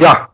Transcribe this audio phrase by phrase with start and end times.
[0.00, 0.28] Ja,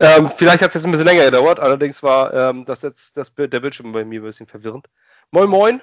[0.00, 3.32] ähm, vielleicht hat es jetzt ein bisschen länger gedauert, allerdings war ähm, das jetzt das,
[3.34, 4.88] der Bildschirm bei mir ein bisschen verwirrend.
[5.30, 5.82] Moin, moin.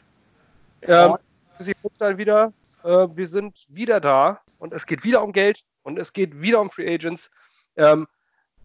[0.82, 1.16] Ähm,
[1.60, 1.74] Sie
[2.18, 2.52] wieder.
[2.84, 6.60] Äh, wir sind wieder da und es geht wieder um Geld und es geht wieder
[6.60, 7.32] um Free Agents.
[7.78, 8.08] Ähm,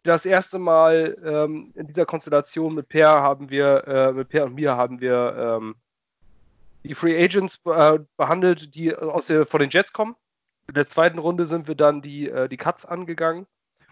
[0.02, 4.54] das erste Mal ähm, in dieser Konstellation mit Per haben wir, äh, mit Per und
[4.54, 5.76] mir haben wir ähm,
[6.82, 10.16] die Free Agents äh, behandelt, die aus der, von den Jets kommen.
[10.68, 13.46] In der zweiten Runde sind wir dann die, äh, die Cuts angegangen.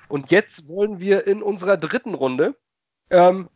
[0.09, 2.57] Und jetzt wollen wir in unserer dritten Runde
[3.11, 3.49] ähm,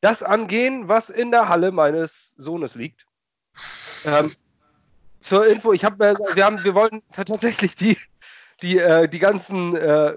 [0.00, 3.06] das angehen, was in der Halle meines Sohnes liegt.
[4.04, 4.32] Ähm,
[5.20, 7.98] zur Info, ich habe, wir haben, wir wollten tatsächlich die,
[8.62, 10.14] die, äh, die ganzen äh,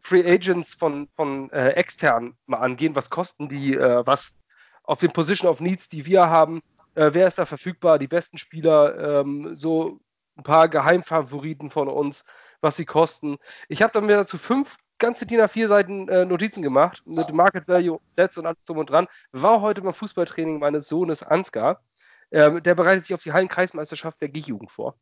[0.00, 2.94] Free Agents von, von äh, extern mal angehen.
[2.94, 3.74] Was kosten die?
[3.74, 4.34] Äh, was
[4.82, 6.60] auf den Position of Needs, die wir haben?
[6.94, 7.98] Äh, wer ist da verfügbar?
[7.98, 9.20] Die besten Spieler?
[9.20, 10.00] Ähm, so
[10.36, 12.24] ein paar Geheimfavoriten von uns,
[12.60, 13.38] was sie kosten.
[13.68, 17.68] Ich habe dann mir dazu fünf ganze DIN A4 Seiten äh, Notizen gemacht mit Market
[17.68, 19.06] Value, Sets und alles drum und dran.
[19.32, 21.82] War heute beim Fußballtraining meines Sohnes Ansgar.
[22.30, 24.96] Ähm, der bereitet sich auf die Hallenkreismeisterschaft der G-Jugend vor.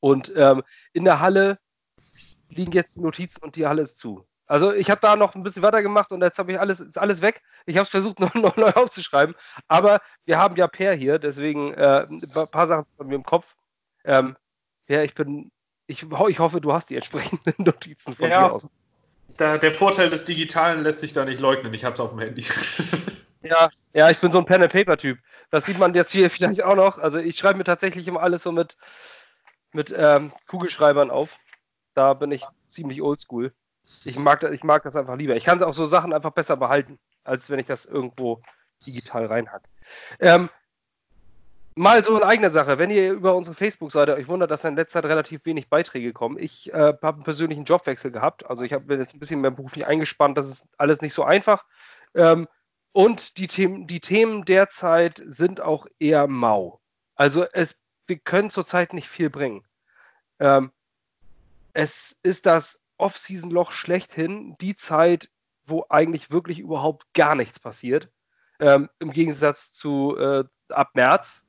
[0.00, 1.58] Und ähm, in der Halle
[2.48, 4.26] liegen jetzt die Notizen und die Halle ist zu.
[4.46, 6.98] Also ich habe da noch ein bisschen weiter gemacht und jetzt habe ich alles, ist
[6.98, 7.42] alles weg.
[7.66, 9.34] Ich habe es versucht, noch, noch, neu aufzuschreiben.
[9.68, 13.56] Aber wir haben ja Per hier, deswegen äh, ein paar Sachen von mir im Kopf.
[14.04, 14.36] Ähm,
[14.88, 15.50] ja, ich bin,
[15.88, 18.68] ich, ich hoffe, du hast die entsprechenden Notizen von ja, dir aus.
[19.36, 21.74] Da, der Vorteil des Digitalen lässt sich da nicht leugnen.
[21.74, 22.44] Ich habe es auf dem Handy.
[23.42, 25.18] Ja, ja, ich bin so ein Pen-and-Paper-Typ.
[25.50, 26.98] Das sieht man jetzt hier vielleicht auch noch.
[26.98, 28.76] Also ich schreibe mir tatsächlich immer alles so mit,
[29.72, 31.38] mit ähm, Kugelschreibern auf.
[31.94, 33.52] Da bin ich ziemlich oldschool.
[34.04, 35.36] Ich mag, ich mag das einfach lieber.
[35.36, 38.42] Ich kann auch so Sachen einfach besser behalten, als wenn ich das irgendwo
[38.84, 39.62] digital reinhack.
[40.18, 40.48] Ähm,
[41.76, 42.78] mal so eine eigene Sache.
[42.78, 46.38] Wenn ihr über unsere Facebook-Seite euch wundert, dass in letzter Zeit relativ wenig Beiträge kommen.
[46.38, 48.48] Ich äh, habe einen persönlichen Jobwechsel gehabt.
[48.48, 50.36] Also ich habe jetzt ein bisschen mehr beruflich eingespannt.
[50.36, 51.64] Das ist alles nicht so einfach.
[52.14, 52.48] Ähm,
[52.92, 56.80] und die Themen, die Themen derzeit sind auch eher mau.
[57.14, 57.76] Also es,
[58.06, 59.64] wir können zurzeit nicht viel bringen.
[60.40, 60.72] Ähm,
[61.74, 65.28] es ist das Off-Season-Loch schlechthin, die Zeit,
[65.66, 68.08] wo eigentlich wirklich überhaupt gar nichts passiert.
[68.60, 71.45] Ähm, Im Gegensatz zu äh, ab März.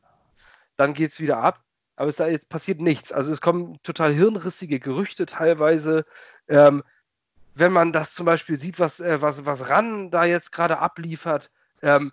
[0.78, 1.64] Dann geht es wieder ab.
[1.96, 3.12] Aber es jetzt passiert nichts.
[3.12, 6.06] Also es kommen total hirnrissige Gerüchte teilweise.
[6.48, 6.84] Ähm,
[7.56, 11.50] wenn man das zum Beispiel sieht, was, äh, was, was RAN da jetzt gerade abliefert,
[11.82, 12.12] ähm,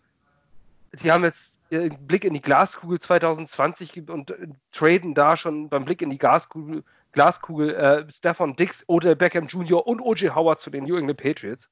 [0.92, 5.84] sie haben jetzt einen Blick in die Glaskugel 2020 und äh, traden da schon beim
[5.84, 9.86] Blick in die Glaskugel, Glaskugel äh, Stefan Dix, Odell Beckham Jr.
[9.86, 10.34] und O.J.
[10.34, 11.68] Howard zu den New England Patriots.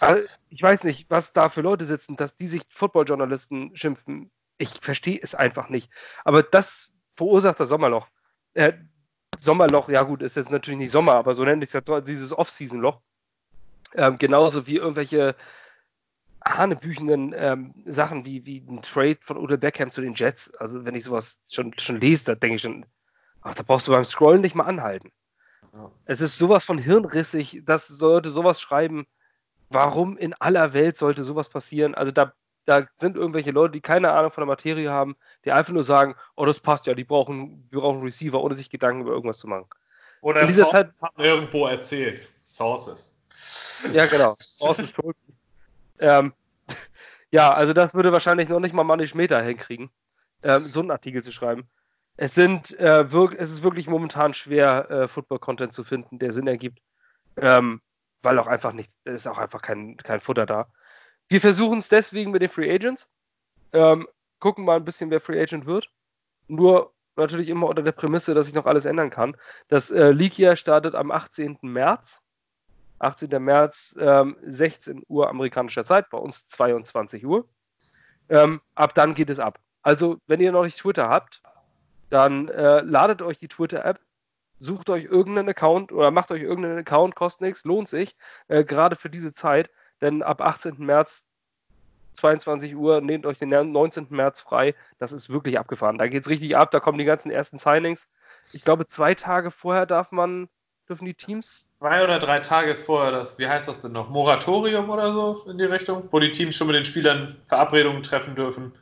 [0.00, 4.30] also, ich weiß nicht, was da für Leute sitzen, dass die sich Football-Journalisten schimpfen.
[4.62, 5.90] Ich verstehe es einfach nicht.
[6.24, 8.08] Aber das verursacht das Sommerloch.
[8.54, 8.74] Äh,
[9.36, 12.32] Sommerloch, ja gut, ist jetzt natürlich nicht Sommer, aber so nenne ich es ja dieses
[12.32, 13.00] Off-Season-Loch.
[13.94, 15.34] Ähm, genauso wie irgendwelche
[16.44, 20.54] hanebüchenden ähm, Sachen wie, wie ein Trade von Odell Beckham zu den Jets.
[20.54, 22.86] Also wenn ich sowas schon, schon lese, da denke ich schon,
[23.40, 25.10] ach, da brauchst du beim Scrollen nicht mal anhalten.
[25.74, 25.90] Ja.
[26.04, 29.06] Es ist sowas von hirnrissig, das sollte sowas schreiben.
[29.70, 31.96] Warum in aller Welt sollte sowas passieren?
[31.96, 32.32] Also da
[32.64, 36.14] da sind irgendwelche Leute, die keine Ahnung von der Materie haben, die einfach nur sagen,
[36.36, 39.48] oh, das passt ja, die brauchen, wir brauchen Receiver, ohne sich Gedanken über irgendwas zu
[39.48, 39.66] machen.
[40.20, 42.28] Oder in dieser Zeit hat irgendwo erzählt.
[42.44, 43.18] Sources.
[43.92, 44.34] Ja, genau.
[44.38, 44.92] Sources
[45.98, 46.32] ähm,
[47.30, 49.90] ja, also das würde wahrscheinlich noch nicht mal Manny Schmeter hinkriegen,
[50.42, 51.68] ähm, so einen Artikel zu schreiben.
[52.16, 56.80] Es sind äh, es ist wirklich momentan schwer, äh, Football-Content zu finden, der Sinn ergibt.
[57.36, 57.80] Ähm,
[58.22, 60.68] weil auch einfach nicht, es ist auch einfach kein, kein Futter da.
[61.32, 63.08] Wir versuchen es deswegen mit den Free Agents.
[63.72, 64.06] Ähm,
[64.38, 65.90] gucken mal ein bisschen, wer Free Agent wird.
[66.46, 69.34] Nur natürlich immer unter der Prämisse, dass ich noch alles ändern kann.
[69.68, 71.56] Das äh, League startet am 18.
[71.62, 72.20] März.
[72.98, 73.30] 18.
[73.42, 77.48] März, ähm, 16 Uhr amerikanischer Zeit, bei uns 22 Uhr.
[78.28, 79.58] Ähm, ab dann geht es ab.
[79.80, 81.40] Also, wenn ihr noch nicht Twitter habt,
[82.10, 84.00] dann äh, ladet euch die Twitter-App,
[84.60, 88.16] sucht euch irgendeinen Account oder macht euch irgendeinen Account, kostet nichts, lohnt sich,
[88.48, 89.70] äh, gerade für diese Zeit
[90.02, 90.74] denn ab 18.
[90.78, 91.24] März
[92.14, 94.08] 22 Uhr, nehmt euch den 19.
[94.10, 94.74] März frei.
[94.98, 95.98] Das ist wirklich abgefahren.
[95.98, 98.08] Da geht es richtig ab, da kommen die ganzen ersten Signings.
[98.52, 100.48] Ich glaube, zwei Tage vorher darf man,
[100.88, 101.68] dürfen die Teams.
[101.78, 104.10] Zwei oder drei Tage vorher das, wie heißt das denn noch?
[104.10, 108.34] Moratorium oder so in die Richtung, wo die Teams schon mit den Spielern Verabredungen treffen
[108.34, 108.72] dürfen.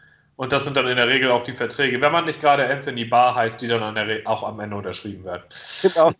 [0.40, 2.00] Und das sind dann in der Regel auch die Verträge.
[2.00, 3.82] Wenn man nicht gerade Anthony Barr heißt, die dann
[4.24, 5.42] auch am Ende unterschrieben werden.
[5.82, 6.12] Genau.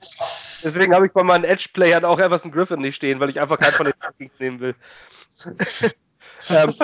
[0.63, 3.73] Deswegen habe ich bei meinen Edge-Playern auch Everson Griffin nicht stehen, weil ich einfach keinen
[3.73, 4.75] von den Rankings nehmen will.
[6.51, 6.75] ähm,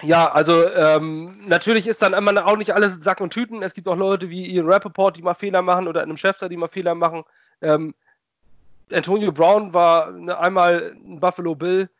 [0.00, 3.62] ja, also ähm, natürlich ist dann immer auch nicht alles Sack und Tüten.
[3.62, 6.56] Es gibt auch Leute wie Ian Rappaport, die mal Fehler machen oder einem Schäfter, die
[6.56, 7.24] mal Fehler machen.
[7.60, 7.94] Ähm,
[8.90, 11.90] Antonio Brown war ne, einmal ein Buffalo Bill,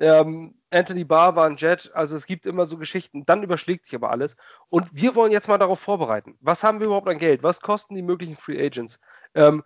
[0.00, 3.24] ähm, Anthony Barr war ein Jet, also es gibt immer so Geschichten.
[3.24, 4.36] Dann überschlägt sich aber alles.
[4.68, 6.36] Und wir wollen jetzt mal darauf vorbereiten.
[6.40, 7.42] Was haben wir überhaupt an Geld?
[7.42, 9.00] Was kosten die möglichen Free Agents?
[9.34, 9.62] Ähm,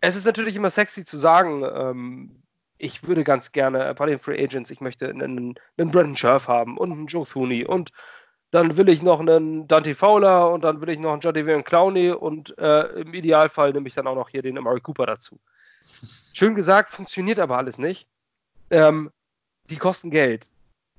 [0.00, 2.42] es ist natürlich immer sexy zu sagen, ähm,
[2.78, 6.76] ich würde ganz gerne bei den Free Agents, ich möchte einen, einen Brandon Scherf haben
[6.76, 7.90] und einen Joe Thuney und
[8.50, 12.12] dann will ich noch einen Dante Fowler und dann will ich noch einen Jadavion Clowney
[12.12, 15.40] und äh, im Idealfall nehme ich dann auch noch hier den Amari Cooper dazu.
[16.32, 18.06] Schön gesagt, funktioniert aber alles nicht.
[18.70, 19.10] Ähm,
[19.70, 20.48] die kosten Geld.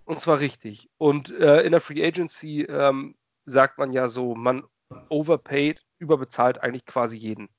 [0.06, 0.90] Und zwar richtig.
[0.98, 3.16] Und äh, in der Free Agency ähm,
[3.46, 4.64] sagt man ja so, man
[5.10, 7.50] overpaid, überbezahlt eigentlich quasi jeden.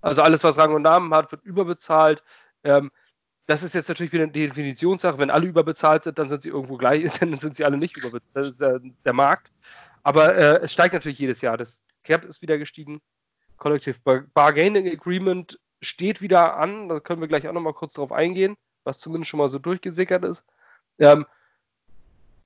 [0.00, 2.22] Also alles, was Rang und Namen hat, wird überbezahlt.
[2.62, 2.90] Ähm,
[3.46, 5.18] das ist jetzt natürlich wieder eine Definitionssache.
[5.18, 8.34] Wenn alle überbezahlt sind, dann sind sie irgendwo gleich, dann sind sie alle nicht überbezahlt.
[8.34, 9.50] Das ist der, der Markt.
[10.02, 11.56] Aber äh, es steigt natürlich jedes Jahr.
[11.56, 13.00] Das Cap ist wieder gestiegen.
[13.56, 13.98] Collective
[14.34, 16.88] Bargaining Agreement steht wieder an.
[16.88, 18.56] Da können wir gleich auch nochmal kurz drauf eingehen,
[18.88, 20.44] was zumindest schon mal so durchgesickert ist.
[20.98, 21.26] Ähm,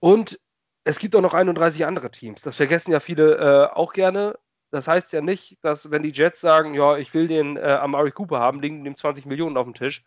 [0.01, 0.39] und
[0.85, 2.43] es gibt auch noch 31 andere Teams.
[2.43, 4.39] Das vergessen ja viele äh, auch gerne.
[4.71, 8.11] Das heißt ja nicht, dass wenn die Jets sagen, ja, ich will den äh, Amari
[8.11, 10.05] Cooper haben, liegen dem 20 Millionen auf dem Tisch.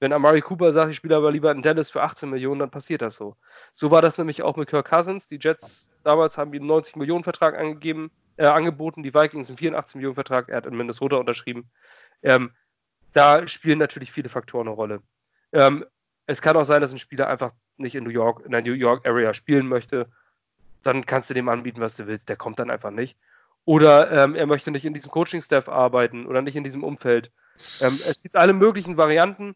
[0.00, 3.02] Wenn Amari Cooper sagt, ich spiele aber lieber in Dallas für 18 Millionen, dann passiert
[3.02, 3.36] das so.
[3.74, 5.26] So war das nämlich auch mit Kirk Cousins.
[5.26, 9.58] Die Jets damals haben ihm einen 90 Millionen Vertrag angegeben, äh, angeboten, die Vikings einen
[9.58, 10.48] 84 Millionen Vertrag.
[10.48, 11.70] Er hat in Minnesota unterschrieben.
[12.22, 12.52] Ähm,
[13.12, 15.02] da spielen natürlich viele Faktoren eine Rolle.
[15.52, 15.84] Ähm,
[16.26, 18.72] es kann auch sein, dass ein Spieler einfach nicht in New York, in der New
[18.72, 20.08] York Area spielen möchte.
[20.82, 22.28] Dann kannst du dem anbieten, was du willst.
[22.28, 23.16] Der kommt dann einfach nicht.
[23.64, 27.30] Oder ähm, er möchte nicht in diesem Coaching-Staff arbeiten oder nicht in diesem Umfeld.
[27.80, 29.54] Ähm, es gibt alle möglichen Varianten.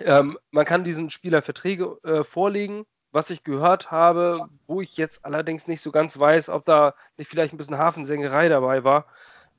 [0.00, 5.24] Ähm, man kann diesen Spieler Verträge äh, vorlegen, was ich gehört habe, wo ich jetzt
[5.24, 9.06] allerdings nicht so ganz weiß, ob da nicht vielleicht ein bisschen Hafensengerei dabei war,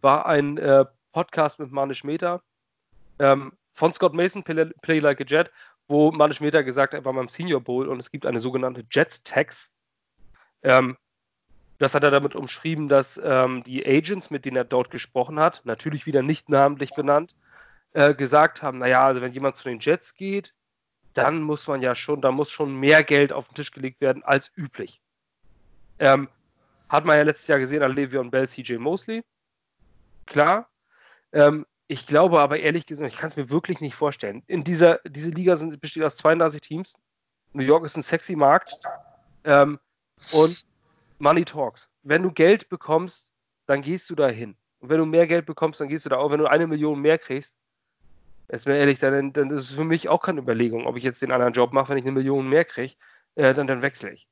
[0.01, 2.43] war ein äh, Podcast mit Manish Mehta
[3.17, 5.51] ähm, von Scott Mason, Play, Like a Jet,
[5.87, 8.83] wo Manish Mehta gesagt hat, er war beim Senior Bowl und es gibt eine sogenannte
[8.89, 9.71] Jets Tax.
[10.63, 10.97] Ähm,
[11.77, 15.61] das hat er damit umschrieben, dass ähm, die Agents, mit denen er dort gesprochen hat,
[15.63, 17.35] natürlich wieder nicht namentlich benannt,
[17.93, 20.55] äh, gesagt haben, naja, also wenn jemand zu den Jets geht,
[21.13, 24.23] dann muss man ja schon, da muss schon mehr Geld auf den Tisch gelegt werden
[24.23, 25.03] als üblich.
[25.99, 26.27] Ähm,
[26.89, 29.23] hat man ja letztes Jahr gesehen an Le'Veon Bell, CJ Mosley.
[30.25, 30.67] Klar.
[31.31, 34.43] Ähm, ich glaube aber ehrlich gesagt, ich kann es mir wirklich nicht vorstellen.
[34.47, 36.95] In dieser diese Liga sind, besteht aus 32 Teams.
[37.53, 38.73] New York ist ein sexy Markt.
[39.43, 39.79] Ähm,
[40.33, 40.65] und
[41.19, 41.89] Money talks.
[42.03, 43.31] Wenn du Geld bekommst,
[43.65, 44.55] dann gehst du da hin.
[44.79, 46.31] Und wenn du mehr Geld bekommst, dann gehst du da auch.
[46.31, 47.55] Wenn du eine Million mehr kriegst,
[48.49, 51.21] ist mir ehrlich, dann, dann ist es für mich auch keine Überlegung, ob ich jetzt
[51.21, 52.95] den anderen Job mache, wenn ich eine Million mehr kriege,
[53.35, 54.27] äh, dann, dann wechsle ich.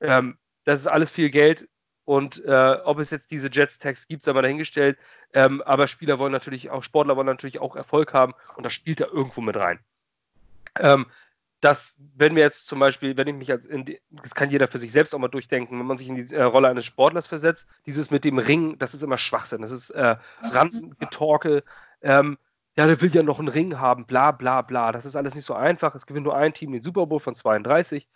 [0.00, 1.68] Ähm, das ist alles viel Geld
[2.04, 4.98] und äh, ob es jetzt diese Jets-Tags gibt, sei mal dahingestellt.
[5.32, 9.00] Ähm, aber Spieler wollen natürlich auch, Sportler wollen natürlich auch Erfolg haben und das spielt
[9.00, 9.78] da irgendwo mit rein.
[10.78, 11.06] Ähm,
[11.60, 14.78] dass, wenn wir jetzt zum Beispiel, wenn ich mich als, die, das kann jeder für
[14.78, 17.68] sich selbst auch mal durchdenken, wenn man sich in die äh, Rolle eines Sportlers versetzt,
[17.86, 21.62] dieses mit dem Ring, das ist immer Schwachsinn, das ist äh, Randengetorke,
[22.00, 22.38] ähm,
[22.76, 24.92] ja, der will ja noch einen Ring haben, bla bla bla.
[24.92, 25.94] Das ist alles nicht so einfach.
[25.94, 28.08] Es gewinnt nur ein Team den Super Bowl von 32.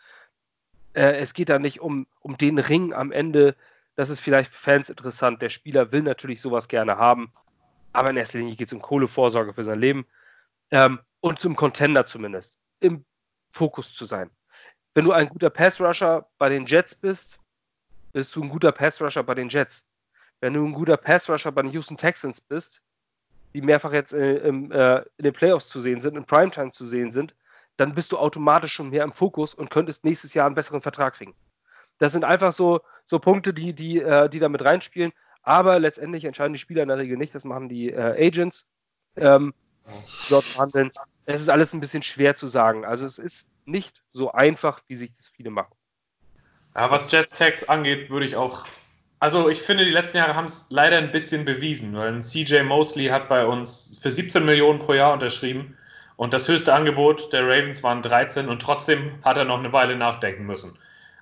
[0.94, 3.56] Äh, es geht da nicht um, um den Ring am Ende.
[3.96, 5.40] Das ist vielleicht für Fans interessant.
[5.42, 7.32] Der Spieler will natürlich sowas gerne haben.
[7.92, 10.06] Aber in erster Linie geht es um Kohlevorsorge für sein Leben.
[10.70, 12.58] Ähm, und zum Contender zumindest.
[12.80, 13.04] Im
[13.50, 14.30] Fokus zu sein.
[14.94, 17.40] Wenn du ein guter Pass-Rusher bei den Jets bist,
[18.12, 19.86] bist du ein guter Pass-Rusher bei den Jets.
[20.40, 22.82] Wenn du ein guter Pass-Rusher bei den Houston Texans bist,
[23.54, 26.84] die mehrfach jetzt äh, im, äh, in den Playoffs zu sehen sind, in Primetime zu
[26.84, 27.34] sehen sind,
[27.76, 31.14] dann bist du automatisch schon mehr im Fokus und könntest nächstes Jahr einen besseren Vertrag
[31.14, 31.34] kriegen.
[31.98, 35.12] Das sind einfach so, so Punkte, die, die, äh, die da mit reinspielen.
[35.42, 37.34] Aber letztendlich entscheiden die Spieler in der Regel nicht.
[37.34, 38.66] Das machen die äh, Agents
[39.16, 39.54] ähm,
[40.30, 40.90] dort verhandeln.
[41.26, 42.84] Es ist alles ein bisschen schwer zu sagen.
[42.84, 45.74] Also es ist nicht so einfach, wie sich das viele machen.
[46.74, 48.66] Ja, was Jets Tags angeht, würde ich auch.
[49.20, 53.06] Also ich finde, die letzten Jahre haben es leider ein bisschen bewiesen, weil CJ Mosley
[53.06, 55.78] hat bei uns für 17 Millionen pro Jahr unterschrieben
[56.16, 59.96] und das höchste Angebot der Ravens waren 13 und trotzdem hat er noch eine Weile
[59.96, 60.76] nachdenken müssen.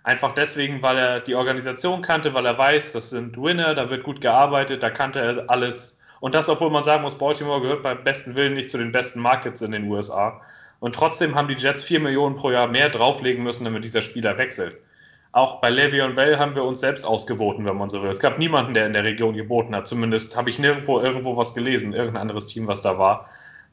[0.05, 4.03] Einfach deswegen, weil er die Organisation kannte, weil er weiß, das sind Winner, da wird
[4.03, 6.01] gut gearbeitet, da kannte er alles.
[6.21, 9.21] Und das, obwohl man sagen muss, Baltimore gehört beim besten Willen nicht zu den besten
[9.21, 10.41] Markets in den USA.
[10.81, 14.39] Und trotzdem haben die Jets 4 Millionen pro Jahr mehr drauflegen müssen, damit dieser Spieler
[14.39, 14.77] wechselt.
[15.31, 18.11] Auch bei Le'Veon Bell haben wir uns selbst ausgeboten, wenn man so will.
[18.11, 19.87] Es gab niemanden, der in der Region geboten hat.
[19.87, 23.29] Zumindest habe ich nirgendwo irgendwo was gelesen, irgendein anderes Team, was da war.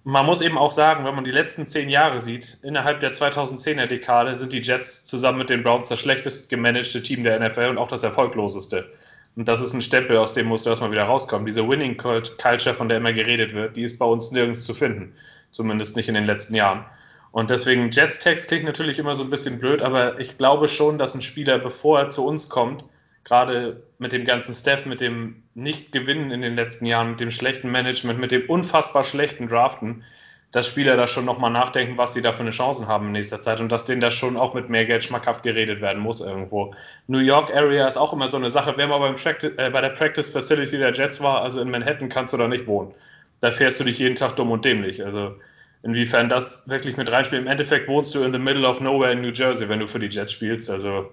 [0.10, 3.86] Man muss eben auch sagen, wenn man die letzten zehn Jahre sieht, innerhalb der 2010er
[3.86, 7.78] Dekade sind die Jets zusammen mit den Browns das schlechtest gemanagte Team der NFL und
[7.78, 8.92] auch das erfolgloseste.
[9.36, 11.46] Und das ist ein Stempel, aus dem musst du erstmal wieder rauskommen.
[11.46, 15.14] Diese Winning Culture, von der immer geredet wird, die ist bei uns nirgends zu finden.
[15.52, 16.86] Zumindest nicht in den letzten Jahren.
[17.32, 21.14] Und deswegen Jets-Text klingt natürlich immer so ein bisschen blöd, aber ich glaube schon, dass
[21.14, 22.84] ein Spieler, bevor er zu uns kommt,
[23.24, 27.72] gerade mit dem ganzen Staff, mit dem Nicht-Gewinnen in den letzten Jahren, mit dem schlechten
[27.72, 30.04] Management, mit dem unfassbar schlechten Draften,
[30.52, 33.42] dass Spieler da schon nochmal nachdenken, was sie da für eine Chancen haben in nächster
[33.42, 36.74] Zeit und dass denen da schon auch mit mehr Geld schmackhaft geredet werden muss irgendwo.
[37.08, 38.74] New York Area ist auch immer so eine Sache.
[38.76, 42.34] Wer mal beim äh, bei der Practice Facility der Jets war, also in Manhattan, kannst
[42.34, 42.94] du da nicht wohnen.
[43.42, 45.06] Da fährst du dich jeden Tag dumm und dämlich.
[45.06, 45.36] Also
[45.84, 47.44] inwiefern das wirklich mit reinspielt.
[47.44, 50.00] Im Endeffekt wohnst du in the middle of nowhere in New Jersey, wenn du für
[50.00, 50.70] die Jets spielst.
[50.70, 51.12] Also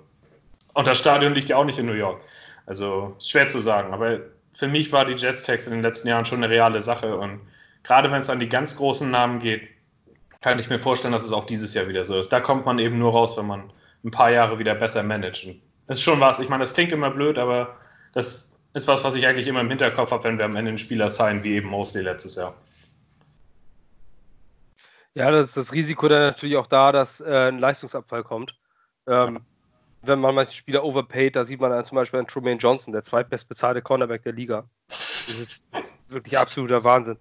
[0.76, 2.21] und das Stadion liegt ja auch nicht in New York.
[2.66, 3.95] Also schwer zu sagen.
[3.95, 4.21] Aber
[4.52, 7.16] für mich war die Jets-Text in den letzten Jahren schon eine reale Sache.
[7.16, 7.40] Und
[7.83, 9.62] gerade wenn es an die ganz großen Namen geht,
[10.42, 12.28] kann ich mir vorstellen, dass es auch dieses Jahr wieder so ist.
[12.28, 13.73] Da kommt man eben nur raus, wenn man
[14.04, 15.49] ein paar Jahre wieder besser managt.
[15.87, 16.40] das ist schon was.
[16.40, 17.75] Ich meine, das klingt immer blöd, aber
[18.12, 20.78] das ist was, was ich eigentlich immer im Hinterkopf habe, wenn wir am Ende einen
[20.78, 22.54] Spieler sein, wie eben Mosley letztes Jahr.
[25.14, 28.54] Ja, das ist das Risiko dann natürlich auch da, dass äh, ein Leistungsabfall kommt.
[29.06, 29.40] Ähm,
[30.07, 33.03] wenn man manche Spieler overpaid, da sieht man dann zum Beispiel einen Trumaine Johnson, der
[33.03, 34.69] zweitbestbezahlte Cornerback der Liga.
[36.09, 37.19] wirklich absoluter Wahnsinn.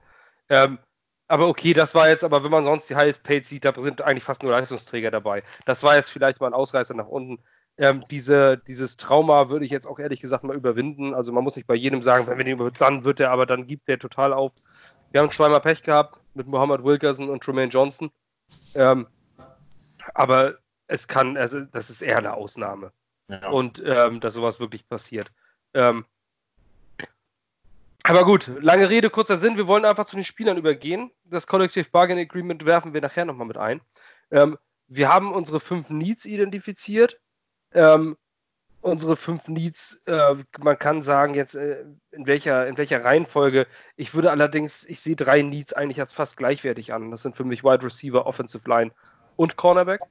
[0.49, 0.79] Ähm,
[1.27, 4.01] aber okay, das war jetzt, aber wenn man sonst die highest paid sieht, da sind
[4.01, 5.43] eigentlich fast nur Leistungsträger dabei.
[5.65, 7.39] Das war jetzt vielleicht mal ein Ausreißer nach unten.
[7.77, 11.13] Ähm, diese, dieses Trauma würde ich jetzt auch ehrlich gesagt mal überwinden.
[11.13, 13.45] Also man muss nicht bei jedem sagen, wenn wir den überwinden, dann wird er, aber
[13.45, 14.51] dann gibt der total auf.
[15.11, 18.11] Wir haben zweimal Pech gehabt mit Mohammed Wilkerson und Trumaine Johnson.
[18.75, 19.07] Ähm,
[20.13, 22.91] aber es kann, also das ist eher eine Ausnahme.
[23.27, 23.49] Ja.
[23.49, 25.31] Und ähm, dass sowas wirklich passiert.
[25.73, 26.05] Ähm,
[28.03, 29.57] aber gut, lange Rede, kurzer Sinn.
[29.57, 31.11] Wir wollen einfach zu den Spielern übergehen.
[31.23, 33.81] Das Collective Bargain Agreement werfen wir nachher nochmal mit ein.
[34.29, 37.19] Ähm, wir haben unsere fünf Needs identifiziert.
[37.73, 38.15] Ähm,
[38.81, 43.65] unsere fünf Needs, äh, man kann sagen jetzt äh, in welcher in welcher Reihenfolge.
[43.95, 47.09] Ich würde allerdings, ich sehe drei Needs eigentlich als fast gleichwertig an.
[47.09, 48.91] Das sind für mich Wide Receiver, Offensive Line
[49.35, 50.01] und Cornerback.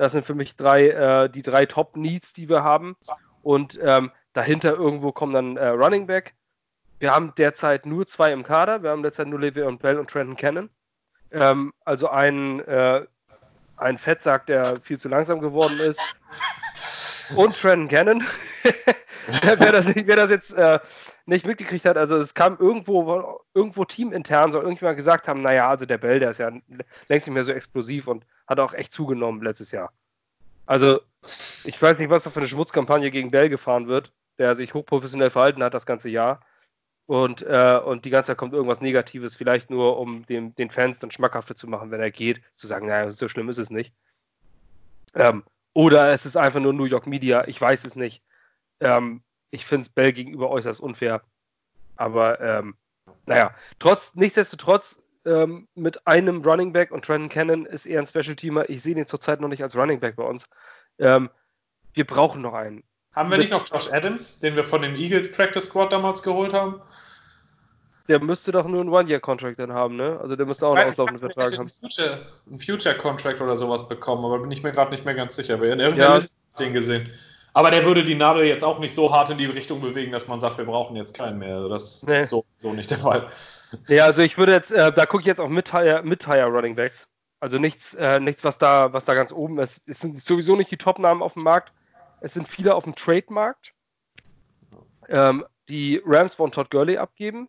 [0.00, 2.96] Das sind für mich drei, äh, die drei Top-Needs, die wir haben.
[3.42, 6.32] Und ähm, dahinter irgendwo kommen dann äh, Running Back.
[7.00, 8.82] Wir haben derzeit nur zwei im Kader.
[8.82, 10.70] Wir haben derzeit nur Levi und Bell und Trenton Cannon.
[11.32, 13.04] Ähm, also einen, äh,
[13.76, 16.00] ein Fettsack, der viel zu langsam geworden ist.
[17.36, 18.24] Und Trenton Cannon.
[19.42, 20.78] wer, das, wer, das, jetzt äh,
[21.26, 25.86] nicht mitgekriegt hat, also es kam irgendwo, irgendwo teamintern, soll irgendjemand gesagt haben, naja, also
[25.86, 26.50] der Bell, der ist ja
[27.08, 29.92] längst nicht mehr so explosiv und hat auch echt zugenommen letztes Jahr.
[30.66, 31.00] Also,
[31.64, 35.30] ich weiß nicht, was da für eine Schmutzkampagne gegen Bell gefahren wird, der sich hochprofessionell
[35.30, 36.40] verhalten hat das ganze Jahr.
[37.06, 41.00] Und, äh, und die ganze Zeit kommt irgendwas Negatives, vielleicht nur, um dem, den Fans
[41.00, 43.92] dann schmackhafter zu machen, wenn er geht, zu sagen, naja, so schlimm ist es nicht.
[45.14, 45.42] Ähm,
[45.74, 48.22] oder es ist einfach nur New York Media, ich weiß es nicht.
[48.80, 51.22] Ähm, ich finde es Bell gegenüber äußerst unfair.
[51.96, 52.76] Aber ähm,
[53.26, 58.34] naja, trotz, nichtsdestotrotz, ähm, mit einem Running Back und Trenton Cannon ist eher ein Special
[58.34, 58.68] Teamer.
[58.70, 60.48] Ich sehe ihn zurzeit noch nicht als Running Back bei uns.
[60.98, 61.30] Ähm,
[61.92, 62.82] wir brauchen noch einen.
[63.14, 66.22] Haben wir mit, nicht noch Josh Adams, den wir von dem Eagles Practice Squad damals
[66.22, 66.80] geholt haben?
[68.08, 70.18] Der müsste doch nur einen One-Year-Contract dann haben, ne?
[70.20, 71.68] Also der müsste auch einen auslaufenden Vertrag haben.
[71.68, 75.60] Future, einen Future-Contract oder sowas bekommen, aber bin ich mir gerade nicht mehr ganz sicher.
[75.60, 76.14] Wir in irgendeiner ja.
[76.16, 77.10] Liste den gesehen.
[77.52, 80.28] Aber der würde die Nadel jetzt auch nicht so hart in die Richtung bewegen, dass
[80.28, 81.56] man sagt, wir brauchen jetzt keinen mehr.
[81.56, 82.20] Also das nee.
[82.20, 83.28] ist so, so, nicht der Fall.
[83.88, 87.08] Ja, also ich würde jetzt, äh, da gucke ich jetzt auf Mid-Hire Mid Running Backs.
[87.40, 89.80] Also nichts, äh, nichts, was da, was da ganz oben ist.
[89.86, 91.72] Es sind sowieso nicht die Top-Namen auf dem Markt.
[92.20, 93.72] Es sind viele auf dem Trade-Markt.
[95.08, 97.48] Ähm, die Rams wollen Todd Gurley abgeben.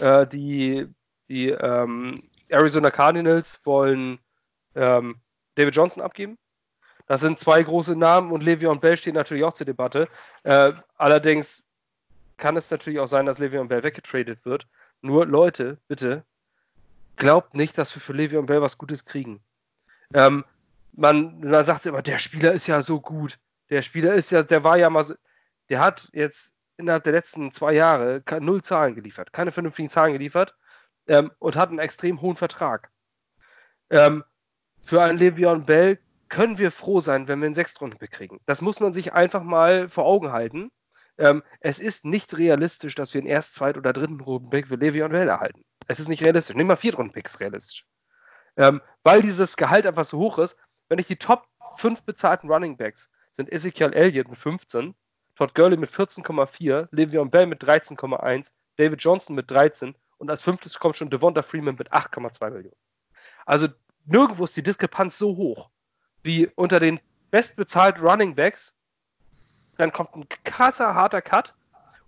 [0.00, 0.88] Äh, die
[1.28, 2.14] die ähm,
[2.48, 4.18] Arizona Cardinals wollen
[4.74, 5.16] ähm,
[5.54, 6.38] David Johnson abgeben.
[7.06, 10.08] Das sind zwei große Namen und Le'Veon Bell stehen natürlich auch zur Debatte.
[10.42, 11.66] Äh, allerdings
[12.36, 14.66] kann es natürlich auch sein, dass Le'Veon Bell weggetradet wird.
[15.02, 16.24] Nur Leute, bitte,
[17.16, 19.40] glaubt nicht, dass wir für Le'Veon Bell was Gutes kriegen.
[20.14, 20.44] Ähm,
[20.92, 23.38] man, man sagt immer, der Spieler ist ja so gut.
[23.70, 25.14] Der Spieler ist ja, der war ja mal so,
[25.68, 30.54] der hat jetzt innerhalb der letzten zwei Jahre null Zahlen geliefert, keine vernünftigen Zahlen geliefert
[31.06, 32.90] ähm, und hat einen extrem hohen Vertrag.
[33.90, 34.24] Ähm,
[34.82, 35.98] für einen Le'Veon Bell
[36.34, 38.40] können wir froh sein, wenn wir einen Sechstrunden-Pick kriegen.
[38.44, 40.72] Das muss man sich einfach mal vor Augen halten.
[41.16, 45.10] Ähm, es ist nicht realistisch, dass wir einen Erst-, Zweit- oder dritten Runden-Pick für Le'Veon
[45.10, 45.62] Bell erhalten.
[45.86, 46.56] Es ist nicht realistisch.
[46.56, 47.86] Nimm mal Viertrunden-Pick ist realistisch.
[48.56, 52.76] Ähm, weil dieses Gehalt einfach so hoch ist, wenn ich die Top 5 bezahlten Running
[52.76, 54.92] Backs sind Ezekiel Elliott mit 15,
[55.36, 60.80] Todd Gurley mit 14,4, Le'Veon Bell mit 13,1, David Johnson mit 13 und als fünftes
[60.80, 62.76] kommt schon Devonta Freeman mit 8,2 Millionen.
[63.46, 63.68] Also
[64.04, 65.70] nirgendwo ist die Diskrepanz so hoch
[66.24, 66.98] wie unter den
[67.30, 68.74] bestbezahlten Running Backs.
[69.78, 71.54] Dann kommt ein krasser, harter Cut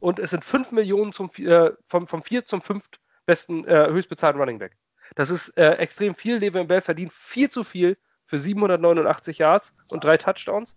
[0.01, 2.89] und es sind 5 Millionen zum, äh, vom, vom 4 zum 5
[3.27, 4.77] besten, äh, höchstbezahlten Running Back.
[5.15, 6.39] Das ist äh, extrem viel.
[6.39, 10.77] Le'Veon Bell verdient viel zu viel für 789 Yards und drei Touchdowns.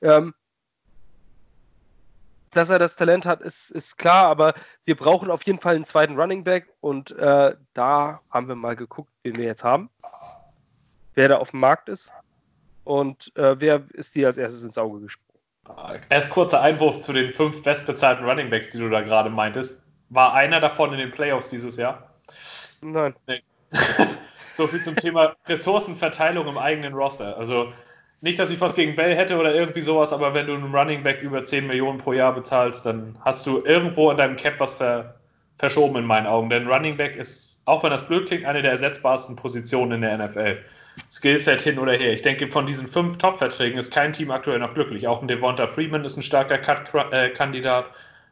[0.00, 0.34] Ähm,
[2.50, 5.86] dass er das Talent hat, ist, ist klar, aber wir brauchen auf jeden Fall einen
[5.86, 9.88] zweiten Running Back und äh, da haben wir mal geguckt, wen wir jetzt haben,
[11.14, 12.12] wer da auf dem Markt ist
[12.84, 15.32] und äh, wer ist dir als erstes ins Auge gesprungen.
[16.08, 19.80] Erst kurzer Einwurf zu den fünf bestbezahlten Running Backs, die du da gerade meintest.
[20.08, 22.10] War einer davon in den Playoffs dieses Jahr?
[22.82, 23.14] Nein.
[23.26, 23.40] Nee.
[24.54, 27.36] so viel zum Thema Ressourcenverteilung im eigenen Roster.
[27.36, 27.72] Also
[28.20, 31.02] nicht, dass ich was gegen Bell hätte oder irgendwie sowas, aber wenn du einen Running
[31.02, 34.74] Back über 10 Millionen pro Jahr bezahlst, dann hast du irgendwo in deinem Cap was
[34.74, 35.16] ver
[35.58, 36.50] verschoben in meinen Augen.
[36.50, 40.18] Denn Running Back ist, auch wenn das blöd klingt, eine der ersetzbarsten Positionen in der
[40.18, 40.58] NFL.
[41.10, 42.12] Skillset hin oder her.
[42.12, 45.06] Ich denke, von diesen fünf Top-Verträgen ist kein Team aktuell noch glücklich.
[45.06, 47.86] Auch ein Devonta Freeman ist ein starker Cut-Kandidat.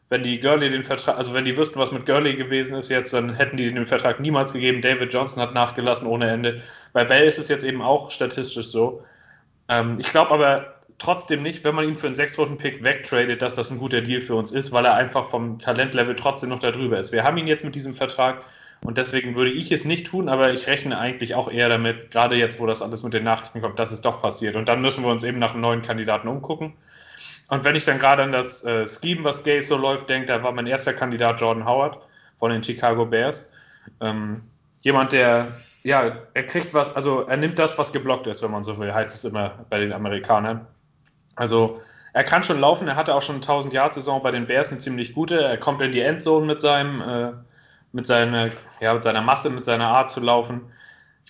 [0.08, 3.12] Wenn die Gurley den Vertrag, also wenn die wüssten, was mit Gurley gewesen ist jetzt,
[3.12, 4.82] dann hätten die den Vertrag niemals gegeben.
[4.82, 6.62] David Johnson hat nachgelassen ohne Ende.
[6.92, 9.04] Bei Bell ist es jetzt eben auch statistisch so.
[9.68, 13.70] Ähm, ich glaube aber trotzdem nicht, wenn man ihn für einen Sechs-Runden-Pick wegtradet, dass das
[13.70, 17.12] ein guter Deal für uns ist, weil er einfach vom Talentlevel trotzdem noch darüber ist.
[17.12, 18.42] Wir haben ihn jetzt mit diesem Vertrag
[18.82, 22.36] und deswegen würde ich es nicht tun, aber ich rechne eigentlich auch eher damit, gerade
[22.36, 24.56] jetzt, wo das alles mit den Nachrichten kommt, dass es doch passiert.
[24.56, 26.72] Und dann müssen wir uns eben nach einem neuen Kandidaten umgucken.
[27.48, 30.42] Und wenn ich dann gerade an das äh, Scheme, was Gay so läuft, denke, da
[30.42, 31.98] war mein erster Kandidat Jordan Howard
[32.38, 33.52] von den Chicago Bears.
[34.00, 34.42] Ähm,
[34.80, 35.48] jemand, der,
[35.82, 38.94] ja, er kriegt was, also er nimmt das, was geblockt ist, wenn man so will,
[38.94, 40.66] heißt es immer bei den Amerikanern.
[41.36, 41.80] Also
[42.12, 44.78] er kann schon laufen, er hatte auch schon 1000 Jahr Saison bei den Bears, eine
[44.78, 45.40] ziemlich gute.
[45.40, 47.32] Er kommt in die Endzone mit seinem, äh,
[47.92, 50.62] mit seiner, ja, mit seiner Masse, mit seiner Art zu laufen.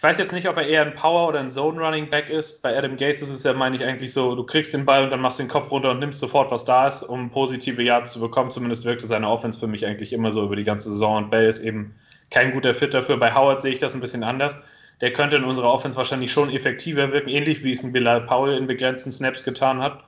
[0.00, 2.62] Ich weiß jetzt nicht, ob er eher ein Power- oder ein Zone-Running-Back ist.
[2.62, 5.10] Bei Adam Gates ist es ja, meine ich, eigentlich so, du kriegst den Ball und
[5.10, 8.12] dann machst du den Kopf runter und nimmst sofort, was da ist, um positive Yards
[8.12, 8.50] zu bekommen.
[8.50, 11.24] Zumindest wirkte seine Offense für mich eigentlich immer so über die ganze Saison.
[11.24, 11.94] Und Bell ist eben
[12.30, 13.18] kein guter Fit dafür.
[13.18, 14.56] Bei Howard sehe ich das ein bisschen anders.
[15.02, 18.56] Der könnte in unserer Offense wahrscheinlich schon effektiver wirken, ähnlich wie es ein Bilal Powell
[18.56, 20.02] in begrenzten Snaps getan hat.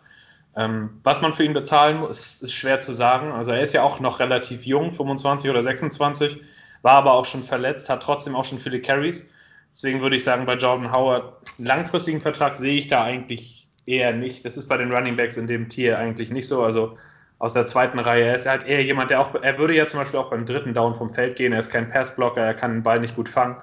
[0.56, 3.32] Ähm, was man für ihn bezahlen muss, ist schwer zu sagen.
[3.32, 6.40] Also er ist ja auch noch relativ jung, 25 oder 26,
[6.82, 9.32] war aber auch schon verletzt, hat trotzdem auch schon viele Carries.
[9.72, 14.12] Deswegen würde ich sagen, bei Jordan Howard, einen langfristigen Vertrag sehe ich da eigentlich eher
[14.12, 14.44] nicht.
[14.44, 16.62] Das ist bei den Running Backs in dem Tier eigentlich nicht so.
[16.62, 16.96] Also
[17.42, 18.24] aus der zweiten Reihe.
[18.24, 20.74] Er ist halt eher jemand, der auch, er würde ja zum Beispiel auch beim dritten
[20.74, 21.52] Down vom Feld gehen.
[21.52, 23.56] Er ist kein Passblocker, er kann den Ball nicht gut fangen.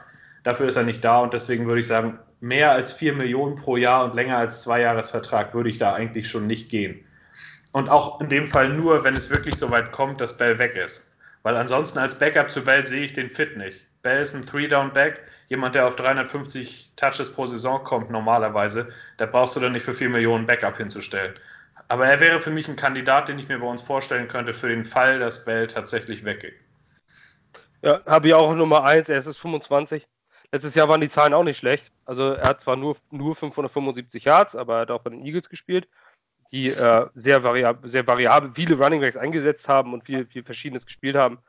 [0.43, 3.77] Dafür ist er nicht da und deswegen würde ich sagen, mehr als 4 Millionen pro
[3.77, 7.05] Jahr und länger als zwei Jahresvertrag würde ich da eigentlich schon nicht gehen.
[7.71, 10.75] Und auch in dem Fall nur, wenn es wirklich so weit kommt, dass Bell weg
[10.75, 11.15] ist.
[11.43, 13.85] Weil ansonsten als Backup zu Bell sehe ich den Fit nicht.
[14.01, 18.89] Bell ist ein Three-Down-Back, jemand, der auf 350 Touches pro Saison kommt normalerweise.
[19.17, 21.33] Da brauchst du dann nicht für 4 Millionen Backup hinzustellen.
[21.87, 24.69] Aber er wäre für mich ein Kandidat, den ich mir bei uns vorstellen könnte, für
[24.69, 26.53] den Fall, dass Bell tatsächlich weggeht.
[27.81, 30.07] Ja, habe ich auch Nummer 1, er ist 25.
[30.51, 31.91] Letztes Jahr waren die Zahlen auch nicht schlecht.
[32.05, 35.49] Also er hat zwar nur, nur 575 Yards, aber er hat auch bei den Eagles
[35.49, 35.87] gespielt,
[36.51, 41.15] die äh, sehr, variabel, sehr variabel viele Runningbacks eingesetzt haben und viel, viel Verschiedenes gespielt
[41.15, 41.39] haben.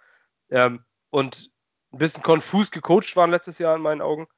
[0.50, 1.50] Ähm, und
[1.92, 4.28] ein bisschen konfus gecoacht waren letztes Jahr in meinen Augen.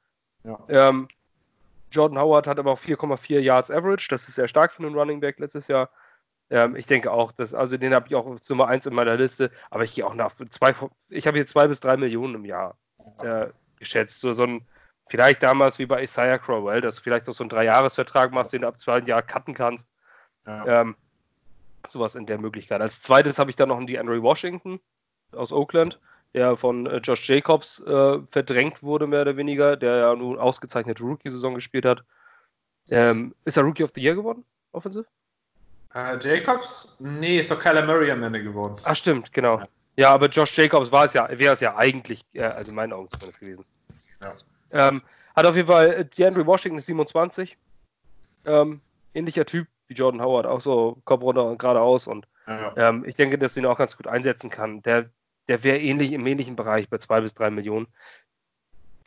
[0.44, 0.58] Ja.
[0.68, 1.08] Ähm,
[1.90, 4.06] Jordan Howard hat aber auch 4,4 Yards Average.
[4.08, 5.90] Das ist sehr stark für einen Running Back letztes Jahr.
[6.50, 9.16] Ähm, ich denke auch, dass, also den habe ich auch als Nummer 1 in meiner
[9.16, 10.74] Liste, aber ich gehe auch nach zwei,
[11.08, 12.76] ich habe hier zwei bis drei Millionen im Jahr
[13.22, 13.46] äh,
[13.82, 14.20] geschätzt.
[14.20, 14.66] So, so ein,
[15.08, 18.62] vielleicht damals wie bei Isaiah Crowell, dass du vielleicht auch so einen Dreijahresvertrag machst, den
[18.62, 19.88] du ab zwei Jahren cutten kannst.
[20.46, 20.80] Ja.
[20.82, 20.96] Ähm,
[21.86, 22.80] sowas in der Möglichkeit.
[22.80, 24.80] Als zweites habe ich dann noch einen DeAndre Washington
[25.32, 25.98] aus Oakland
[26.34, 31.02] der von äh, Josh Jacobs äh, verdrängt wurde, mehr oder weniger, der ja nun ausgezeichnete
[31.02, 32.02] Rookie-Saison gespielt hat.
[32.88, 35.06] Ähm, ist er Rookie of the Year geworden, offensiv?
[35.94, 36.96] Uh, Jacobs?
[37.00, 38.76] Nee, ist doch Kyler Murray am Ende geworden.
[38.84, 39.58] Ach, stimmt, genau.
[39.58, 42.76] Ja, ja aber Josh Jacobs war es ja, wäre es ja eigentlich, äh, also in
[42.76, 43.64] meinen Augen zumindest gewesen.
[44.20, 44.88] Ja.
[44.88, 45.02] Ähm,
[45.34, 47.56] hat auf jeden Fall, äh, DeAndre Washington ist 27.
[48.44, 48.80] Ähm,
[49.14, 52.06] ähnlicher Typ wie Jordan Howard, auch so Kopf runter und geradeaus.
[52.06, 54.82] Und ja, ähm, ich denke, dass ihn auch ganz gut einsetzen kann.
[54.82, 55.10] Der
[55.48, 57.86] der wäre ähnlich im ähnlichen Bereich bei zwei bis drei Millionen.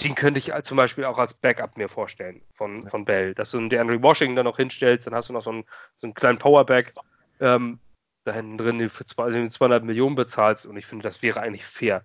[0.02, 2.90] Den könnte ich zum Beispiel auch als Backup mir vorstellen von, ja.
[2.90, 3.34] von Bell.
[3.34, 5.64] Dass du einen DeAndre Washington dann noch hinstellst, dann hast du noch so einen,
[5.96, 6.94] so einen kleinen Powerback
[7.40, 7.80] ähm,
[8.26, 12.04] da hinten drin, den für 200 Millionen bezahlst und ich finde, das wäre eigentlich fair.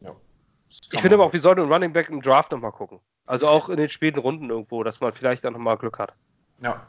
[0.00, 0.16] Ja.
[0.68, 3.00] Ich finde aber auch, wir sollten einen Running Back im Draft nochmal gucken.
[3.26, 6.12] Also auch in den späten Runden irgendwo, dass man vielleicht dann nochmal Glück hat.
[6.58, 6.86] Ja,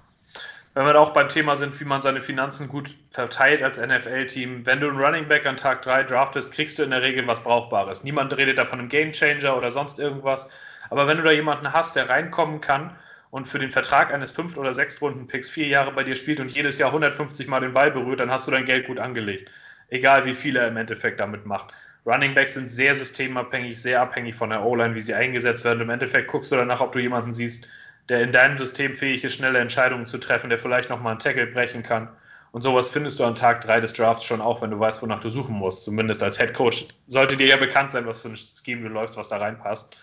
[0.74, 4.66] wenn wir auch beim Thema sind, wie man seine Finanzen gut verteilt als NFL-Team.
[4.66, 7.44] Wenn du einen Running Back an Tag 3 draftest, kriegst du in der Regel was
[7.44, 8.06] Brauchbares.
[8.06, 10.50] Niemand redet da von einem Game Changer oder sonst irgendwas.
[10.90, 12.96] Aber wenn du da jemanden hast, der reinkommen kann
[13.32, 16.78] und für den Vertrag eines 5- oder 6-Runden-Picks vier Jahre bei dir spielt und jedes
[16.78, 19.50] Jahr 150 Mal den Ball berührt, dann hast du dein Geld gut angelegt.
[19.92, 21.74] egal wie viel er im Endeffekt damit macht.
[22.06, 25.82] Running Backs sind sehr systemabhängig, sehr abhängig von der O-Line, wie sie eingesetzt werden.
[25.82, 27.68] Im Endeffekt guckst du danach, ob du jemanden siehst,
[28.10, 31.46] der in deinem System fähig ist, schnelle Entscheidungen zu treffen, der vielleicht nochmal einen Tackle
[31.48, 32.10] brechen kann.
[32.52, 35.20] Und sowas findest du an Tag 3 des Drafts schon auch, wenn du weißt, wonach
[35.20, 35.86] du suchen musst.
[35.86, 39.16] Zumindest als Head Coach sollte dir ja bekannt sein, was für ein Scheme du läufst,
[39.16, 39.96] was da reinpasst.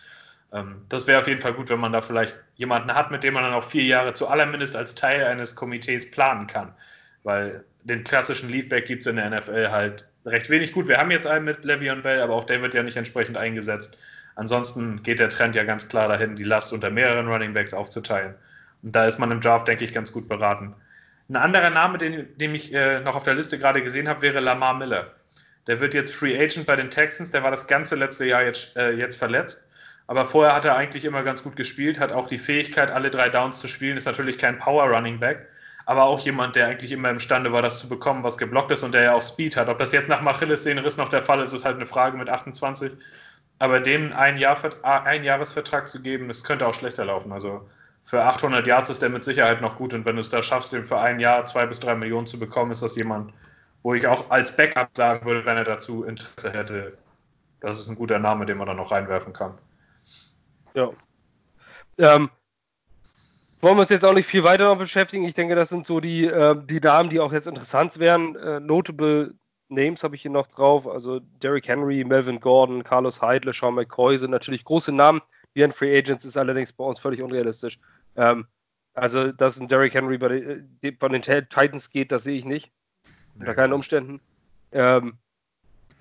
[0.52, 3.34] Ähm, das wäre auf jeden Fall gut, wenn man da vielleicht jemanden hat, mit dem
[3.34, 6.72] man dann auch vier Jahre zuallermindest als Teil eines Komitees planen kann.
[7.22, 10.88] Weil den klassischen Leadback gibt es in der NFL halt recht wenig gut.
[10.88, 13.98] Wir haben jetzt einen mit Le'Veon Bell, aber auch der wird ja nicht entsprechend eingesetzt.
[14.36, 18.34] Ansonsten geht der Trend ja ganz klar dahin, die Last unter mehreren Running Backs aufzuteilen.
[18.82, 20.74] Und da ist man im Draft, denke ich, ganz gut beraten.
[21.28, 24.40] Ein anderer Name, den, den ich äh, noch auf der Liste gerade gesehen habe, wäre
[24.40, 25.12] Lamar Miller.
[25.66, 27.30] Der wird jetzt Free Agent bei den Texans.
[27.30, 29.67] Der war das ganze letzte Jahr jetzt, äh, jetzt verletzt.
[30.08, 33.28] Aber vorher hat er eigentlich immer ganz gut gespielt, hat auch die Fähigkeit, alle drei
[33.28, 33.98] Downs zu spielen.
[33.98, 35.46] Ist natürlich kein Power Running Back,
[35.84, 38.94] aber auch jemand, der eigentlich immer imstande war, das zu bekommen, was geblockt ist und
[38.94, 39.68] der ja auch Speed hat.
[39.68, 42.94] Ob das jetzt nach Achillessehnenriss noch der Fall ist, ist halt eine Frage mit 28.
[43.58, 47.30] Aber dem ein, Jahr, ein Jahresvertrag zu geben, das könnte auch schlechter laufen.
[47.30, 47.68] Also
[48.04, 49.92] für 800 Yards ist der mit Sicherheit noch gut.
[49.92, 52.38] Und wenn du es da schaffst, den für ein Jahr zwei bis drei Millionen zu
[52.38, 53.34] bekommen, ist das jemand,
[53.82, 56.96] wo ich auch als Backup sagen würde, wenn er dazu Interesse hätte,
[57.60, 59.58] das ist ein guter Name, den man da noch reinwerfen kann.
[60.74, 60.90] Ja.
[61.98, 62.30] Ähm,
[63.60, 65.24] wollen wir uns jetzt auch nicht viel weiter noch beschäftigen.
[65.24, 68.36] Ich denke, das sind so die, äh, die Namen, die auch jetzt interessant wären.
[68.36, 69.34] Äh, notable
[69.68, 70.86] Names habe ich hier noch drauf.
[70.86, 75.20] Also Derrick Henry, Melvin Gordon, Carlos Hyde, LeSean McCoy sind natürlich große Namen.
[75.54, 77.78] Wir ein Free Agents ist allerdings bei uns völlig unrealistisch.
[78.16, 78.46] Ähm,
[78.94, 82.72] also, dass ein Derrick Henry bei äh, bei den Titans geht, das sehe ich nicht.
[83.38, 84.20] Unter keinen Umständen.
[84.72, 85.18] Ähm,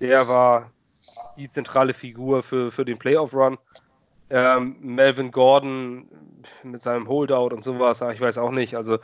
[0.00, 0.70] der war
[1.36, 3.58] die zentrale Figur für, für den Playoff-Run.
[4.30, 6.08] Ähm, Melvin Gordon
[6.62, 8.76] mit seinem Holdout und sowas, ich weiß auch nicht.
[8.76, 8.98] Also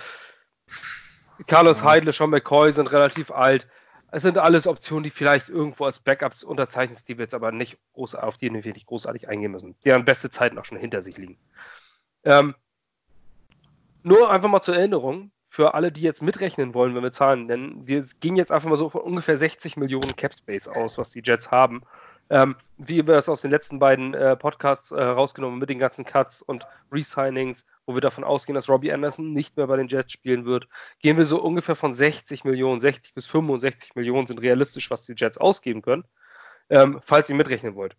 [1.47, 1.83] Carlos.
[1.83, 3.67] Heidle, Sean McCoy sind relativ alt.
[4.11, 7.79] Es sind alles Optionen, die vielleicht irgendwo als Backups unterzeichnet, die wir jetzt aber nicht
[7.95, 9.75] groß, auf die wir nicht großartig eingehen müssen.
[9.85, 11.37] Deren beste Zeiten auch schon hinter sich liegen.
[12.23, 12.55] Ähm,
[14.05, 17.87] nur einfach mal zur Erinnerung, für alle, die jetzt mitrechnen wollen, wenn wir zahlen, denn
[17.87, 21.23] wir gehen jetzt einfach mal so von ungefähr 60 Millionen Cap Space aus, was die
[21.25, 21.83] Jets haben.
[22.31, 26.07] Ähm, wie wir es aus den letzten beiden äh, Podcasts äh, rausgenommen mit den ganzen
[26.07, 30.13] Cuts und Resignings, wo wir davon ausgehen, dass Robbie Anderson nicht mehr bei den Jets
[30.13, 30.67] spielen wird,
[31.01, 35.15] gehen wir so ungefähr von 60 Millionen, 60 bis 65 Millionen sind realistisch, was die
[35.15, 36.05] Jets ausgeben können,
[36.71, 37.95] ähm, falls ihr mitrechnen wollt.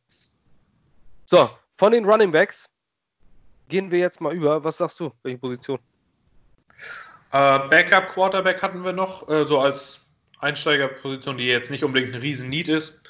[1.25, 2.69] So, von den Running Backs
[3.69, 4.63] gehen wir jetzt mal über.
[4.63, 5.11] Was sagst du?
[5.21, 5.79] Welche Position?
[7.31, 10.09] Äh, Backup Quarterback hatten wir noch, äh, so als
[10.39, 13.07] Einsteigerposition, die jetzt nicht unbedingt ein Riesen-Need ist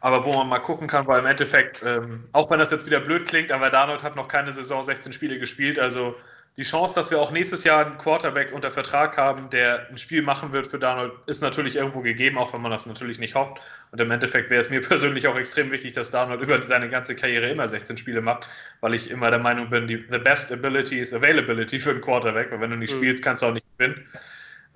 [0.00, 3.00] aber wo man mal gucken kann, weil im Endeffekt, ähm, auch wenn das jetzt wieder
[3.00, 6.14] blöd klingt, aber Darnold hat noch keine Saison 16 Spiele gespielt, also
[6.58, 10.22] die Chance, dass wir auch nächstes Jahr einen Quarterback unter Vertrag haben, der ein Spiel
[10.22, 13.60] machen wird für Darnold, ist natürlich irgendwo gegeben, auch wenn man das natürlich nicht hofft.
[13.92, 17.14] Und im Endeffekt wäre es mir persönlich auch extrem wichtig, dass Darnold über seine ganze
[17.14, 18.48] Karriere immer 16 Spiele macht,
[18.80, 22.50] weil ich immer der Meinung bin, die, the best ability is availability für einen Quarterback,
[22.50, 22.98] weil wenn du nicht mhm.
[22.98, 24.04] spielst, kannst du auch nicht gewinnen.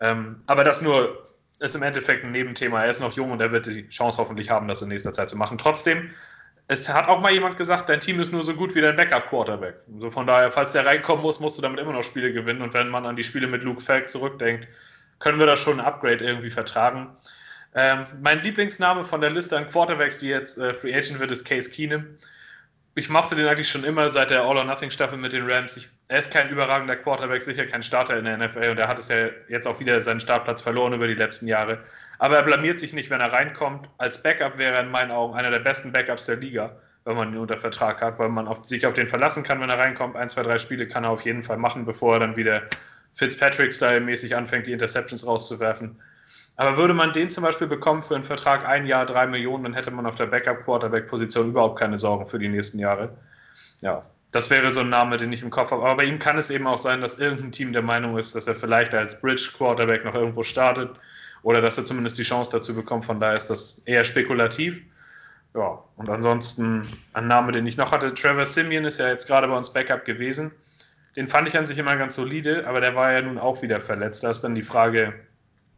[0.00, 1.24] Ähm, aber das nur
[1.62, 2.82] ist im Endeffekt ein Nebenthema.
[2.82, 5.28] Er ist noch jung und er wird die Chance hoffentlich haben, das in nächster Zeit
[5.28, 5.58] zu machen.
[5.58, 6.10] Trotzdem,
[6.68, 9.76] es hat auch mal jemand gesagt, dein Team ist nur so gut wie dein Backup-Quarterback.
[9.94, 12.62] Also von daher, falls der reinkommen muss, musst du damit immer noch Spiele gewinnen.
[12.62, 14.66] Und wenn man an die Spiele mit Luke Falk zurückdenkt,
[15.20, 17.10] können wir da schon ein Upgrade irgendwie vertragen.
[17.74, 21.46] Ähm, mein Lieblingsname von der Liste an Quarterbacks, die jetzt äh, Free Agent wird, ist
[21.46, 22.04] Case Keenum
[22.94, 25.76] ich mochte den eigentlich schon immer seit der All-or-Nothing-Staffel mit den Rams.
[25.78, 28.98] Ich, er ist kein überragender Quarterback, sicher kein Starter in der NFL und er hat
[28.98, 31.78] es ja jetzt auch wieder seinen Startplatz verloren über die letzten Jahre.
[32.18, 33.88] Aber er blamiert sich nicht, wenn er reinkommt.
[33.96, 37.32] Als Backup wäre er in meinen Augen einer der besten Backups der Liga, wenn man
[37.32, 40.14] ihn unter Vertrag hat, weil man auf, sich auf den verlassen kann, wenn er reinkommt.
[40.14, 42.62] Ein, zwei, drei Spiele kann er auf jeden Fall machen, bevor er dann wieder
[43.14, 45.98] Fitzpatrick-Style-mäßig anfängt, die Interceptions rauszuwerfen.
[46.56, 49.74] Aber würde man den zum Beispiel bekommen für einen Vertrag ein Jahr, drei Millionen, dann
[49.74, 53.16] hätte man auf der Backup-Quarterback-Position überhaupt keine Sorgen für die nächsten Jahre.
[53.80, 55.82] Ja, das wäre so ein Name, den ich im Kopf habe.
[55.82, 58.46] Aber bei ihm kann es eben auch sein, dass irgendein Team der Meinung ist, dass
[58.46, 60.90] er vielleicht als Bridge-Quarterback noch irgendwo startet
[61.42, 63.04] oder dass er zumindest die Chance dazu bekommt.
[63.04, 64.80] Von daher ist das eher spekulativ.
[65.54, 69.48] Ja, und ansonsten ein Name, den ich noch hatte, Trevor Simeon ist ja jetzt gerade
[69.48, 70.52] bei uns Backup gewesen.
[71.14, 73.80] Den fand ich an sich immer ganz solide, aber der war ja nun auch wieder
[73.80, 74.24] verletzt.
[74.24, 75.12] Da ist dann die Frage,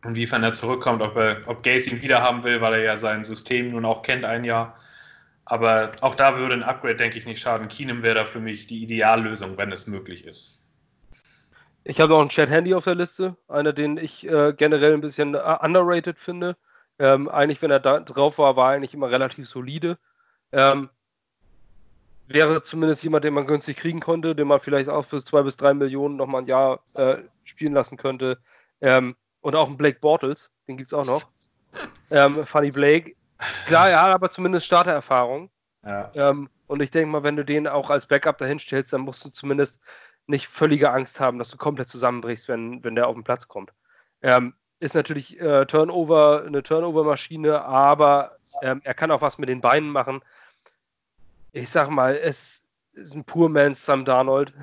[0.05, 3.25] inwiefern er zurückkommt, ob, er, ob Gaze ihn wieder haben will, weil er ja sein
[3.25, 4.77] System nun auch kennt ein Jahr.
[5.47, 7.69] Aber auch da würde ein Upgrade, denke ich, nicht schaden.
[7.69, 10.63] Keenum wäre da für mich die Ideallösung, wenn es möglich ist.
[11.85, 15.03] Ich habe noch einen Chad Handy auf der Liste, einer, den ich äh, generell ein
[15.03, 16.57] bisschen uh, underrated finde.
[16.99, 19.99] Ähm, eigentlich, wenn er da drauf war, war er eigentlich immer relativ solide.
[20.53, 20.89] Ähm,
[22.27, 25.59] wäre zumindest jemand, den man günstig kriegen konnte, den man vielleicht auch für zwei bis
[25.59, 28.39] drei Millionen nochmal ein Jahr äh, spielen lassen könnte.
[28.81, 29.15] Ähm,
[29.45, 31.29] und auch ein Blake Bortles, den gibt es auch noch.
[32.11, 33.15] Ähm, Funny Blake.
[33.67, 35.51] Klar, er hat aber zumindest Startererfahrung.
[35.85, 36.11] Ja.
[36.15, 39.23] Ähm, und ich denke mal, wenn du den auch als Backup dahin stellst, dann musst
[39.23, 39.81] du zumindest
[40.27, 43.71] nicht völlige Angst haben, dass du komplett zusammenbrichst, wenn, wenn der auf den Platz kommt.
[44.23, 49.61] Ähm, ist natürlich äh, Turnover, eine Turnover-Maschine, aber ähm, er kann auch was mit den
[49.61, 50.23] Beinen machen.
[51.53, 54.55] Ich sag mal, es ist ein Poor Man's Sam Darnold.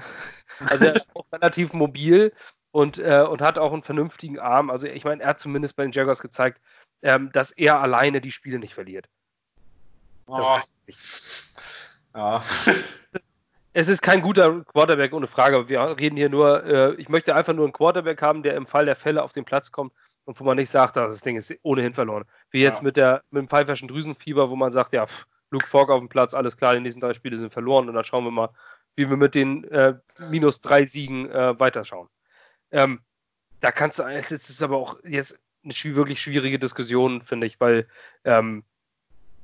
[0.67, 2.31] Also er ist auch relativ mobil
[2.71, 4.69] und, äh, und hat auch einen vernünftigen Arm.
[4.69, 6.61] Also ich meine, er hat zumindest bei den Jaguars gezeigt,
[7.01, 9.07] ähm, dass er alleine die Spiele nicht verliert.
[10.27, 10.57] Oh.
[12.15, 12.41] Ja.
[13.73, 15.69] Es ist kein guter Quarterback, ohne Frage.
[15.69, 18.83] Wir reden hier nur, äh, ich möchte einfach nur einen Quarterback haben, der im Fall
[18.83, 19.93] der Fälle auf den Platz kommt
[20.25, 22.25] und wo man nicht sagt, ah, das Ding ist ohnehin verloren.
[22.49, 22.83] Wie jetzt ja.
[22.83, 26.09] mit, der, mit dem pfeiferschen Drüsenfieber, wo man sagt, ja, pff, Luke Falk auf dem
[26.09, 28.49] Platz, alles klar, die nächsten drei Spiele sind verloren und dann schauen wir mal,
[28.97, 29.95] wie wir mit den äh,
[30.29, 32.09] minus drei Siegen äh, weiterschauen.
[32.71, 33.01] Ähm,
[33.59, 37.87] da kannst du, das ist aber auch jetzt eine wirklich schwierige Diskussion, finde ich, weil
[38.23, 38.63] ähm,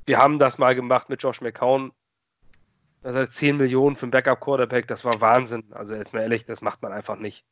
[0.06, 1.92] wir haben das mal gemacht mit Josh McCown
[3.02, 5.64] das heißt 10 Millionen für einen Backup-Quarterback, das war Wahnsinn.
[5.72, 7.44] Also jetzt mal ehrlich, das macht man einfach nicht.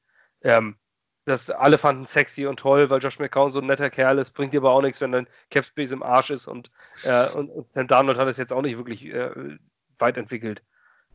[0.42, 0.76] Ähm,
[1.24, 4.52] das, alle fanden sexy und toll, weil Josh McCown so ein netter Kerl ist, bringt
[4.52, 6.70] dir aber auch nichts, wenn dein Capspace im Arsch ist und,
[7.04, 9.58] äh, und, und Sam Darnold hat es jetzt auch nicht wirklich äh,
[9.98, 10.62] weit entwickelt.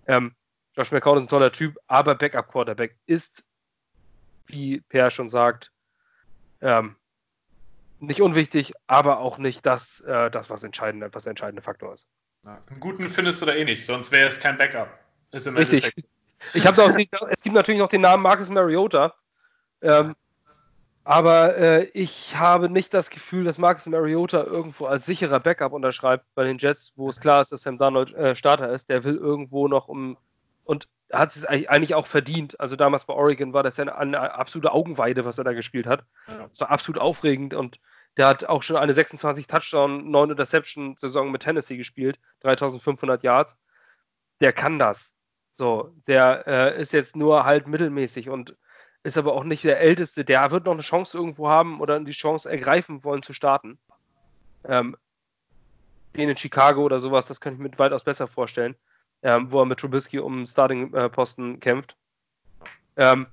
[0.07, 0.35] Ähm,
[0.75, 3.43] Josh McCown ist ein toller Typ, aber Backup-Quarterback ist,
[4.51, 5.71] wie Per schon sagt,
[6.61, 6.95] ähm,
[7.99, 12.07] nicht unwichtig, aber auch nicht das, äh, das was, entscheidend, was der entscheidende Faktor ist.
[12.43, 14.89] Einen guten findest du da eh nicht, sonst wäre es kein Backup.
[15.31, 15.83] Ist im Richtig.
[15.83, 16.07] Endeffekt.
[16.55, 16.81] Ich habe
[17.29, 19.13] es gibt natürlich noch den Namen Marcus Mariota.
[19.81, 20.15] Ähm,
[21.03, 26.25] aber äh, ich habe nicht das Gefühl, dass Marcus Mariota irgendwo als sicherer Backup unterschreibt
[26.35, 28.89] bei den Jets, wo es klar ist, dass Sam Darnold äh, Starter ist.
[28.89, 30.17] Der will irgendwo noch um
[30.63, 32.59] und hat es eigentlich auch verdient.
[32.59, 35.87] Also damals bei Oregon war das ja eine, eine absolute Augenweide, was er da gespielt
[35.87, 36.05] hat.
[36.51, 37.79] Es war absolut aufregend und
[38.17, 43.57] der hat auch schon eine 26 Touchdown, 9 Interception Saison mit Tennessee gespielt, 3500 Yards.
[44.41, 45.13] Der kann das.
[45.53, 48.55] So, der äh, ist jetzt nur halt mittelmäßig und
[49.03, 50.25] ist aber auch nicht der Älteste.
[50.25, 53.79] Der wird noch eine Chance irgendwo haben oder die Chance ergreifen wollen zu starten.
[54.63, 54.95] Ähm,
[56.15, 58.75] den in Chicago oder sowas, das könnte ich mir weitaus besser vorstellen,
[59.23, 61.95] ähm, wo er mit Trubisky um Starting-Posten kämpft.
[62.97, 63.27] Ähm,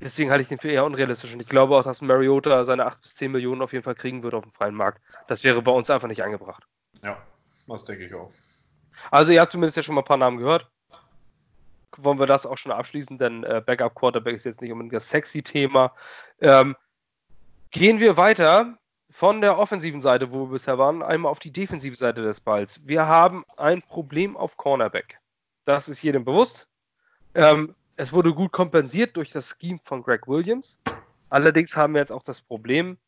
[0.00, 3.02] Deswegen halte ich den für eher unrealistisch und ich glaube auch, dass Mariota seine 8
[3.02, 5.02] bis 10 Millionen auf jeden Fall kriegen wird auf dem freien Markt.
[5.28, 6.66] Das wäre bei uns einfach nicht angebracht.
[7.02, 7.18] Ja,
[7.68, 8.32] das denke ich auch.
[9.10, 10.70] Also ihr habt zumindest ja schon mal ein paar Namen gehört.
[11.98, 15.08] Wollen wir das auch schon abschließen, denn äh, Backup Quarterback ist jetzt nicht unbedingt das
[15.08, 15.92] sexy Thema.
[16.40, 16.76] Ähm,
[17.70, 18.78] gehen wir weiter
[19.10, 22.80] von der offensiven Seite, wo wir bisher waren, einmal auf die defensive Seite des Balls.
[22.86, 25.18] Wir haben ein Problem auf Cornerback.
[25.64, 26.68] Das ist jedem bewusst.
[27.34, 30.80] Ähm, es wurde gut kompensiert durch das Scheme von Greg Williams.
[31.28, 32.98] Allerdings haben wir jetzt auch das Problem,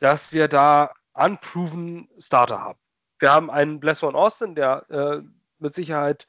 [0.00, 2.78] dass wir da unproven Starter haben.
[3.20, 5.22] Wir haben einen Blessor Austin, der äh,
[5.58, 6.26] mit Sicherheit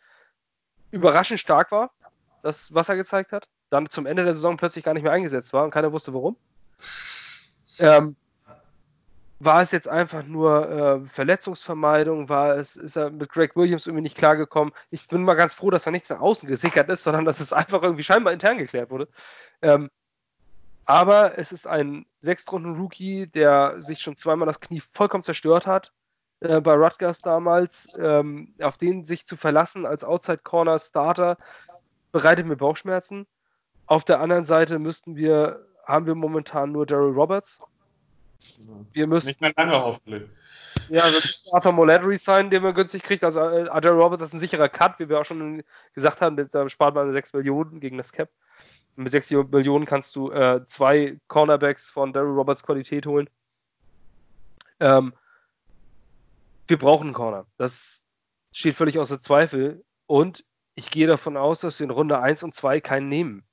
[0.92, 1.92] überraschend stark war,
[2.44, 3.50] das, was er gezeigt hat.
[3.70, 6.36] Dann zum Ende der Saison plötzlich gar nicht mehr eingesetzt war und keiner wusste warum.
[7.80, 8.16] Ähm,
[9.44, 12.30] war es jetzt einfach nur äh, Verletzungsvermeidung?
[12.30, 14.74] War es, ist er mit Greg Williams irgendwie nicht klargekommen?
[14.92, 17.52] Ich bin mal ganz froh, dass da nichts nach außen gesickert ist, sondern dass es
[17.52, 19.08] einfach irgendwie scheinbar intern geklärt wurde.
[19.62, 19.90] Ähm,
[20.86, 25.92] aber es ist ein Sechstrunden-Rookie, der sich schon zweimal das Knie vollkommen zerstört hat.
[26.42, 31.38] Äh, bei Rutgers damals, ähm, auf den sich zu verlassen als Outside-Corner-Starter,
[32.12, 33.26] bereitet mir Bauchschmerzen.
[33.88, 37.60] Auf der anderen Seite müssten wir, haben wir momentan nur Daryl Roberts,
[38.94, 39.28] wir müssen.
[39.28, 40.24] Nicht mehr lange hoffentlich.
[40.90, 43.24] Ja, wir müssen Arthur Mollett resignen, den man günstig kriegt.
[43.24, 46.50] Also äh, Adrian Roberts ist ein sicherer Cut, wie wir auch schon gesagt haben.
[46.52, 48.30] Da spart man 6 Millionen gegen das Cap.
[48.96, 53.30] Und mit 6 Millionen kannst du äh, zwei Cornerbacks von Daryl Roberts Qualität holen.
[54.80, 55.14] Ähm,
[56.68, 57.46] wir brauchen einen Corner.
[57.58, 58.04] Das
[58.52, 59.84] steht völlig außer Zweifel.
[60.08, 63.44] Und ich gehe davon aus, dass wir in Runde 1 und 2 keinen nehmen.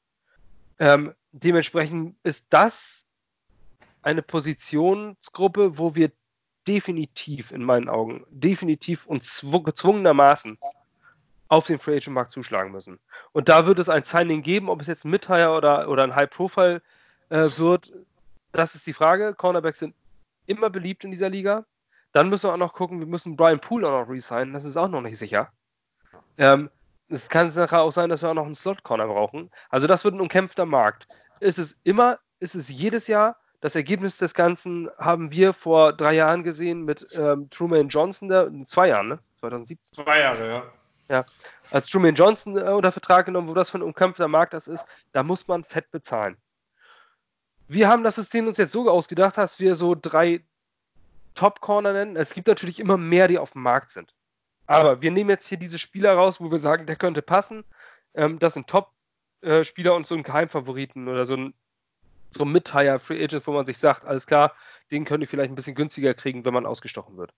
[0.78, 3.07] Ähm, dementsprechend ist das
[4.02, 6.12] eine Positionsgruppe, wo wir
[6.66, 9.22] definitiv, in meinen Augen, definitiv und
[9.64, 10.58] gezwungenermaßen
[11.48, 12.98] auf den Free Agent Markt zuschlagen müssen.
[13.32, 16.14] Und da wird es ein Signing geben, ob es jetzt ein Mid-Hire oder, oder ein
[16.14, 16.82] High-Profile
[17.30, 17.92] äh, wird.
[18.52, 19.34] Das ist die Frage.
[19.34, 19.94] Cornerbacks sind
[20.46, 21.64] immer beliebt in dieser Liga.
[22.12, 24.52] Dann müssen wir auch noch gucken, wir müssen Brian Poole auch noch resignen.
[24.52, 25.50] Das ist auch noch nicht sicher.
[26.36, 26.70] Ähm,
[27.08, 29.50] es kann nachher auch sein, dass wir auch noch einen Slot-Corner brauchen.
[29.70, 31.06] Also das wird ein umkämpfter Markt.
[31.40, 36.14] Ist es immer, ist es jedes Jahr, das Ergebnis des Ganzen haben wir vor drei
[36.14, 39.18] Jahren gesehen mit ähm, Truman Johnson, der, zwei Jahren, ne?
[39.40, 40.04] 2017.
[40.04, 40.62] Zwei Jahre, ja.
[41.08, 41.24] Ja,
[41.70, 45.22] als Truman Johnson äh, unter Vertrag genommen, wo das von umkämpfter Markt das ist, da
[45.22, 46.36] muss man fett bezahlen.
[47.66, 50.44] Wir haben das System uns jetzt so ausgedacht, dass wir so drei
[51.34, 52.16] Top-Corner nennen.
[52.16, 54.14] Es gibt natürlich immer mehr, die auf dem Markt sind.
[54.66, 57.64] Aber wir nehmen jetzt hier diese Spieler raus, wo wir sagen, der könnte passen.
[58.14, 61.54] Ähm, das sind Top-Spieler und so ein Geheimfavoriten oder so ein,
[62.30, 64.54] so ein Mid-Tire Free Agent, wo man sich sagt, alles klar,
[64.90, 67.32] den könnt ihr vielleicht ein bisschen günstiger kriegen, wenn man ausgestochen wird.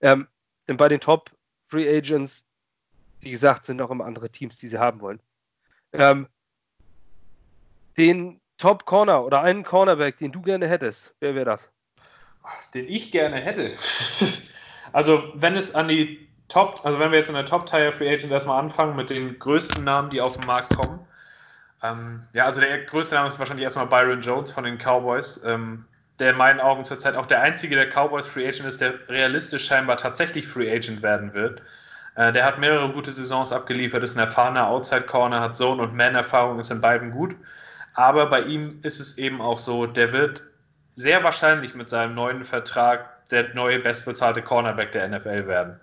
[0.00, 0.28] Ähm,
[0.66, 1.30] denn bei den Top
[1.66, 2.46] Free Agents,
[3.20, 5.20] wie gesagt, sind auch immer andere Teams, die sie haben wollen.
[5.92, 6.28] Ähm,
[7.96, 11.70] den Top Corner oder einen Cornerback, den du gerne hättest, wer wäre das?
[12.74, 13.74] Den ich gerne hätte.
[14.92, 18.32] also, wenn es an die Top, also wenn wir jetzt in der Top-Tier Free Agent
[18.32, 21.06] erstmal anfangen mit den größten Namen, die auf den Markt kommen.
[21.82, 25.84] Ähm, ja, also der größte Name ist wahrscheinlich erstmal Byron Jones von den Cowboys, ähm,
[26.18, 29.66] der in meinen Augen zurzeit auch der einzige der Cowboys Free Agent ist, der realistisch
[29.66, 31.62] scheinbar tatsächlich Free Agent werden wird.
[32.16, 35.94] Äh, der hat mehrere gute Saisons abgeliefert, ist ein erfahrener Outside Corner, hat Zone- und
[35.94, 37.36] Man-Erfahrung, ist in beiden gut.
[37.94, 40.42] Aber bei ihm ist es eben auch so, der wird
[40.96, 45.78] sehr wahrscheinlich mit seinem neuen Vertrag der neue bestbezahlte Cornerback der NFL werden.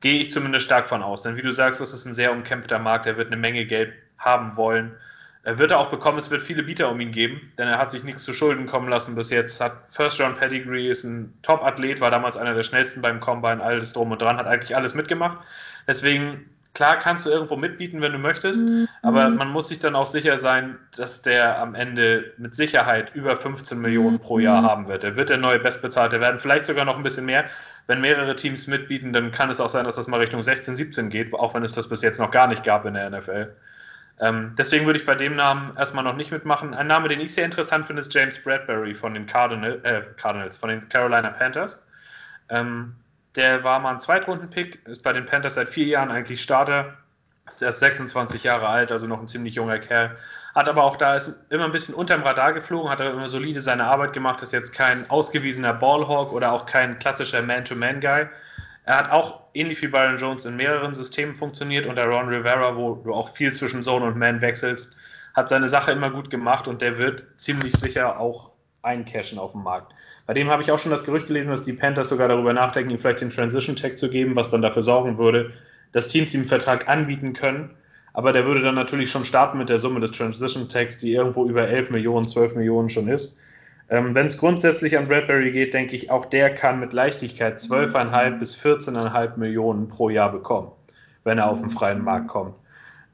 [0.00, 1.22] Gehe ich zumindest stark von aus.
[1.22, 3.06] Denn wie du sagst, das ist ein sehr umkämpfter Markt.
[3.06, 4.94] Er wird eine Menge Geld haben wollen.
[5.46, 6.18] Er wird er auch bekommen.
[6.18, 8.88] Es wird viele Bieter um ihn geben, denn er hat sich nichts zu Schulden kommen
[8.88, 9.60] lassen bis jetzt.
[9.60, 13.92] Hat First Round Pedigree, ist ein Top-Athlet, war damals einer der schnellsten beim Combine, alles
[13.92, 15.38] drum und dran, hat eigentlich alles mitgemacht.
[15.86, 18.88] Deswegen klar kannst du irgendwo mitbieten, wenn du möchtest, mhm.
[19.02, 23.36] aber man muss sich dann auch sicher sein, dass der am Ende mit Sicherheit über
[23.36, 24.66] 15 Millionen pro Jahr mhm.
[24.66, 25.04] haben wird.
[25.04, 27.44] Er wird der neue Bestbezahlte werden, vielleicht sogar noch ein bisschen mehr.
[27.86, 31.08] Wenn mehrere Teams mitbieten, dann kann es auch sein, dass das mal Richtung 16, 17
[31.08, 33.54] geht, auch wenn es das bis jetzt noch gar nicht gab in der NFL.
[34.20, 36.72] Ähm, deswegen würde ich bei dem Namen erstmal noch nicht mitmachen.
[36.74, 40.56] Ein Name, den ich sehr interessant finde, ist James Bradbury von den Cardinal, äh, Cardinals,
[40.56, 41.86] von den Carolina Panthers.
[42.48, 42.94] Ähm,
[43.34, 46.94] der war mal ein Zweitrunden-Pick, ist bei den Panthers seit vier Jahren eigentlich Starter,
[47.46, 50.16] ist erst 26 Jahre alt, also noch ein ziemlich junger Kerl.
[50.54, 53.60] Hat aber auch da ist immer ein bisschen unterm Radar geflogen, hat aber immer solide
[53.60, 58.26] seine Arbeit gemacht, ist jetzt kein ausgewiesener Ballhawk oder auch kein klassischer Man-to-Man-Guy.
[58.86, 62.94] Er hat auch ähnlich wie Byron Jones in mehreren Systemen funktioniert unter Ron Rivera, wo
[62.94, 64.96] du auch viel zwischen Zone und Man wechselst.
[65.34, 69.64] Hat seine Sache immer gut gemacht und der wird ziemlich sicher auch eincashen auf dem
[69.64, 69.92] Markt.
[70.24, 72.90] Bei dem habe ich auch schon das Gerücht gelesen, dass die Panthers sogar darüber nachdenken,
[72.90, 75.52] ihm vielleicht den Transition Tag zu geben, was dann dafür sorgen würde,
[75.90, 77.70] dass Teams ihm einen Vertrag anbieten können.
[78.12, 81.44] Aber der würde dann natürlich schon starten mit der Summe des Transition Tags, die irgendwo
[81.46, 83.40] über 11 Millionen, 12 Millionen schon ist.
[83.88, 88.38] Ähm, Wenn es grundsätzlich an Bradbury geht, denke ich, auch der kann mit Leichtigkeit 12,5
[88.38, 90.72] bis 14,5 Millionen pro Jahr bekommen,
[91.24, 92.54] wenn er auf den freien Markt kommt.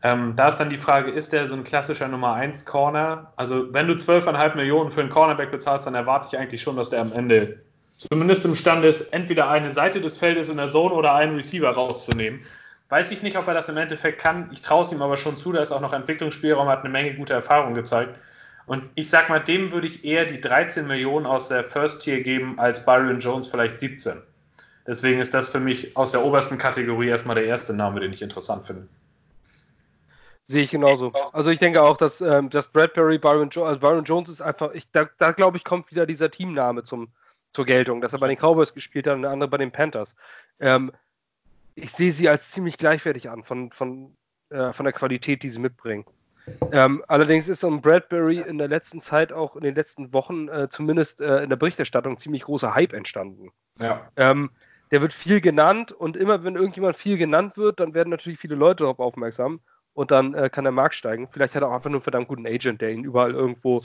[0.02, 3.32] Ähm, da ist dann die Frage, ist der so ein klassischer Nummer 1 Corner?
[3.37, 6.90] Also wenn du 12,5 Millionen für einen Cornerback bezahlst, dann erwarte ich eigentlich schon, dass
[6.90, 7.61] der am Ende
[7.96, 12.40] zumindest imstande ist, entweder eine Seite des Feldes in der Zone oder einen Receiver rauszunehmen.
[12.88, 14.50] Weiß ich nicht, ob er das im Endeffekt kann.
[14.52, 17.14] Ich traue es ihm aber schon zu, da ist auch noch Entwicklungsspielraum, hat eine Menge
[17.14, 18.18] gute Erfahrungen gezeigt.
[18.66, 22.22] Und ich sag mal, dem würde ich eher die 13 Millionen aus der First Tier
[22.22, 24.22] geben, als Byron Jones vielleicht 17.
[24.87, 28.22] Deswegen ist das für mich aus der obersten Kategorie erstmal der erste Name, den ich
[28.22, 28.88] interessant finde.
[30.44, 31.12] Sehe ich genauso.
[31.33, 34.72] Also ich denke auch, dass, ähm, dass Bradbury, Byron, jo also Byron Jones ist einfach,
[34.72, 37.12] ich, da, da glaube ich, kommt wieder dieser Teamname zum,
[37.51, 40.16] zur Geltung, dass er bei den Cowboys gespielt hat und der andere bei den Panthers.
[40.59, 40.90] Ähm,
[41.75, 44.16] ich sehe sie als ziemlich gleichwertig an von, von,
[44.51, 46.05] äh, von der Qualität, die sie mitbringen.
[46.72, 50.48] Ähm, allerdings ist so ein Bradbury in der letzten Zeit auch in den letzten Wochen
[50.48, 53.50] äh, zumindest äh, in der Berichterstattung ziemlich großer Hype entstanden.
[53.81, 54.11] Ja.
[54.16, 54.50] Ähm,
[54.90, 58.57] der wird viel genannt und immer wenn irgendjemand viel genannt wird, dann werden natürlich viele
[58.57, 59.61] Leute darauf aufmerksam
[59.94, 61.28] und dann äh, kann der Markt steigen.
[61.31, 63.81] Vielleicht hat er auch einfach nur einen verdammt guten Agent, der ihn überall irgendwo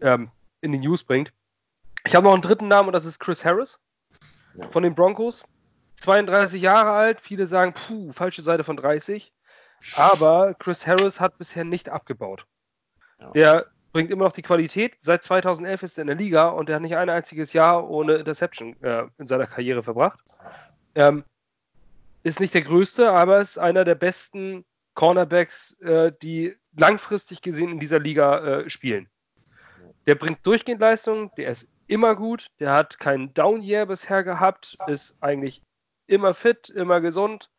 [0.00, 0.30] ähm,
[0.60, 1.32] in die News bringt.
[2.06, 3.80] Ich habe noch einen dritten Namen und das ist Chris Harris
[4.72, 5.44] von den Broncos.
[5.96, 9.32] 32 Jahre alt, viele sagen, puh, falsche Seite von 30.
[9.96, 12.46] Aber Chris Harris hat bisher nicht abgebaut.
[13.20, 13.30] Ja.
[13.32, 14.96] Der bringt immer noch die Qualität.
[15.00, 18.14] Seit 2011 ist er in der Liga und er hat nicht ein einziges Jahr ohne
[18.14, 20.18] Interception äh, in seiner Karriere verbracht.
[20.94, 21.24] Ähm,
[22.24, 27.80] ist nicht der größte, aber ist einer der besten Cornerbacks, äh, die langfristig gesehen in
[27.80, 29.08] dieser Liga äh, spielen.
[30.06, 35.16] Der bringt durchgehend Leistung, der ist immer gut, der hat keinen Down-Year bisher gehabt, ist
[35.20, 35.62] eigentlich
[36.06, 37.50] immer fit, immer gesund.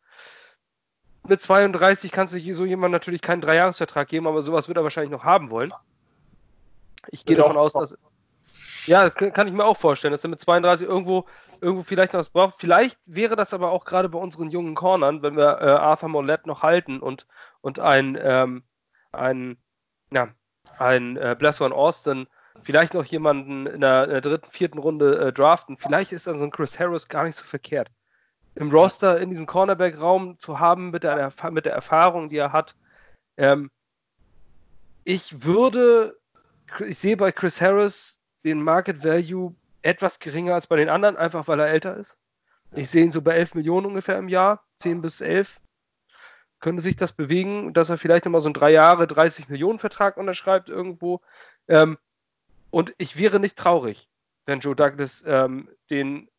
[1.28, 5.12] Mit 32 kannst du so jemand natürlich keinen Dreijahresvertrag geben, aber sowas wird er wahrscheinlich
[5.12, 5.72] noch haben wollen.
[7.10, 7.98] Ich gehe davon aus, dass
[8.86, 11.26] ja, kann ich mir auch vorstellen, dass er mit 32 irgendwo,
[11.60, 12.56] irgendwo vielleicht noch was braucht.
[12.56, 16.46] Vielleicht wäre das aber auch gerade bei unseren jungen Cornern, wenn wir äh, Arthur Mollett
[16.46, 17.26] noch halten und,
[17.62, 18.64] und ein, ähm,
[19.12, 19.58] ein,
[20.12, 20.28] ja,
[20.78, 22.28] ein äh, Blessor Austin
[22.62, 25.78] vielleicht noch jemanden in der, in der dritten, vierten Runde äh, draften.
[25.78, 27.90] Vielleicht ist dann so ein Chris Harris gar nicht so verkehrt.
[28.56, 32.76] Im Roster in diesem Cornerback-Raum zu haben mit der, mit der Erfahrung, die er hat.
[33.38, 33.70] Ähm,
[35.04, 36.18] ich würde,
[36.86, 41.48] ich sehe bei Chris Harris den Market Value etwas geringer als bei den anderen, einfach
[41.48, 42.18] weil er älter ist.
[42.72, 45.60] Ich sehe ihn so bei 11 Millionen ungefähr im Jahr, 10 bis 11.
[46.60, 50.18] Könnte sich das bewegen, dass er vielleicht nochmal so einen drei Jahre 30 Millionen Vertrag
[50.18, 51.22] unterschreibt irgendwo.
[51.68, 51.98] Ähm,
[52.72, 54.10] und ich wäre nicht traurig,
[54.46, 56.30] wenn Joe Douglas ähm, den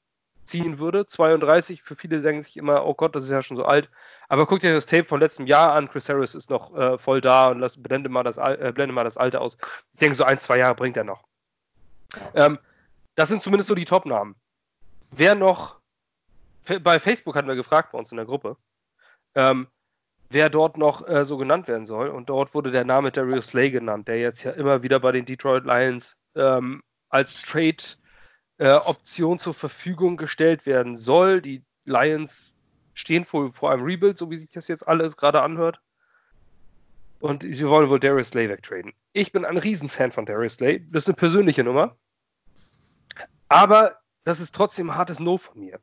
[0.46, 1.06] ziehen würde.
[1.06, 3.90] 32, für viele sagen sich immer, oh Gott, das ist ja schon so alt.
[4.28, 5.88] Aber guckt euch das Tape von letztem Jahr an.
[5.88, 9.04] Chris Harris ist noch äh, voll da und lass, blende, mal das, äh, blende mal
[9.04, 9.58] das Alte aus.
[9.92, 11.24] Ich denke, so ein, zwei Jahre bringt er noch.
[12.34, 12.58] Ähm,
[13.14, 14.36] das sind zumindest so die Top-Namen.
[15.10, 15.80] Wer noch,
[16.82, 18.56] bei Facebook hatten wir gefragt bei uns in der Gruppe,
[19.34, 19.68] ähm,
[20.30, 22.08] wer dort noch äh, so genannt werden soll.
[22.08, 25.24] Und dort wurde der Name Darius Slay genannt, der jetzt ja immer wieder bei den
[25.24, 27.82] Detroit Lions ähm, als Trade
[28.58, 31.40] äh, Option zur Verfügung gestellt werden soll.
[31.40, 32.54] Die Lions
[32.94, 35.80] stehen vor, vor einem Rebuild, so wie sich das jetzt alles gerade anhört.
[37.20, 38.92] Und sie wollen wohl Darius Slay wegtraden.
[39.12, 40.84] Ich bin ein Riesenfan von Darius Slay.
[40.90, 41.96] Das ist eine persönliche Nummer.
[43.48, 45.80] Aber das ist trotzdem ein hartes No von mir.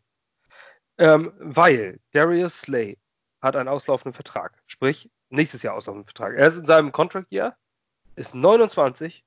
[0.97, 2.97] Ähm, weil Darius Slay
[3.41, 4.61] hat einen auslaufenden Vertrag.
[4.67, 6.35] Sprich, nächstes Jahr auslaufenden Vertrag.
[6.35, 7.57] Er ist in seinem Contract Year,
[8.15, 9.23] ist 29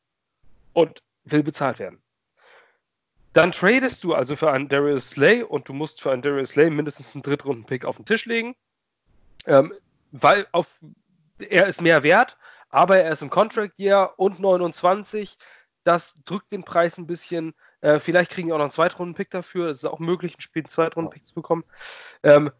[0.72, 2.00] und will bezahlt werden.
[3.36, 6.70] Dann tradest du also für einen Darius Slay und du musst für einen Darius Slay
[6.70, 8.56] mindestens einen Drittrunden-Pick auf den Tisch legen,
[9.44, 9.74] ähm,
[10.10, 10.82] weil auf,
[11.38, 12.38] er ist mehr wert,
[12.70, 15.36] aber er ist im Contract Year und 29.
[15.84, 17.52] Das drückt den Preis ein bisschen.
[17.82, 19.68] Äh, vielleicht kriegen wir auch noch einen Zweitrunden-Pick dafür.
[19.68, 21.64] Es ist auch möglich, ein Spiel einen Zweitrunden-Pick zu bekommen.
[22.22, 22.50] Ähm,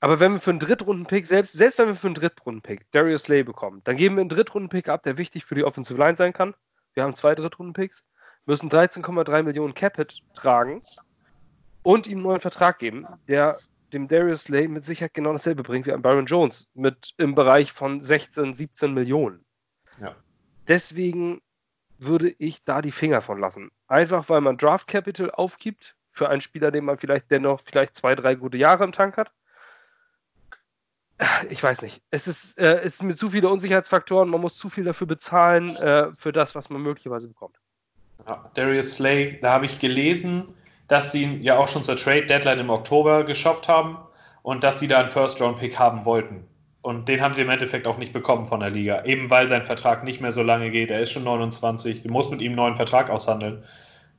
[0.00, 3.42] aber wenn wir für einen Drittrunden-Pick, selbst, selbst wenn wir für einen Drittrunden-Pick Darius Slay
[3.42, 6.54] bekommen, dann geben wir einen Drittrunden-Pick ab, der wichtig für die Offensive Line sein kann.
[6.92, 8.04] Wir haben zwei Drittrunden-Picks
[8.46, 10.82] müssen 13,3 Millionen Capit tragen
[11.82, 13.56] und ihm einen neuen Vertrag geben, der
[13.92, 17.72] dem Darius Slay mit Sicherheit genau dasselbe bringt wie ein Byron Jones mit im Bereich
[17.72, 19.44] von 16, 17 Millionen.
[19.98, 20.14] Ja.
[20.66, 21.40] Deswegen
[21.98, 23.70] würde ich da die Finger von lassen.
[23.86, 28.14] Einfach weil man Draft Capital aufgibt für einen Spieler, den man vielleicht dennoch vielleicht zwei,
[28.14, 29.32] drei gute Jahre im Tank hat.
[31.48, 32.02] Ich weiß nicht.
[32.10, 34.28] Es ist, äh, es ist mit zu viele Unsicherheitsfaktoren.
[34.28, 37.56] Man muss zu viel dafür bezahlen äh, für das, was man möglicherweise bekommt.
[38.54, 40.44] Darius Slay, da habe ich gelesen,
[40.88, 43.98] dass sie ihn ja auch schon zur Trade Deadline im Oktober geshoppt haben
[44.42, 46.46] und dass sie da einen First-Round-Pick haben wollten.
[46.82, 49.66] Und den haben sie im Endeffekt auch nicht bekommen von der Liga, eben weil sein
[49.66, 50.90] Vertrag nicht mehr so lange geht.
[50.90, 53.64] Er ist schon 29, du musst mit ihm einen neuen Vertrag aushandeln.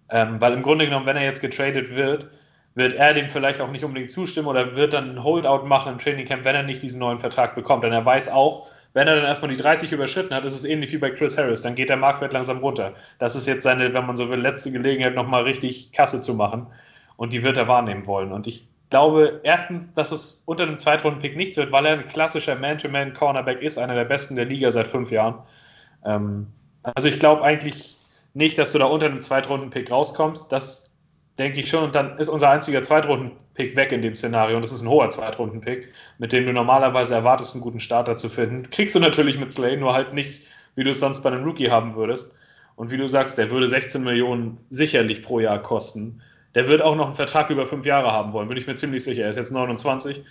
[0.10, 2.28] Ähm, weil im Grunde genommen, wenn er jetzt getradet wird,
[2.76, 5.98] wird er dem vielleicht auch nicht unbedingt zustimmen oder wird dann ein Holdout machen im
[5.98, 7.84] Trainingcamp, wenn er nicht diesen neuen Vertrag bekommt.
[7.84, 10.92] Denn er weiß auch, wenn er dann erstmal die 30 überschritten hat, ist es ähnlich
[10.92, 11.62] wie bei Chris Harris.
[11.62, 12.94] Dann geht der Marktwert langsam runter.
[13.20, 16.68] Das ist jetzt seine, wenn man so will, letzte Gelegenheit, nochmal richtig Kasse zu machen.
[17.16, 18.32] Und die wird er wahrnehmen wollen.
[18.32, 22.56] Und ich glaube erstens, dass es unter dem Zweitrunden-Pick nichts wird, weil er ein klassischer
[22.56, 25.36] Man-to-Man-Cornerback ist, einer der besten der Liga seit fünf Jahren.
[26.06, 26.48] Ähm,
[26.84, 27.98] also ich glaube eigentlich
[28.34, 30.52] nicht, dass du da unter dem Zweitrunden-Pick rauskommst.
[30.52, 30.87] Das
[31.38, 31.84] denke ich schon.
[31.84, 34.56] Und dann ist unser einziger Zweitrunden-Pick weg in dem Szenario.
[34.56, 38.30] Und das ist ein hoher Zweitrunden-Pick, mit dem du normalerweise erwartest, einen guten Starter zu
[38.30, 38.70] finden.
[38.70, 40.44] Kriegst du natürlich mit Slay, nur halt nicht,
[40.76, 42.36] wie du es sonst bei einem Rookie haben würdest.
[42.76, 46.22] Und wie du sagst, der würde 16 Millionen sicherlich pro Jahr kosten.
[46.54, 49.04] Der wird auch noch einen Vertrag über fünf Jahre haben wollen, bin ich mir ziemlich
[49.04, 49.24] sicher.
[49.24, 50.24] Er ist jetzt 29.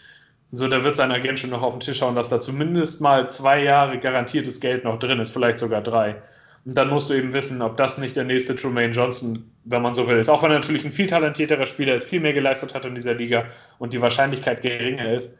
[0.53, 3.29] So, da wird sein Agent schon noch auf den Tisch schauen, dass da zumindest mal
[3.29, 6.23] zwei Jahre garantiertes Geld noch drin ist, vielleicht sogar drei.
[6.67, 9.95] Und dann musst du eben wissen, ob das nicht der nächste Trumaine Johnson, wenn man
[9.95, 10.29] so will, ist.
[10.29, 13.15] Auch wenn er natürlich ein viel talentierterer Spieler ist, viel mehr geleistet hat in dieser
[13.15, 13.45] Liga
[13.79, 15.31] und die Wahrscheinlichkeit geringer ist.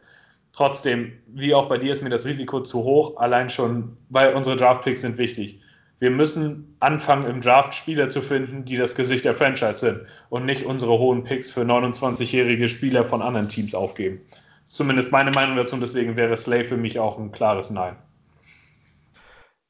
[0.53, 4.55] Trotzdem, wie auch bei dir, ist mir das Risiko zu hoch, allein schon, weil unsere
[4.55, 5.59] Draftpicks sind wichtig.
[5.99, 10.45] Wir müssen anfangen, im Draft Spieler zu finden, die das Gesicht der Franchise sind und
[10.45, 14.21] nicht unsere hohen Picks für 29-jährige Spieler von anderen Teams aufgeben.
[14.29, 17.69] Das ist zumindest meine Meinung dazu und deswegen wäre Slay für mich auch ein klares
[17.69, 17.97] Nein.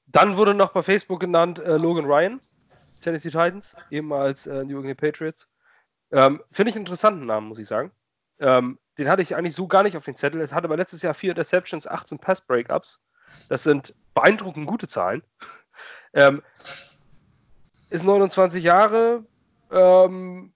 [0.08, 2.40] Dann wurde noch bei Facebook genannt äh, Logan Ryan,
[3.02, 5.48] Tennessee Titans, ehemals äh, New England Patriots.
[6.12, 7.92] Ähm, Finde ich einen interessanten Namen, muss ich sagen.
[8.40, 10.42] Ähm, den hatte ich eigentlich so gar nicht auf den Zettel.
[10.42, 13.00] Es hatte aber letztes Jahr vier Interceptions, 18 Pass-Breakups.
[13.50, 15.22] Das sind beeindruckend gute Zahlen.
[16.14, 16.42] ähm,
[17.90, 19.24] ist 29 Jahre,
[19.72, 20.54] ähm,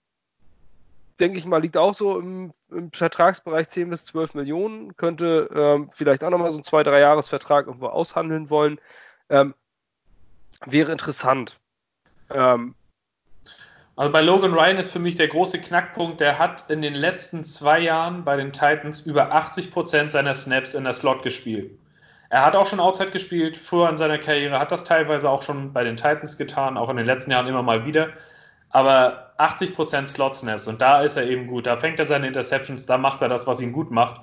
[1.20, 4.96] denke ich mal, liegt auch so im, im, Vertragsbereich 10 bis 12 Millionen.
[4.98, 8.80] Könnte ähm, vielleicht auch nochmal so einen 2-3-Jahres-Vertrag irgendwo aushandeln wollen.
[9.32, 9.56] Ähm,
[10.66, 11.58] wäre interessant.
[12.30, 12.76] Ähm,
[13.96, 17.44] also bei Logan Ryan ist für mich der große Knackpunkt, der hat in den letzten
[17.44, 21.72] zwei Jahren bei den Titans über 80% seiner Snaps in der Slot gespielt.
[22.30, 25.74] Er hat auch schon Outside gespielt, früher in seiner Karriere, hat das teilweise auch schon
[25.74, 28.10] bei den Titans getan, auch in den letzten Jahren immer mal wieder.
[28.70, 31.68] Aber 80% Slot Snaps und da ist er eben gut.
[31.68, 34.22] Da fängt er seine Interceptions, da macht er das, was ihn gut macht.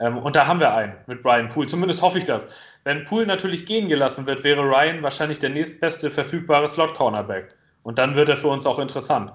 [0.00, 1.68] Ähm, und da haben wir einen mit Brian Poole.
[1.68, 2.46] Zumindest hoffe ich das.
[2.84, 7.48] Wenn Poole natürlich gehen gelassen wird, wäre Ryan wahrscheinlich der nächstbeste verfügbare Slot-Cornerback.
[7.82, 9.32] Und dann wird er für uns auch interessant.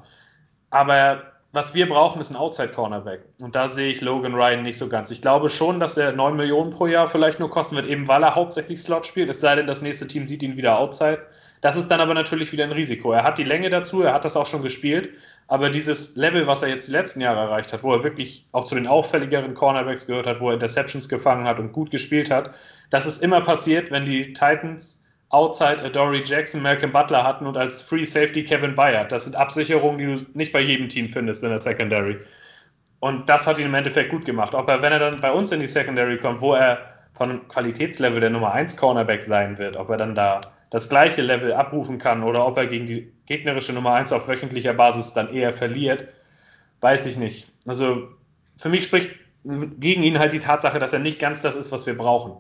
[0.69, 3.21] Aber was wir brauchen, ist ein Outside-Cornerback.
[3.41, 5.09] Und da sehe ich Logan Ryan nicht so ganz.
[5.09, 8.21] Ich glaube schon, dass er 9 Millionen pro Jahr vielleicht nur kosten wird, eben weil
[8.21, 9.29] er hauptsächlich Slot spielt.
[9.29, 11.25] Es sei denn, das nächste Team sieht ihn wieder Outside.
[11.61, 13.11] Das ist dann aber natürlich wieder ein Risiko.
[13.11, 15.09] Er hat die Länge dazu, er hat das auch schon gespielt.
[15.47, 18.65] Aber dieses Level, was er jetzt die letzten Jahre erreicht hat, wo er wirklich auch
[18.65, 22.51] zu den auffälligeren Cornerbacks gehört hat, wo er Interceptions gefangen hat und gut gespielt hat,
[22.89, 24.99] das ist immer passiert, wenn die Titans
[25.31, 29.11] Outside Adoree Jackson, Malcolm Butler hatten und als Free Safety Kevin Bayard.
[29.11, 32.17] Das sind Absicherungen, die du nicht bei jedem Team findest in der Secondary.
[32.99, 34.55] Und das hat ihn im Endeffekt gut gemacht.
[34.55, 36.79] Ob er, wenn er dann bei uns in die Secondary kommt, wo er
[37.13, 41.53] von Qualitätslevel der Nummer 1 Cornerback sein wird, ob er dann da das gleiche Level
[41.53, 45.53] abrufen kann oder ob er gegen die gegnerische Nummer 1 auf wöchentlicher Basis dann eher
[45.53, 46.07] verliert,
[46.81, 47.51] weiß ich nicht.
[47.67, 48.07] Also
[48.57, 49.11] für mich spricht
[49.43, 52.33] gegen ihn halt die Tatsache, dass er nicht ganz das ist, was wir brauchen.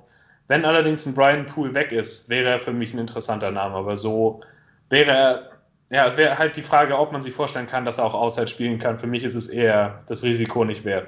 [0.49, 3.75] Wenn allerdings ein Brian Poole weg ist, wäre er für mich ein interessanter Name.
[3.75, 4.41] Aber so
[4.89, 5.51] wäre er,
[5.89, 8.79] ja, wäre halt die Frage, ob man sich vorstellen kann, dass er auch Outside spielen
[8.79, 8.97] kann.
[8.97, 11.07] Für mich ist es eher das Risiko nicht wert.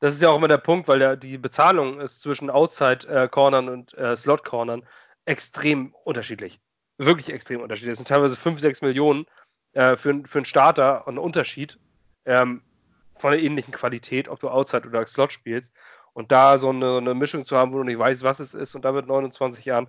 [0.00, 3.96] Das ist ja auch immer der Punkt, weil der, die Bezahlung ist zwischen Outside-Cornern und
[3.96, 4.84] äh, Slot-Cornern
[5.24, 6.60] extrem unterschiedlich.
[6.98, 7.92] Wirklich extrem unterschiedlich.
[7.92, 9.24] Das sind teilweise 5, 6 Millionen
[9.72, 11.78] äh, für, für einen Starter ein Unterschied
[12.26, 12.62] ähm,
[13.14, 15.72] von der ähnlichen Qualität, ob du Outside oder Slot spielst.
[16.18, 18.74] Und da so eine, eine, Mischung zu haben, wo du nicht weißt, was es ist,
[18.74, 19.86] und da mit 29 Jahren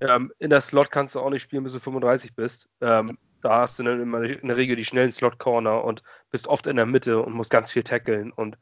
[0.00, 2.66] ähm, in der Slot kannst du auch nicht spielen, bis du 35 bist.
[2.80, 6.66] Ähm, da hast du dann immer in der Regel die schnellen Slot-Corner und bist oft
[6.66, 8.32] in der Mitte und musst ganz viel tackeln.
[8.32, 8.56] Und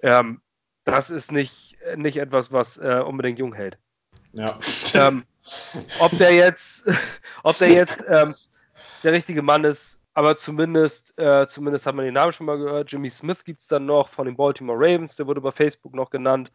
[0.00, 0.42] ähm,
[0.84, 3.78] das ist nicht, nicht etwas, was äh, unbedingt jung hält.
[4.34, 4.58] Ja.
[4.92, 5.24] Ähm,
[6.00, 6.86] ob der jetzt,
[7.44, 8.34] ob der jetzt ähm,
[9.04, 12.92] der richtige Mann ist, aber zumindest, äh, zumindest hat man den Namen schon mal gehört.
[12.92, 16.10] Jimmy Smith gibt es dann noch von den Baltimore Ravens, der wurde bei Facebook noch
[16.10, 16.52] genannt.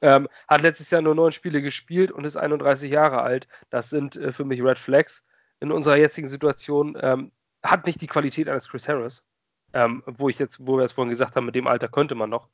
[0.00, 3.48] Ähm, hat letztes Jahr nur neun Spiele gespielt und ist 31 Jahre alt.
[3.68, 5.26] Das sind äh, für mich Red Flags.
[5.60, 7.32] In unserer jetzigen Situation ähm,
[7.62, 9.26] hat nicht die Qualität eines Chris Harris,
[9.74, 12.30] ähm, wo ich jetzt, wo wir es vorhin gesagt haben, mit dem Alter könnte man
[12.30, 12.48] noch.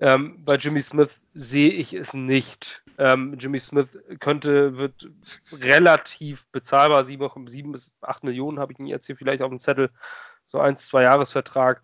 [0.00, 2.82] Ähm, bei Jimmy Smith sehe ich es nicht.
[2.98, 5.08] Ähm, Jimmy Smith könnte, wird
[5.52, 9.60] relativ bezahlbar, 7, 7 bis 8 Millionen habe ich ihn jetzt hier vielleicht auf dem
[9.60, 9.90] Zettel,
[10.46, 11.82] so ein, zwei Jahresvertrag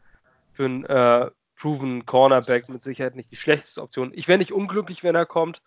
[0.52, 4.12] für einen äh, proven Cornerback mit Sicherheit nicht die schlechteste Option.
[4.14, 5.62] Ich wäre nicht unglücklich, wenn er kommt,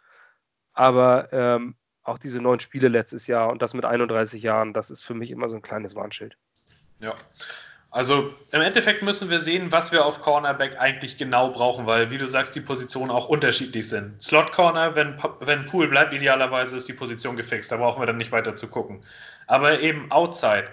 [0.74, 5.04] aber ähm, auch diese neun Spiele letztes Jahr und das mit 31 Jahren, das ist
[5.04, 6.38] für mich immer so ein kleines Warnschild.
[7.00, 7.16] Ja,
[7.94, 12.18] also im Endeffekt müssen wir sehen, was wir auf Cornerback eigentlich genau brauchen, weil, wie
[12.18, 14.20] du sagst, die Positionen auch unterschiedlich sind.
[14.20, 17.72] Slot Corner, wenn, wenn Pool bleibt, idealerweise ist die Position gefixt.
[17.72, 19.04] Da brauchen wir dann nicht weiter zu gucken.
[19.46, 20.70] Aber eben Outside.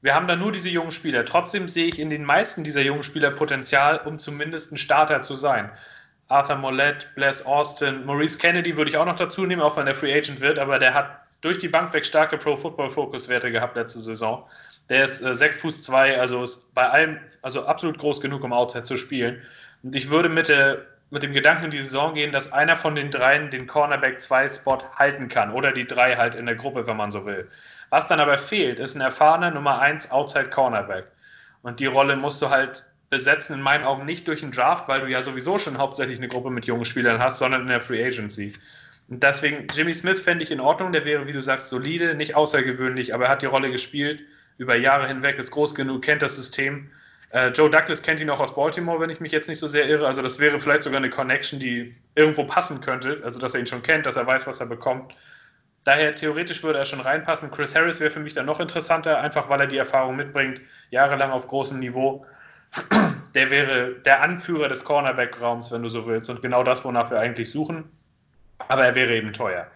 [0.00, 1.24] Wir haben da nur diese jungen Spieler.
[1.24, 5.34] Trotzdem sehe ich in den meisten dieser jungen Spieler Potenzial, um zumindest ein Starter zu
[5.34, 5.72] sein.
[6.28, 9.96] Arthur Mollett, Bless Austin, Maurice Kennedy würde ich auch noch dazu nehmen, auch wenn er
[9.96, 14.46] Free Agent wird, aber der hat durch die Bank weg starke Pro-Football-Focus-Werte gehabt letzte Saison.
[14.90, 18.52] Der ist äh, 6 Fuß 2, also ist bei allem, also absolut groß genug, um
[18.52, 19.40] Outside zu spielen.
[19.82, 22.96] Und ich würde mit, der, mit dem Gedanken in die Saison gehen, dass einer von
[22.96, 26.86] den dreien den Cornerback 2 Spot halten kann oder die drei halt in der Gruppe,
[26.86, 27.48] wenn man so will.
[27.88, 31.06] Was dann aber fehlt, ist ein erfahrener Nummer 1 Outside Cornerback.
[31.62, 35.00] Und die Rolle musst du halt besetzen, in meinen Augen nicht durch einen Draft, weil
[35.00, 38.04] du ja sowieso schon hauptsächlich eine Gruppe mit jungen Spielern hast, sondern in der Free
[38.04, 38.54] Agency.
[39.08, 42.36] Und deswegen, Jimmy Smith fände ich in Ordnung, der wäre, wie du sagst, solide, nicht
[42.36, 44.22] außergewöhnlich, aber er hat die Rolle gespielt
[44.60, 46.90] über Jahre hinweg, ist groß genug, kennt das System.
[47.30, 49.88] Äh, Joe Douglas kennt ihn auch aus Baltimore, wenn ich mich jetzt nicht so sehr
[49.88, 50.06] irre.
[50.06, 53.22] Also das wäre vielleicht sogar eine Connection, die irgendwo passen könnte.
[53.24, 55.14] Also dass er ihn schon kennt, dass er weiß, was er bekommt.
[55.84, 57.50] Daher theoretisch würde er schon reinpassen.
[57.50, 61.30] Chris Harris wäre für mich dann noch interessanter, einfach weil er die Erfahrung mitbringt, jahrelang
[61.30, 62.26] auf großem Niveau.
[63.34, 67.20] Der wäre der Anführer des Cornerback-Raums, wenn du so willst, und genau das, wonach wir
[67.20, 67.84] eigentlich suchen.
[68.66, 69.68] Aber er wäre eben teuer.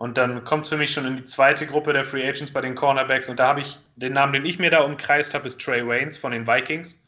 [0.00, 2.62] Und dann kommt es für mich schon in die zweite Gruppe der Free Agents bei
[2.62, 3.28] den Cornerbacks.
[3.28, 6.16] Und da habe ich den Namen, den ich mir da umkreist habe, ist Trey Waynes
[6.16, 7.06] von den Vikings.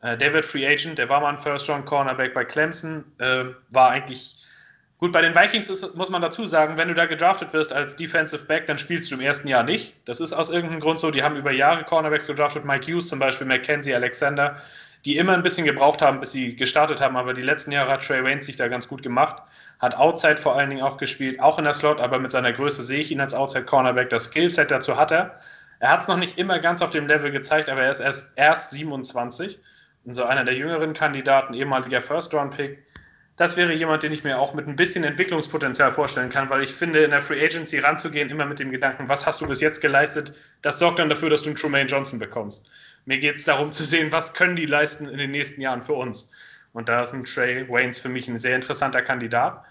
[0.00, 4.36] Äh, der wird Free Agent, der war mal ein First-Round-Cornerback bei Clemson, äh, war eigentlich
[4.96, 5.12] gut.
[5.12, 8.46] Bei den Vikings ist, muss man dazu sagen, wenn du da gedraftet wirst als Defensive
[8.46, 9.92] Back, dann spielst du im ersten Jahr nicht.
[10.06, 11.10] Das ist aus irgendeinem Grund so.
[11.10, 14.62] Die haben über Jahre Cornerbacks gedraftet, Mike Hughes zum Beispiel, Mackenzie Alexander,
[15.04, 17.16] die immer ein bisschen gebraucht haben, bis sie gestartet haben.
[17.16, 19.42] Aber die letzten Jahre hat Trey Waynes sich da ganz gut gemacht
[19.80, 22.82] hat Outside vor allen Dingen auch gespielt, auch in der Slot, aber mit seiner Größe
[22.82, 24.10] sehe ich ihn als Outside Cornerback.
[24.10, 25.40] Das Skillset dazu hat er.
[25.80, 28.32] Er hat es noch nicht immer ganz auf dem Level gezeigt, aber er ist erst,
[28.36, 29.58] erst 27
[30.04, 32.78] und so einer der jüngeren Kandidaten, ehemaliger First-Round-Pick.
[33.38, 36.74] Das wäre jemand, den ich mir auch mit ein bisschen Entwicklungspotenzial vorstellen kann, weil ich
[36.74, 39.80] finde, in der Free Agency ranzugehen, immer mit dem Gedanken, was hast du bis jetzt
[39.80, 42.70] geleistet, das sorgt dann dafür, dass du einen Trumaine Johnson bekommst.
[43.04, 45.94] Mir geht es darum zu sehen, was können die leisten in den nächsten Jahren für
[45.94, 46.32] uns.
[46.72, 49.64] Und da ist ein Trey Waynes für mich ein sehr interessanter Kandidat.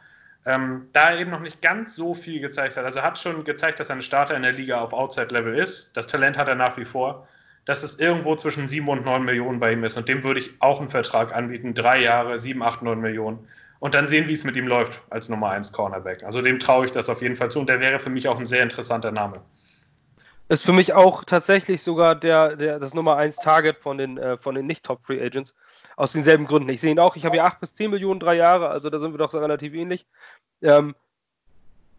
[0.46, 2.86] Ähm, da er eben noch nicht ganz so viel gezeigt hat.
[2.86, 5.96] Also hat schon gezeigt, dass er ein Starter in der Liga auf Outside-Level ist.
[5.98, 7.28] Das Talent hat er nach wie vor.
[7.66, 9.96] dass es irgendwo zwischen 7 und 9 Millionen bei ihm ist.
[9.96, 11.76] Und dem würde ich auch einen Vertrag anbieten.
[11.76, 13.48] Drei Jahre, 7, 8, 9 Millionen.
[13.80, 16.24] Und dann sehen, wie es mit ihm läuft als Nummer 1 Cornerback.
[16.24, 17.60] Also dem traue ich das auf jeden Fall zu.
[17.60, 19.44] Und der wäre für mich auch ein sehr interessanter Name.
[20.50, 24.36] Ist für mich auch tatsächlich sogar der, der, das Nummer 1 Target von den, äh,
[24.36, 25.56] von den Nicht-Top-Free Agents.
[25.96, 26.70] Aus denselben Gründen.
[26.70, 27.16] Ich sehe ihn auch.
[27.16, 28.70] Ich habe hier 8 bis 10 Millionen, drei Jahre.
[28.70, 30.08] Also da sind wir doch relativ ähnlich.
[30.62, 30.96] Ähm,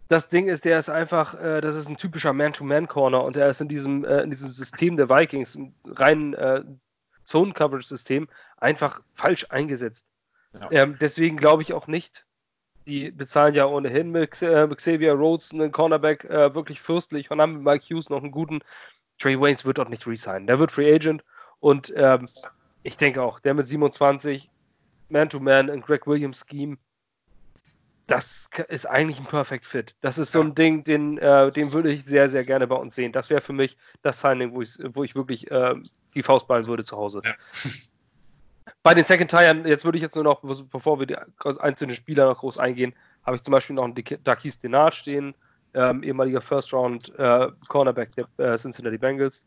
[0.08, 3.60] das Ding ist, der ist einfach, äh, das ist ein typischer Man-to-Man-Corner und er ist
[3.60, 6.64] in diesem, äh, in diesem System der Vikings, im reinen äh,
[7.24, 10.06] Zone-Coverage-System, einfach falsch eingesetzt.
[10.52, 10.68] Ja.
[10.72, 12.26] Ähm, deswegen glaube ich auch nicht,
[12.90, 17.62] die bezahlen ja ohnehin mit, äh, Xavier Rhodes einen Cornerback äh, wirklich fürstlich und haben
[17.62, 18.60] mit Mike Hughes noch einen guten.
[19.18, 20.46] Trey Waynes wird dort nicht resignen.
[20.46, 21.22] Der wird Free Agent
[21.60, 22.26] und ähm,
[22.82, 24.50] ich denke auch, der mit 27,
[25.10, 26.78] Man-to-Man in Greg Williams Scheme,
[28.06, 29.94] das ist eigentlich ein Perfect Fit.
[30.00, 32.96] Das ist so ein Ding, den, äh, den würde ich sehr, sehr gerne bei uns
[32.96, 33.12] sehen.
[33.12, 35.74] Das wäre für mich das Signing, wo ich, wo ich wirklich äh,
[36.14, 37.20] die Faust ballen würde zu Hause.
[37.22, 37.34] Ja.
[38.82, 41.16] Bei den Second Tieren, jetzt würde ich jetzt nur noch, bevor wir die
[41.60, 42.94] einzelnen Spieler noch groß eingehen,
[43.24, 43.94] habe ich zum Beispiel noch einen
[44.24, 45.34] Dakis Denard stehen,
[45.74, 49.44] ähm, ehemaliger First Round äh, Cornerback der äh, Cincinnati Bengals,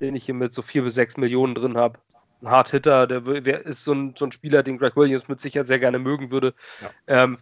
[0.00, 1.98] den ich hier mit so vier bis sechs Millionen drin habe.
[2.42, 5.40] Ein Hard Hitter, der, der ist so ein, so ein, Spieler, den Greg Williams mit
[5.40, 6.54] Sicherheit sehr gerne mögen würde.
[6.80, 6.90] Ja.
[7.06, 7.38] Ähm,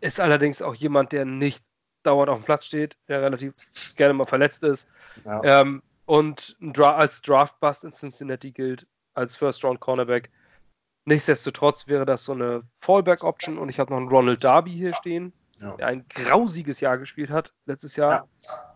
[0.00, 1.64] ist allerdings auch jemand, der nicht
[2.02, 3.52] dauernd auf dem Platz steht, der relativ
[3.96, 4.88] gerne mal verletzt ist.
[5.24, 5.42] Ja.
[5.44, 10.30] Ähm, und als Draft-Bust in Cincinnati gilt, als First-Round-Cornerback.
[11.06, 15.32] Nichtsdestotrotz wäre das so eine Fallback-Option und ich habe noch einen Ronald Darby hier stehen,
[15.60, 15.70] ja.
[15.76, 18.74] der ein grausiges Jahr gespielt hat letztes Jahr, ja.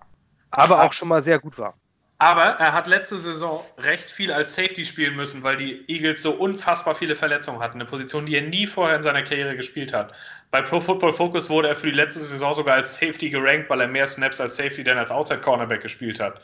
[0.53, 1.75] aber auch schon mal sehr gut war.
[2.19, 6.33] Aber er hat letzte Saison recht viel als Safety spielen müssen, weil die Eagles so
[6.33, 7.81] unfassbar viele Verletzungen hatten.
[7.81, 10.13] Eine Position, die er nie vorher in seiner Karriere gespielt hat.
[10.51, 13.81] Bei Pro Football Focus wurde er für die letzte Saison sogar als Safety gerankt, weil
[13.81, 16.43] er mehr Snaps als Safety denn als Outside Cornerback gespielt hat.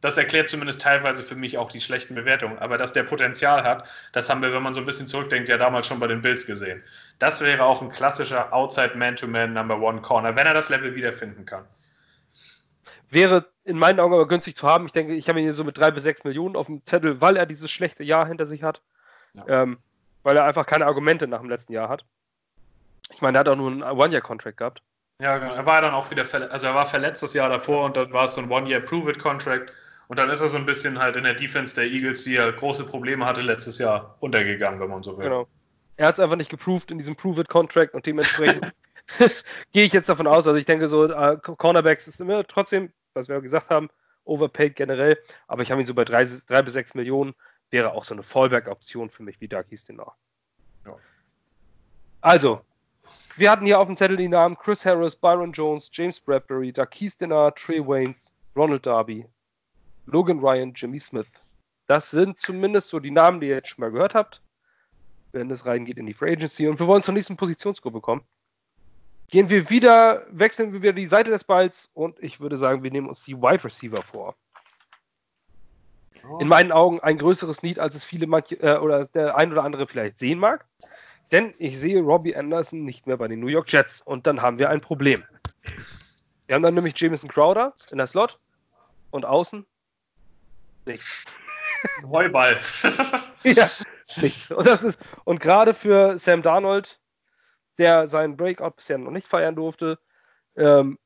[0.00, 2.58] Das erklärt zumindest teilweise für mich auch die schlechten Bewertungen.
[2.58, 5.58] Aber dass der Potenzial hat, das haben wir, wenn man so ein bisschen zurückdenkt, ja
[5.58, 6.82] damals schon bei den Bills gesehen.
[7.18, 11.44] Das wäre auch ein klassischer Outside Man-to-Man Number One Corner, wenn er das Level wiederfinden
[11.44, 11.64] kann.
[13.10, 14.86] Wäre in meinen Augen aber günstig zu haben.
[14.86, 17.20] Ich denke, ich habe ihn hier so mit drei bis sechs Millionen auf dem Zettel,
[17.20, 18.82] weil er dieses schlechte Jahr hinter sich hat.
[19.34, 19.62] Ja.
[19.62, 19.78] Ähm,
[20.22, 22.04] weil er einfach keine Argumente nach dem letzten Jahr hat.
[23.12, 24.82] Ich meine, er hat auch nur einen One-Year-Contract gehabt.
[25.20, 25.54] Ja, genau.
[25.54, 26.52] Er war dann auch wieder verletzt.
[26.52, 29.72] Also er war verletzt das Jahr davor und dann war es so ein One-Year-Prove-It-Contract.
[30.08, 32.50] Und dann ist er so ein bisschen halt in der Defense der Eagles, die ja
[32.50, 35.24] große Probleme hatte, letztes Jahr untergegangen, wenn man so will.
[35.24, 35.46] Genau.
[35.96, 38.72] Er hat es einfach nicht geproved in diesem Prove-It-Contract und dementsprechend
[39.72, 40.46] gehe ich jetzt davon aus.
[40.46, 43.90] Also ich denke so, uh, Cornerbacks ist immer trotzdem was wir gesagt haben,
[44.24, 47.34] overpaid generell, aber ich habe ihn so bei drei, drei bis sechs Millionen,
[47.70, 50.16] wäre auch so eine Fallback-Option für mich wie Doug Eastenar.
[50.86, 50.96] Ja.
[52.20, 52.60] Also,
[53.36, 56.88] wir hatten hier auf dem Zettel die Namen Chris Harris, Byron Jones, James Bradbury, Doug
[57.00, 58.14] Eastenar, Trey Wayne,
[58.56, 59.26] Ronald Darby,
[60.10, 61.26] Logan Ryan, Jimmy Smith.
[61.86, 64.42] Das sind zumindest so die Namen, die ihr jetzt schon mal gehört habt,
[65.32, 66.68] wenn es reingeht in die Free Agency.
[66.68, 68.22] Und wir wollen zur nächsten Positionsgruppe kommen
[69.30, 72.90] gehen wir wieder, wechseln wir wieder die Seite des Balls und ich würde sagen, wir
[72.90, 74.34] nehmen uns die Wide Receiver vor.
[76.40, 79.64] In meinen Augen ein größeres Need, als es viele manche, äh, oder der ein oder
[79.64, 80.66] andere vielleicht sehen mag.
[81.30, 84.58] Denn ich sehe Robbie Anderson nicht mehr bei den New York Jets und dann haben
[84.58, 85.22] wir ein Problem.
[86.46, 88.34] Wir haben dann nämlich Jameson Crowder in der Slot
[89.10, 89.66] und außen
[90.88, 91.24] nichts.
[92.10, 92.58] Heuball.
[93.44, 93.68] ja,
[94.16, 94.50] nichts.
[94.50, 96.98] Und, und gerade für Sam Darnold
[97.78, 99.98] der seinen Breakout bisher noch nicht feiern durfte,
[100.56, 100.98] ähm,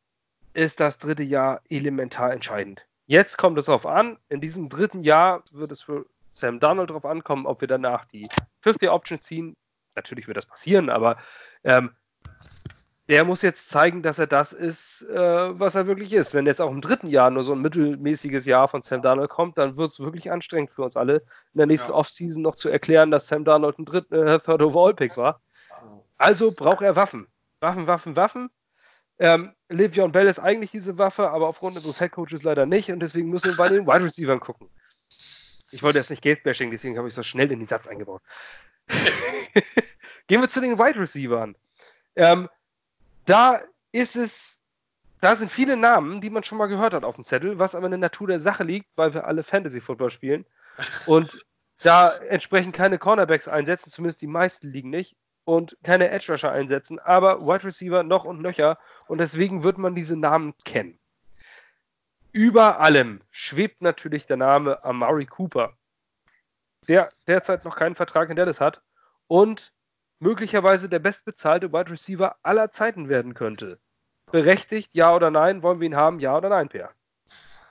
[0.54, 2.86] ist das dritte Jahr elementar entscheidend.
[3.06, 7.04] Jetzt kommt es darauf an, in diesem dritten Jahr wird es für Sam Donald darauf
[7.04, 8.26] ankommen, ob wir danach die
[8.64, 9.56] 50-Option ziehen.
[9.94, 11.18] Natürlich wird das passieren, aber
[11.64, 11.94] ähm,
[13.12, 15.14] der muss jetzt zeigen, dass er das ist, äh,
[15.60, 16.32] was er wirklich ist.
[16.32, 19.58] Wenn jetzt auch im dritten Jahr nur so ein mittelmäßiges Jahr von Sam Darnold kommt,
[19.58, 21.16] dann wird es wirklich anstrengend für uns alle,
[21.52, 21.94] in der nächsten ja.
[21.94, 25.42] Offseason noch zu erklären, dass Sam Darnold ein dritt, äh, Third Overall Pick war.
[26.16, 27.26] Also braucht er Waffen.
[27.60, 28.50] Waffen, Waffen, Waffen.
[29.18, 33.28] Ähm, Le'Veon Bell ist eigentlich diese Waffe, aber aufgrund unseres Headcoaches leider nicht und deswegen
[33.28, 34.70] müssen wir bei den Wide Receivers gucken.
[35.70, 38.22] Ich wollte jetzt nicht Gate-Bashing, deswegen habe ich so schnell in den Satz eingebaut.
[40.28, 41.50] Gehen wir zu den Wide Receivers.
[42.16, 42.48] Ähm,
[43.24, 43.60] da
[43.92, 44.60] ist es,
[45.20, 47.86] da sind viele Namen, die man schon mal gehört hat auf dem Zettel, was aber
[47.86, 50.44] in der Natur der Sache liegt, weil wir alle Fantasy-Football spielen.
[51.06, 51.44] Und
[51.82, 56.98] da entsprechend keine Cornerbacks einsetzen, zumindest die meisten liegen nicht und keine Edge Rusher einsetzen,
[57.00, 58.78] aber Wide Receiver noch und nöcher.
[59.08, 60.98] Und deswegen wird man diese Namen kennen.
[62.32, 65.76] Über allem schwebt natürlich der Name Amari Cooper,
[66.88, 68.82] der derzeit noch keinen Vertrag in Dallas hat.
[69.26, 69.72] Und
[70.22, 73.78] möglicherweise der bestbezahlte Wide Receiver aller Zeiten werden könnte.
[74.30, 75.62] Berechtigt, ja oder nein?
[75.62, 76.90] Wollen wir ihn haben, ja oder nein, Per?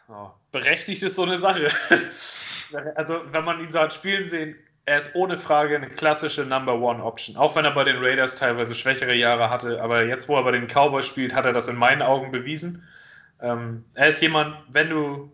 [0.10, 1.70] Oh, berechtigt ist so eine Sache.
[2.96, 6.76] also wenn man ihn so hat spielen sehen, er ist ohne Frage eine klassische Number
[6.76, 7.38] One Option.
[7.38, 10.52] Auch wenn er bei den Raiders teilweise schwächere Jahre hatte, aber jetzt, wo er bei
[10.52, 12.86] den Cowboys spielt, hat er das in meinen Augen bewiesen.
[13.40, 15.32] Ähm, er ist jemand, wenn du,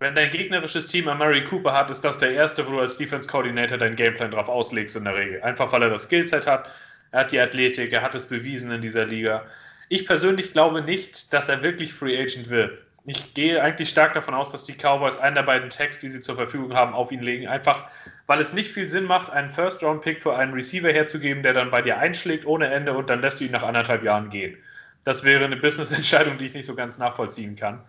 [0.00, 3.28] wenn dein gegnerisches Team Murray Cooper hat, ist das der erste, wo du als Defense
[3.28, 5.42] Coordinator deinen Gameplan drauf auslegst in der Regel.
[5.42, 6.70] Einfach weil er das Skillset hat,
[7.12, 9.44] er hat die Athletik, er hat es bewiesen in dieser Liga.
[9.90, 12.78] Ich persönlich glaube nicht, dass er wirklich Free Agent wird.
[13.04, 16.20] Ich gehe eigentlich stark davon aus, dass die Cowboys einen der beiden Tags, die sie
[16.22, 17.48] zur Verfügung haben, auf ihn legen.
[17.48, 17.90] Einfach,
[18.26, 21.82] weil es nicht viel Sinn macht, einen First-Round-Pick für einen Receiver herzugeben, der dann bei
[21.82, 24.56] dir einschlägt ohne Ende und dann lässt du ihn nach anderthalb Jahren gehen.
[25.04, 27.82] Das wäre eine Business-Entscheidung, die ich nicht so ganz nachvollziehen kann.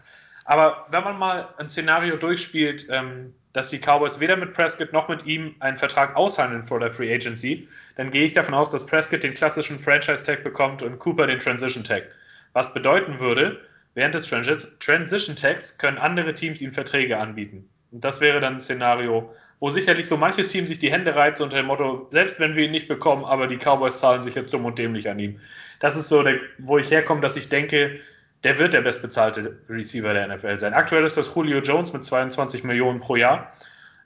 [0.52, 5.08] Aber wenn man mal ein Szenario durchspielt, ähm, dass die Cowboys weder mit Prescott noch
[5.08, 8.86] mit ihm einen Vertrag aushandeln vor der Free Agency, dann gehe ich davon aus, dass
[8.86, 12.04] Prescott den klassischen Franchise-Tag bekommt und Cooper den Transition-Tag.
[12.52, 13.62] Was bedeuten würde,
[13.93, 17.70] während des Transition-Tags können andere Teams ihm Verträge anbieten.
[17.93, 21.39] Und das wäre dann ein Szenario, wo sicherlich so manches Team sich die Hände reibt
[21.39, 24.54] unter dem Motto, selbst wenn wir ihn nicht bekommen, aber die Cowboys zahlen sich jetzt
[24.54, 25.39] dumm und dämlich an ihm.
[25.80, 28.02] Das ist so, der, wo ich herkomme, dass ich denke,
[28.44, 30.74] der wird der bestbezahlte Receiver der NFL sein.
[30.74, 33.54] Aktuell ist das Julio Jones mit 22 Millionen pro Jahr.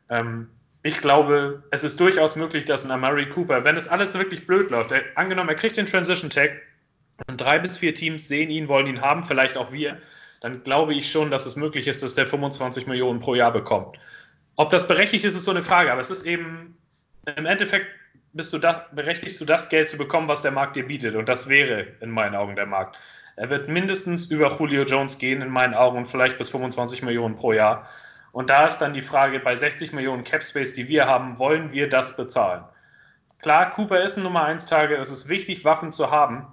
[0.10, 0.50] Ähm,
[0.84, 4.70] ich glaube, es ist durchaus möglich, dass ein Amari Cooper, wenn es alles wirklich blöd
[4.70, 6.62] läuft, er, angenommen, er kriegt den Transition Tag
[7.28, 9.98] und drei bis vier Teams sehen ihn, wollen ihn haben, vielleicht auch wir,
[10.42, 13.98] dann glaube ich schon, dass es möglich ist, dass der 25 Millionen pro Jahr bekommt.
[14.58, 16.78] Ob das berechtigt ist, ist so eine Frage, aber es ist eben,
[17.36, 17.88] im Endeffekt
[18.34, 21.28] bist du das, berechtigst du das Geld zu bekommen, was der Markt dir bietet und
[21.28, 22.98] das wäre in meinen Augen der Markt.
[23.36, 27.36] Er wird mindestens über Julio Jones gehen, in meinen Augen, und vielleicht bis 25 Millionen
[27.36, 27.88] pro Jahr.
[28.32, 31.72] Und da ist dann die Frage, bei 60 Millionen Cap Space, die wir haben, wollen
[31.72, 32.64] wir das bezahlen?
[33.40, 36.48] Klar, Cooper ist ein Nummer 1 Tage, es ist wichtig, Waffen zu haben.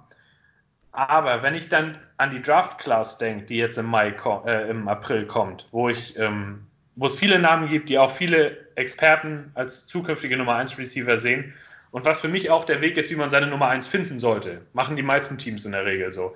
[0.91, 4.13] Aber wenn ich dann an die Draft Class denke, die jetzt im Mai,
[4.45, 8.57] äh, im April kommt, wo ich, ähm, wo es viele Namen gibt, die auch viele
[8.75, 11.53] Experten als zukünftige Nummer 1 Receiver sehen.
[11.91, 14.61] Und was für mich auch der Weg ist, wie man seine Nummer 1 finden sollte.
[14.73, 16.35] Machen die meisten Teams in der Regel so.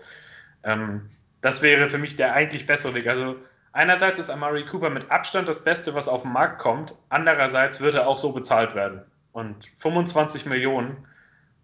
[0.68, 1.09] Ähm,
[1.41, 3.07] das wäre für mich der eigentlich bessere Weg.
[3.07, 3.38] Also
[3.72, 6.93] einerseits ist Amari Cooper mit Abstand das Beste, was auf den Markt kommt.
[7.09, 9.01] Andererseits wird er auch so bezahlt werden.
[9.32, 11.07] Und 25 Millionen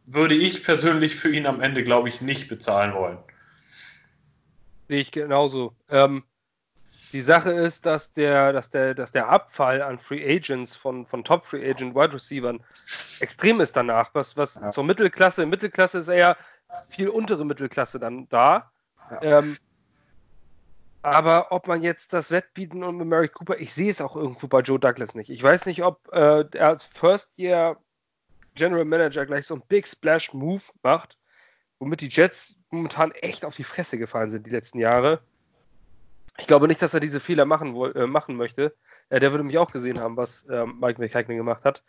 [0.06, 3.18] würde ich persönlich für ihn am Ende, glaube ich, nicht bezahlen wollen.
[4.88, 5.74] Sehe ich genauso.
[5.90, 6.24] Ähm,
[7.14, 11.24] die Sache ist, dass der, dass der, dass der Abfall an Free Agents von, von
[11.24, 12.58] Top Free Agent Wide Receivers
[13.20, 14.10] extrem ist danach.
[14.14, 14.72] Was, was ja.
[14.72, 16.38] zur Mittelklasse, Mittelklasse ist eher
[16.90, 18.73] viel untere Mittelklasse dann da.
[19.22, 19.58] Ähm,
[21.04, 24.48] aber ob man jetzt das Wettbieten und mit Mary Cooper, ich sehe es auch irgendwo
[24.48, 25.30] bei Joe Douglas nicht.
[25.30, 27.78] Ich weiß nicht, ob äh, er als First Year
[28.56, 31.18] General Manager gleich so einen Big Splash Move macht,
[31.80, 35.20] womit die Jets momentan echt auf die Fresse gefallen sind die letzten Jahre.
[36.38, 38.74] Ich glaube nicht, dass er diese Fehler machen, äh, machen möchte.
[39.10, 41.84] Äh, der würde mich auch gesehen haben, was äh, Mike McKagan gemacht hat.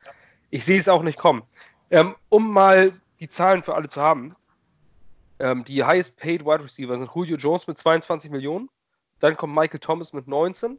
[0.51, 1.43] Ich sehe es auch nicht kommen.
[1.91, 4.35] Ähm, um mal die Zahlen für alle zu haben,
[5.39, 8.69] ähm, die highest paid Wide Receiver sind Julio Jones mit 22 Millionen,
[9.21, 10.79] dann kommt Michael Thomas mit 19,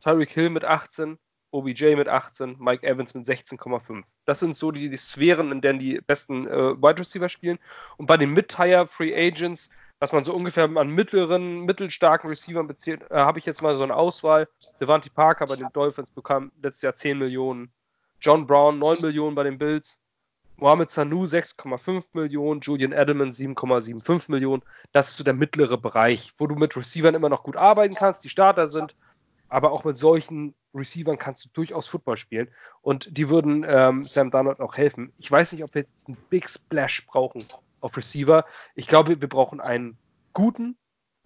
[0.00, 1.18] Tyreek Hill mit 18,
[1.52, 4.04] OBJ mit 18, Mike Evans mit 16,5.
[4.24, 7.58] Das sind so die, die, Sphären, in denen die besten äh, Wide Receiver spielen.
[7.96, 13.02] Und bei den Mid-Tire Free Agents, was man so ungefähr an mittleren, mittelstarken Receivern bezählt,
[13.10, 14.48] äh, habe ich jetzt mal so eine Auswahl.
[14.80, 17.70] Devante Parker bei den Dolphins bekam letztes Jahr 10 Millionen.
[18.20, 19.98] John Brown 9 Millionen bei den Bills.
[20.60, 24.62] Mohamed Sanu 6,5 Millionen, Julian Edelman 7,75 Millionen.
[24.92, 28.24] Das ist so der mittlere Bereich, wo du mit Receivern immer noch gut arbeiten kannst,
[28.24, 28.94] die Starter sind,
[29.48, 32.48] aber auch mit solchen Receivern kannst du durchaus Football spielen
[32.82, 35.12] und die würden ähm, Sam Darnold auch helfen.
[35.18, 37.42] Ich weiß nicht, ob wir jetzt einen Big Splash brauchen
[37.80, 38.44] auf Receiver.
[38.74, 39.96] Ich glaube, wir brauchen einen
[40.34, 40.76] guten,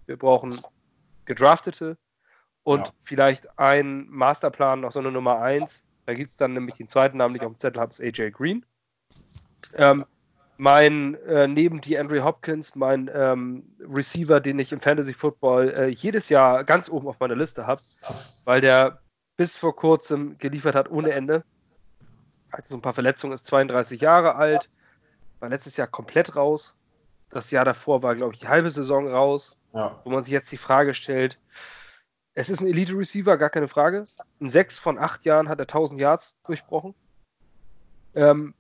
[0.07, 0.55] wir brauchen
[1.24, 1.99] gedraftete
[2.62, 2.95] und ja.
[3.03, 5.85] vielleicht einen Masterplan, noch so eine Nummer 1.
[6.07, 8.01] Da gibt es dann nämlich den zweiten Namen, den ich auf dem Zettel habe, ist
[8.01, 8.64] AJ Green.
[9.74, 10.05] Ähm,
[10.57, 15.88] mein, äh, neben die Andrew Hopkins, mein ähm, Receiver, den ich im Fantasy Football äh,
[15.88, 17.80] jedes Jahr ganz oben auf meiner Liste habe,
[18.44, 19.00] weil der
[19.36, 21.44] bis vor kurzem geliefert hat ohne Ende.
[22.52, 24.70] Hatte so ein paar Verletzungen, ist 32 Jahre alt,
[25.40, 26.76] war letztes Jahr komplett raus.
[27.30, 30.00] Das Jahr davor war, glaube ich, die halbe Saison raus, ja.
[30.05, 31.40] wo man sich jetzt die Frage stellt,
[32.34, 34.05] es ist ein Elite-Receiver, gar keine Frage.
[34.40, 36.94] In sechs von acht Jahren hat er 1000 Yards durchbrochen.
[38.14, 38.55] Ähm,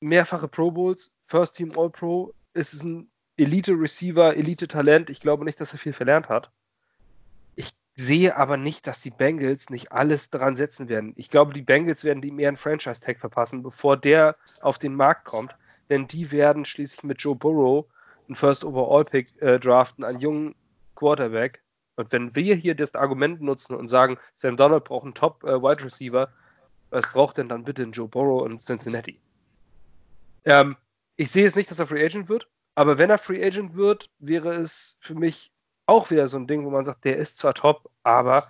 [0.00, 5.10] mehrfache Pro Bowls, First Team All Pro, ist ein Elite-Receiver, Elite-Talent.
[5.10, 6.50] Ich glaube nicht, dass er viel verlernt hat.
[7.54, 11.12] Ich sehe aber nicht, dass die Bengals nicht alles dran setzen werden.
[11.16, 15.26] Ich glaube, die Bengals werden ihm eher einen Franchise-Tag verpassen, bevor der auf den Markt
[15.26, 15.54] kommt.
[15.90, 17.86] Denn die werden schließlich mit Joe Burrow
[18.26, 20.54] einen First Overall Pick äh, draften, einen jungen
[20.94, 21.62] Quarterback.
[21.96, 25.84] Und wenn wir hier das Argument nutzen und sagen, Sam Donald braucht einen Top-Wide äh,
[25.84, 26.28] Receiver,
[26.90, 29.20] was braucht denn dann bitte ein Joe Burrow und Cincinnati?
[30.46, 30.76] Ähm,
[31.16, 34.10] ich sehe es nicht, dass er Free Agent wird, aber wenn er Free Agent wird,
[34.18, 35.52] wäre es für mich
[35.86, 38.44] auch wieder so ein Ding, wo man sagt, der ist zwar top, aber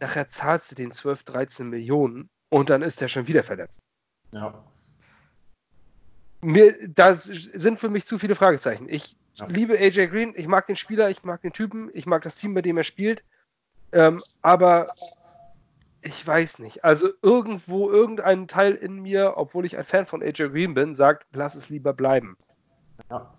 [0.00, 3.80] nachher zahlst du den 12, 13 Millionen und dann ist er schon wieder verletzt.
[4.32, 4.64] Ja.
[6.40, 8.88] Mir, da sind für mich zu viele Fragezeichen.
[8.88, 9.46] Ich ja.
[9.46, 12.54] liebe AJ Green, ich mag den Spieler, ich mag den Typen, ich mag das Team,
[12.54, 13.22] bei dem er spielt.
[13.92, 14.92] Ähm, aber
[16.02, 16.84] ich weiß nicht.
[16.84, 21.26] Also irgendwo, irgendein Teil in mir, obwohl ich ein Fan von AJ Green bin, sagt,
[21.32, 22.36] lass es lieber bleiben.
[23.10, 23.32] Ja.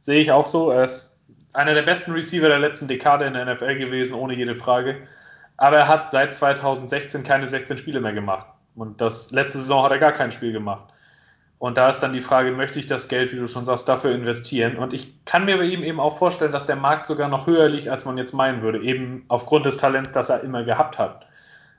[0.00, 0.70] Sehe ich auch so.
[0.70, 4.56] Er ist einer der besten Receiver der letzten Dekade in der NFL gewesen, ohne jede
[4.56, 5.06] Frage.
[5.58, 8.46] Aber er hat seit 2016 keine 16 Spiele mehr gemacht.
[8.74, 10.92] Und das letzte Saison hat er gar kein Spiel gemacht.
[11.58, 14.12] Und da ist dann die Frage, möchte ich das Geld, wie du schon sagst, dafür
[14.12, 14.78] investieren?
[14.78, 17.68] Und ich kann mir bei ihm eben auch vorstellen, dass der Markt sogar noch höher
[17.68, 21.26] liegt, als man jetzt meinen würde, eben aufgrund des Talents, das er immer gehabt hat.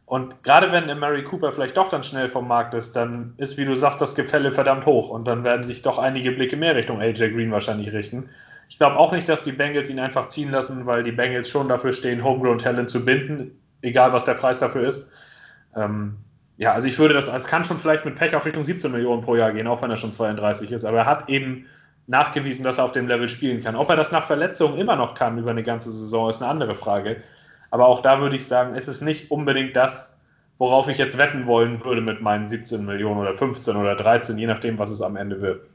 [0.05, 3.65] Und gerade wenn Mary Cooper vielleicht doch dann schnell vom Markt ist, dann ist, wie
[3.65, 5.09] du sagst, das Gefälle verdammt hoch.
[5.09, 8.29] Und dann werden sich doch einige Blicke mehr Richtung AJ Green wahrscheinlich richten.
[8.69, 11.69] Ich glaube auch nicht, dass die Bengals ihn einfach ziehen lassen, weil die Bengals schon
[11.69, 15.11] dafür stehen, Homegrown Talent zu binden, egal was der Preis dafür ist.
[15.75, 16.17] Ähm,
[16.57, 19.21] ja, also ich würde das, es kann schon vielleicht mit Pech auf Richtung 17 Millionen
[19.21, 21.65] pro Jahr gehen, auch wenn er schon 32 ist, aber er hat eben
[22.07, 23.75] nachgewiesen, dass er auf dem Level spielen kann.
[23.75, 26.75] Ob er das nach Verletzungen immer noch kann über eine ganze Saison, ist eine andere
[26.75, 27.23] Frage.
[27.73, 30.15] Aber auch da würde ich sagen, ist es nicht unbedingt das,
[30.59, 34.45] worauf ich jetzt wetten wollen würde mit meinen 17 Millionen oder 15 oder 13, je
[34.45, 35.65] nachdem, was es am Ende wird.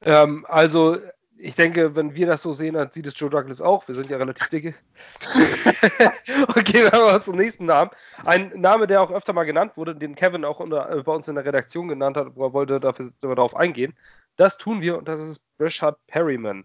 [0.00, 0.96] Ähm, also
[1.36, 3.86] ich denke, wenn wir das so sehen, dann sieht es Joe Douglas auch.
[3.88, 4.74] Wir sind ja relativ dicke.
[6.48, 7.90] okay, wir haben mal zum nächsten Namen.
[8.24, 11.28] Ein Name, der auch öfter mal genannt wurde, den Kevin auch unter, äh, bei uns
[11.28, 13.92] in der Redaktion genannt hat, wo er wollte dafür, darauf eingehen.
[14.36, 16.64] Das tun wir und das ist Richard Perryman.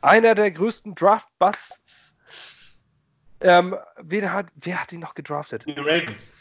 [0.00, 2.14] Einer der größten Draft-Busts.
[3.40, 5.64] Ähm, wer, hat, wer hat ihn noch gedraftet?
[5.66, 6.32] Die Ravens.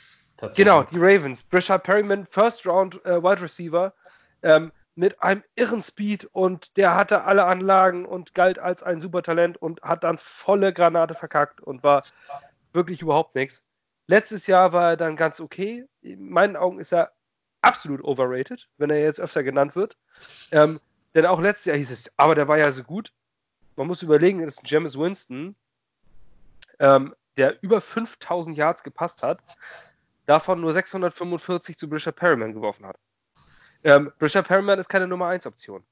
[0.55, 1.45] Genau, die Ravens.
[1.51, 3.93] Richard Perryman, First Round äh, Wide Receiver.
[4.41, 9.55] Ähm, mit einem irren Speed und der hatte alle Anlagen und galt als ein Supertalent
[9.55, 12.03] und hat dann volle Granate verkackt und war
[12.73, 13.63] wirklich überhaupt nichts.
[14.07, 15.85] Letztes Jahr war er dann ganz okay.
[16.01, 17.13] In meinen Augen ist er
[17.61, 19.97] absolut overrated, wenn er jetzt öfter genannt wird.
[20.51, 20.81] Ähm,
[21.13, 23.13] denn auch letztes Jahr hieß es, aber der war ja so gut.
[23.77, 25.55] Man muss überlegen, das ist James Winston,
[26.79, 29.39] ähm, der über 5000 Yards gepasst hat,
[30.25, 32.97] davon nur 645 zu Richard Perryman geworfen hat.
[33.83, 35.83] Ähm, Richard Perryman ist keine Nummer 1 Option.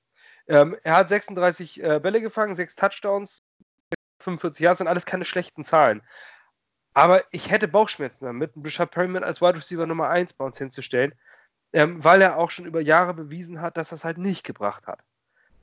[0.48, 3.42] Ähm, er hat 36 äh, Bälle gefangen, 6 Touchdowns,
[4.20, 6.02] 45 Yards, sind alles keine schlechten Zahlen.
[6.94, 11.14] Aber ich hätte Bauchschmerzen damit, Richard Perryman als Wide Receiver Nummer 1 bei uns hinzustellen,
[11.74, 15.00] ähm, weil er auch schon über Jahre bewiesen hat, dass es halt nicht gebracht hat.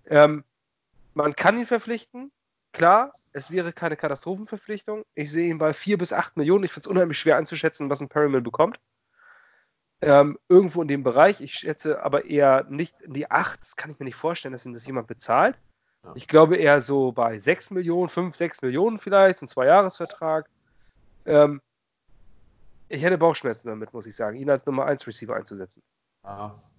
[0.07, 0.45] Ähm,
[1.15, 2.31] man kann ihn verpflichten,
[2.75, 5.05] klar, es wäre keine Katastrophenverpflichtung.
[5.15, 6.65] Ich sehe ihn bei 4 bis 8 Millionen.
[6.65, 8.79] Ich finde es unheimlich schwer einzuschätzen, was ein Perryman bekommt.
[10.03, 11.41] Ähm, irgendwo in dem Bereich.
[11.41, 13.63] Ich schätze aber eher nicht in die 8.
[13.63, 15.57] Das kann ich mir nicht vorstellen, dass ihm das jemand bezahlt.
[16.05, 16.13] Ja.
[16.15, 20.51] Ich glaube eher so bei 6 Millionen, 5, 6 Millionen vielleicht, ein Zwei-Jahres-Vertrag.
[21.25, 21.63] Ähm,
[22.89, 25.83] ich hätte Bauchschmerzen damit, muss ich sagen, ihn als Nummer 1 Receiver einzusetzen.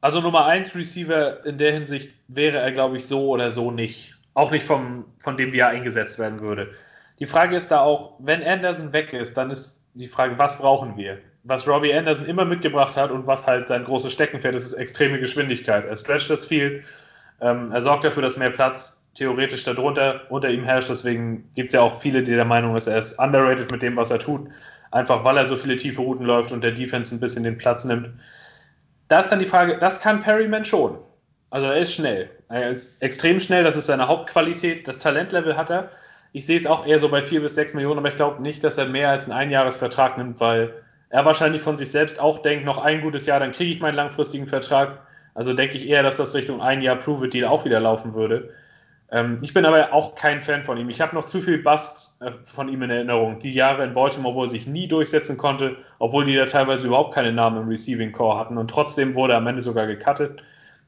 [0.01, 4.15] Also Nummer 1 Receiver in der Hinsicht wäre er, glaube ich, so oder so nicht.
[4.35, 6.69] Auch nicht vom, von dem, wie er eingesetzt werden würde.
[7.19, 10.95] Die Frage ist da auch, wenn Anderson weg ist, dann ist die Frage, was brauchen
[10.97, 11.17] wir?
[11.45, 15.19] was Robbie Anderson immer mitgebracht hat und was halt sein großes Steckenpferd ist, ist extreme
[15.19, 15.85] Geschwindigkeit.
[15.85, 16.83] Er stretcht das Field,
[17.39, 20.89] ähm, er sorgt dafür, dass mehr Platz theoretisch darunter unter ihm herrscht.
[20.89, 23.95] Deswegen gibt es ja auch viele, die der Meinung sind, er ist underrated mit dem,
[23.95, 24.47] was er tut.
[24.91, 27.85] Einfach weil er so viele tiefe Routen läuft und der Defense ein bisschen den Platz
[27.85, 28.09] nimmt.
[29.07, 30.97] Da ist dann die Frage, das kann Perryman schon.
[31.49, 32.29] Also er ist schnell.
[32.49, 34.87] Er ist extrem schnell, das ist seine Hauptqualität.
[34.87, 35.89] Das Talentlevel hat er.
[36.33, 38.63] Ich sehe es auch eher so bei 4 bis 6 Millionen, aber ich glaube nicht,
[38.63, 40.73] dass er mehr als einen Einjahresvertrag nimmt, weil
[41.09, 43.95] er wahrscheinlich von sich selbst auch denkt, noch ein gutes Jahr, dann kriege ich meinen
[43.95, 44.99] langfristigen Vertrag.
[45.33, 48.49] Also denke ich eher, dass das Richtung ein Jahr Prove-It-Deal auch wieder laufen würde.
[49.11, 50.89] Ähm, ich bin aber auch kein Fan von ihm.
[50.89, 53.39] Ich habe noch zu viel Bust äh, von ihm in Erinnerung.
[53.39, 57.13] Die Jahre in Baltimore, wo er sich nie durchsetzen konnte, obwohl die da teilweise überhaupt
[57.13, 58.57] keine Namen im Receiving Core hatten.
[58.57, 60.41] Und trotzdem wurde er am Ende sogar gecuttet.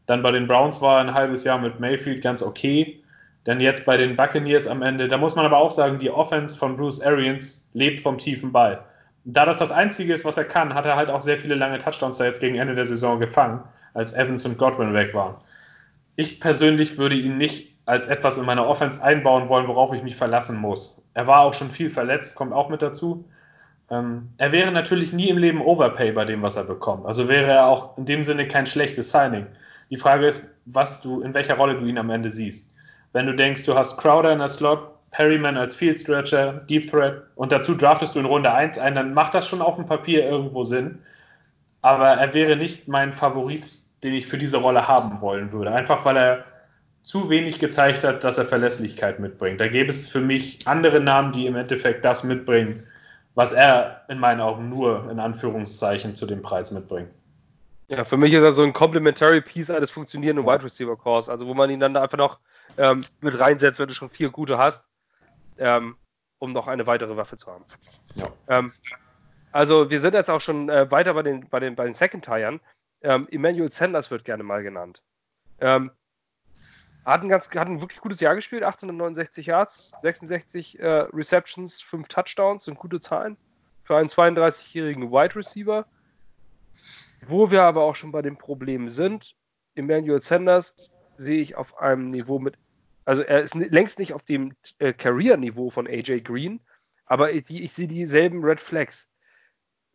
[0.08, 3.02] Dann bei den Browns war ein halbes Jahr mit Mayfield ganz okay.
[3.46, 6.58] Denn jetzt bei den Buccaneers am Ende, da muss man aber auch sagen, die Offense
[6.58, 8.84] von Bruce Arians lebt vom tiefen Ball
[9.30, 11.78] da das das Einzige ist, was er kann, hat er halt auch sehr viele lange
[11.80, 13.62] Touchdowns da jetzt gegen Ende der Saison gefangen,
[13.94, 15.36] als Evans und Godwin weg waren.
[16.16, 20.16] Ich persönlich würde ihn nicht als etwas in meiner Offense einbauen wollen, worauf ich mich
[20.16, 21.10] verlassen muss.
[21.14, 23.26] Er war auch schon viel verletzt, kommt auch mit dazu.
[23.92, 27.06] Ähm, er wäre natürlich nie im Leben Overpay bei dem, was er bekommt.
[27.06, 29.46] Also wäre er auch in dem Sinne kein schlechtes Signing.
[29.90, 32.74] Die Frage ist, was du, in welcher Rolle du ihn am Ende siehst.
[33.14, 34.80] Wenn du denkst, du hast Crowder in der Slot,
[35.12, 39.14] Perryman als Field Stretcher, Deep Threat und dazu draftest du in Runde 1 ein, dann
[39.14, 41.00] macht das schon auf dem Papier irgendwo Sinn.
[41.82, 43.66] Aber er wäre nicht mein Favorit,
[44.04, 45.72] den ich für diese Rolle haben wollen würde.
[45.72, 46.44] Einfach weil er
[47.02, 49.62] zu wenig gezeigt hat, dass er Verlässlichkeit mitbringt.
[49.62, 52.84] Da gäbe es für mich andere Namen, die im Endeffekt das mitbringen,
[53.34, 57.10] was er in meinen Augen nur in Anführungszeichen zu dem Preis mitbringt.
[57.90, 61.48] Ja, für mich ist er so ein Complementary Piece eines funktionierenden Wide Receiver Course, also
[61.48, 62.40] wo man ihn dann da einfach noch
[62.78, 64.90] ähm, mit reinsetzt, wenn du schon vier gute hast,
[65.58, 65.96] ähm,
[66.40, 67.64] um noch eine weitere Waffe zu haben.
[68.16, 68.28] Ja.
[68.50, 68.72] Ähm,
[69.54, 72.60] also wir sind jetzt auch schon äh, weiter bei den, bei den, bei den Second-Tiern.
[73.02, 75.02] Ähm, Emmanuel Sanders wird gerne mal genannt.
[75.60, 75.92] Ähm,
[77.06, 82.10] hat ein, ganz, hat ein wirklich gutes Jahr gespielt, 869 Yards, 66 äh, Receptions, 5
[82.10, 83.38] Touchdowns, sind gute Zahlen
[83.84, 85.86] für einen 32-jährigen Wide Receiver.
[87.28, 89.36] Wo wir aber auch schon bei dem Problem sind,
[89.76, 92.58] Emmanuel Sanders sehe ich auf einem Niveau mit,
[93.06, 96.62] also er ist längst nicht auf dem äh, Career-Niveau von AJ Green,
[97.06, 99.10] aber ich, ich sehe dieselben Red Flags.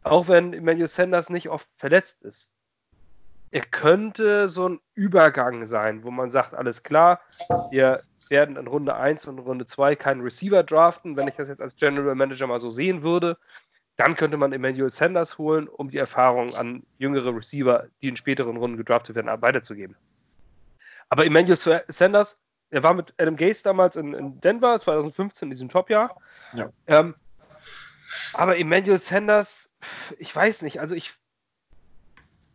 [0.02, 2.50] Auch wenn Emmanuel Sanders nicht oft verletzt ist.
[3.50, 7.20] Er könnte so ein Übergang sein, wo man sagt, alles klar,
[7.70, 11.60] wir werden in Runde 1 und Runde 2 keinen Receiver draften, wenn ich das jetzt
[11.60, 13.38] als General Manager mal so sehen würde.
[13.96, 18.56] Dann könnte man Emmanuel Sanders holen, um die Erfahrung an jüngere Receiver, die in späteren
[18.56, 19.96] Runden gedraftet werden, weiterzugeben.
[21.10, 22.40] Aber Emmanuel Sanders,
[22.70, 26.16] er war mit Adam Gase damals in, in Denver 2015 in diesem Top-Jahr.
[26.54, 26.72] Ja.
[26.86, 27.14] Ähm,
[28.32, 29.70] aber Emmanuel Sanders,
[30.18, 31.12] ich weiß nicht, also ich,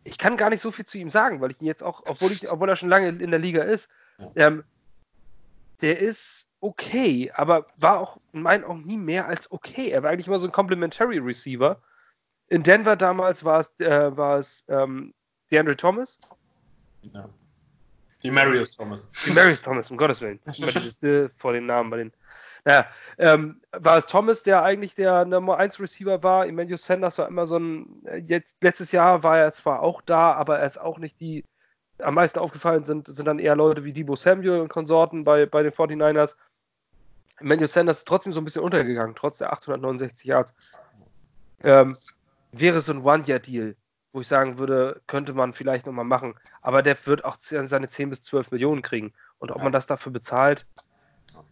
[0.02, 2.32] ich kann gar nicht so viel zu ihm sagen, weil ich ihn jetzt auch, obwohl,
[2.32, 3.88] ich, obwohl er schon lange in der Liga ist,
[4.34, 4.64] ähm,
[5.80, 9.90] der ist okay, aber war auch in meinen Augen nie mehr als okay.
[9.90, 11.80] Er war eigentlich immer so ein Complementary Receiver.
[12.48, 15.14] In Denver damals war es, äh, war es ähm,
[15.50, 16.18] DeAndre Thomas.
[17.02, 17.28] Ja.
[18.22, 19.08] Die Marius Thomas.
[19.24, 20.40] Die Marius Thomas, um Gottes Willen.
[20.46, 22.12] Dieses, äh, vor den Namen bei den.
[22.64, 22.88] Naja,
[23.18, 26.46] ähm, war es Thomas, der eigentlich der Nummer 1 Receiver war.
[26.46, 28.04] Emmanuel Sanders war immer so ein.
[28.06, 31.44] Äh, jetzt, letztes Jahr war er zwar auch da, aber er ist auch nicht die
[32.00, 35.62] am meisten aufgefallen sind, sind dann eher Leute wie Debo Samuel und Konsorten bei, bei
[35.62, 36.36] den 49ers.
[37.40, 40.54] Emmanuel Sanders ist trotzdem so ein bisschen untergegangen, trotz der 869 Yards.
[41.62, 41.96] Ähm,
[42.52, 43.76] wäre so ein One-Year-Deal,
[44.12, 46.34] wo ich sagen würde, könnte man vielleicht nochmal machen.
[46.62, 49.12] Aber der wird auch seine 10 bis 12 Millionen kriegen.
[49.38, 50.66] Und ob man das dafür bezahlt,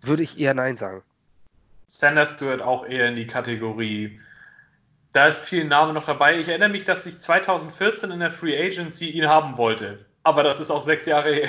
[0.00, 1.02] würde ich eher Nein sagen.
[1.86, 4.20] Sanders gehört auch eher in die Kategorie.
[5.12, 6.38] Da ist viel Name noch dabei.
[6.38, 10.58] Ich erinnere mich, dass ich 2014 in der Free Agency ihn haben wollte aber das
[10.58, 11.48] ist auch sechs Jahre her.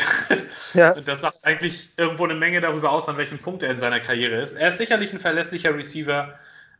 [0.73, 0.93] Ja.
[0.93, 4.35] Das sagt eigentlich irgendwo eine Menge darüber aus, an welchem Punkt er in seiner Karriere
[4.35, 4.53] ist.
[4.53, 6.35] Er ist sicherlich ein verlässlicher Receiver,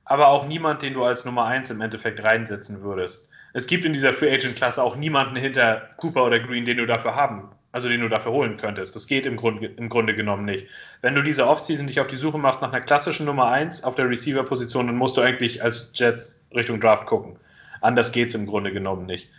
[0.05, 3.31] aber auch niemand, den du als Nummer 1 im Endeffekt reinsetzen würdest.
[3.53, 6.85] Es gibt in dieser Free Agent Klasse auch niemanden hinter Cooper oder Green, den du
[6.85, 8.95] dafür haben, also den du dafür holen könntest.
[8.95, 10.67] Das geht im Grunde, im Grunde genommen nicht.
[11.01, 13.95] Wenn du diese Offseason dich auf die Suche machst nach einer klassischen Nummer 1 auf
[13.95, 17.37] der Receiver-Position, dann musst du eigentlich als Jets Richtung Draft gucken.
[17.81, 19.31] Anders geht es im Grunde genommen nicht.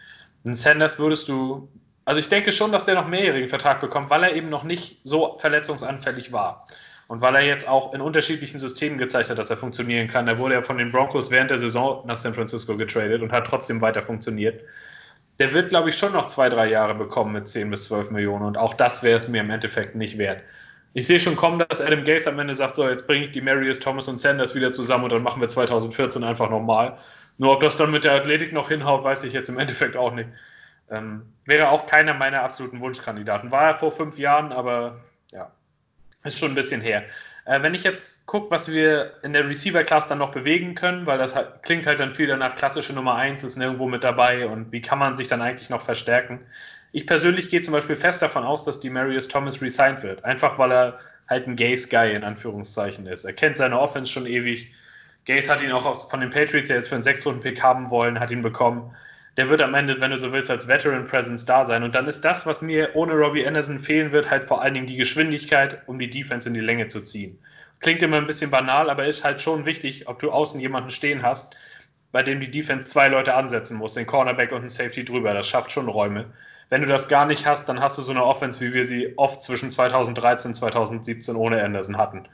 [0.43, 1.69] In Sanders würdest du
[2.09, 4.99] also ich denke schon, dass der noch mehrjährigen Vertrag bekommt, weil er eben noch nicht
[5.05, 6.67] so verletzungsanfällig war.
[7.07, 10.27] Und weil er jetzt auch in unterschiedlichen Systemen gezeigt hat, dass er funktionieren kann.
[10.27, 13.47] Er wurde ja von den Broncos während der Saison nach San Francisco getradet und hat
[13.47, 14.59] trotzdem weiter funktioniert.
[15.39, 18.47] Der wird, glaube ich, schon noch zwei, drei Jahre bekommen mit 10 bis 12 Millionen.
[18.47, 20.41] Und auch das wäre es mir im Endeffekt nicht wert.
[20.95, 23.43] Ich sehe schon kommen, dass Adam Gase am Ende sagt, so, jetzt bringe ich die
[23.43, 26.97] Marius, Thomas und Sanders wieder zusammen und dann machen wir 2014 einfach nochmal.
[27.37, 30.15] Nur ob das dann mit der Athletik noch hinhaut, weiß ich jetzt im Endeffekt auch
[30.15, 30.31] nicht.
[30.91, 33.51] Ähm, wäre auch keiner meiner absoluten Wunschkandidaten.
[33.51, 35.01] War er vor fünf Jahren, aber
[35.33, 35.51] ja,
[36.25, 37.05] ist schon ein bisschen her.
[37.45, 41.19] Äh, wenn ich jetzt gucke, was wir in der Receiver-Class dann noch bewegen können, weil
[41.19, 44.71] das halt, klingt halt dann viel danach, klassische Nummer 1 ist nirgendwo mit dabei und
[44.71, 46.41] wie kann man sich dann eigentlich noch verstärken?
[46.93, 50.25] Ich persönlich gehe zum Beispiel fest davon aus, dass die Marius Thomas resigned wird.
[50.25, 53.25] Einfach weil er halt ein Gaze-Guy in Anführungszeichen ist.
[53.25, 54.73] Er kennt seine Offense schon ewig.
[55.27, 58.43] Gaze hat ihn auch von den Patriots jetzt für einen 6-Runden-Pick haben wollen, hat ihn
[58.43, 58.95] bekommen
[59.39, 61.85] der wird am Ende, wenn du so willst, als Veteran Presence da sein.
[61.85, 64.89] Und dann ist das, was mir ohne Robbie Anderson fehlen wird, halt vor allen Dingen
[64.89, 67.39] die Geschwindigkeit, um die Defense in die Länge zu ziehen.
[67.79, 71.23] Klingt immer ein bisschen banal, aber ist halt schon wichtig, ob du außen jemanden stehen
[71.23, 71.57] hast,
[72.11, 75.33] bei dem die Defense zwei Leute ansetzen muss, den Cornerback und den Safety drüber.
[75.33, 76.25] Das schafft schon Räume.
[76.69, 79.17] Wenn du das gar nicht hast, dann hast du so eine Offense, wie wir sie
[79.19, 82.27] oft zwischen 2013 und 2017 ohne Anderson hatten.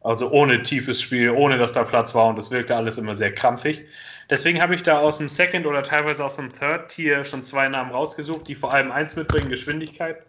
[0.00, 3.34] Also ohne tiefes Spiel, ohne dass da Platz war und es wirkte alles immer sehr
[3.34, 3.84] krampfig.
[4.28, 7.68] Deswegen habe ich da aus dem Second oder teilweise aus dem Third Tier schon zwei
[7.68, 10.22] Namen rausgesucht, die vor allem eins mitbringen, Geschwindigkeit.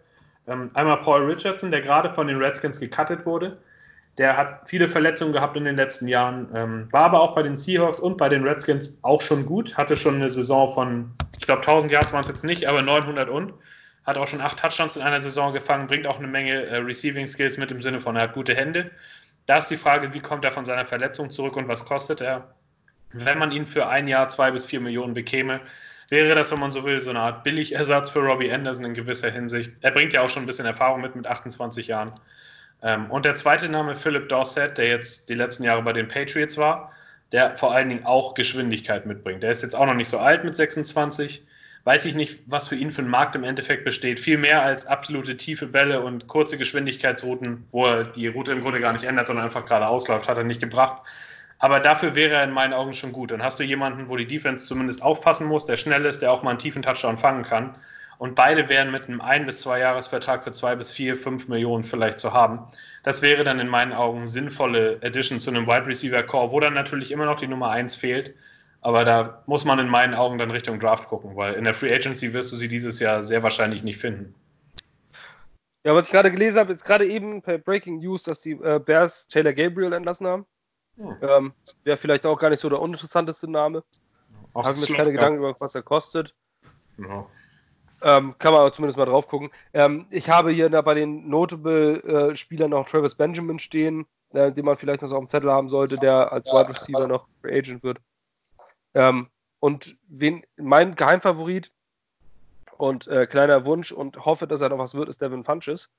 [0.46, 3.58] Ähm, einmal Paul Richardson, der gerade von den Redskins gecuttet wurde.
[4.16, 7.56] Der hat viele Verletzungen gehabt in den letzten Jahren, ähm, war aber auch bei den
[7.56, 11.60] Seahawks und bei den Redskins auch schon gut, hatte schon eine Saison von, ich glaube
[11.60, 13.52] 1000 Yards waren es jetzt nicht, aber 900 und,
[14.04, 17.28] hat auch schon acht Touchdowns in einer Saison gefangen, bringt auch eine Menge äh, Receiving
[17.28, 18.90] Skills mit im Sinne von, er hat gute Hände
[19.46, 22.54] Da ist die Frage, wie kommt er von seiner Verletzung zurück und was kostet er?
[23.12, 25.60] Wenn man ihn für ein Jahr zwei bis vier Millionen bekäme,
[26.08, 29.30] wäre das, wenn man so will, so eine Art Billigersatz für Robbie Anderson in gewisser
[29.30, 29.72] Hinsicht.
[29.80, 32.12] Er bringt ja auch schon ein bisschen Erfahrung mit, mit 28 Jahren.
[32.82, 36.56] Ähm, und der zweite Name, Philip Dorset, der jetzt die letzten Jahre bei den Patriots
[36.56, 36.92] war,
[37.32, 39.42] der vor allen Dingen auch Geschwindigkeit mitbringt.
[39.42, 41.46] Der ist jetzt auch noch nicht so alt mit 26.
[41.84, 44.18] Weiß ich nicht, was für ihn für ein Markt im Endeffekt besteht.
[44.18, 48.80] Viel mehr als absolute tiefe Bälle und kurze Geschwindigkeitsrouten, wo er die Route im Grunde
[48.80, 51.02] gar nicht ändert, sondern einfach gerade ausläuft, hat er nicht gebracht.
[51.58, 53.30] Aber dafür wäre er in meinen Augen schon gut.
[53.30, 56.42] Dann hast du jemanden, wo die Defense zumindest aufpassen muss, der schnell ist, der auch
[56.42, 57.76] mal einen tiefen Touchdown fangen kann.
[58.18, 61.84] Und beide wären mit einem ein- bis zwei Jahresvertrag für zwei bis vier, fünf Millionen
[61.84, 62.60] vielleicht zu haben.
[63.04, 66.74] Das wäre dann in meinen Augen sinnvolle Addition zu einem Wide Receiver Core, wo dann
[66.74, 68.34] natürlich immer noch die Nummer eins fehlt.
[68.80, 71.92] Aber da muss man in meinen Augen dann Richtung Draft gucken, weil in der Free
[71.92, 74.34] Agency wirst du sie dieses Jahr sehr wahrscheinlich nicht finden.
[75.84, 78.80] Ja, was ich gerade gelesen habe, jetzt gerade eben per Breaking News, dass die äh,
[78.84, 80.46] Bears Taylor Gabriel entlassen haben.
[80.98, 81.16] Hm.
[81.22, 81.52] Ähm,
[81.84, 83.84] Wäre vielleicht auch gar nicht so der uninteressanteste Name.
[84.54, 85.16] Habe mir jetzt keine ja.
[85.16, 86.34] Gedanken über, was er kostet.
[86.98, 87.26] Ja.
[88.02, 89.50] Ähm, kann man aber zumindest mal drauf gucken.
[89.72, 94.64] Ähm, ich habe hier da bei den Notable-Spielern äh, noch Travis Benjamin stehen, äh, den
[94.64, 97.58] man vielleicht noch so auf dem Zettel haben sollte, der als Wide Receiver noch Free
[97.58, 97.98] Agent wird.
[98.94, 99.28] Ähm,
[99.60, 101.72] und wen, mein Geheimfavorit
[102.76, 105.90] und äh, kleiner Wunsch und hoffe, dass er noch was wird, ist Devin Funches.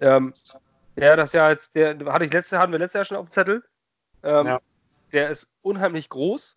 [0.00, 0.32] Ähm,
[0.96, 3.30] ja, das Jahr jetzt, der hatte ich letzte, hatten wir letztes Jahr schon auf dem
[3.30, 3.62] Zettel.
[4.22, 4.60] Ähm, ja.
[5.12, 6.56] Der ist unheimlich groß.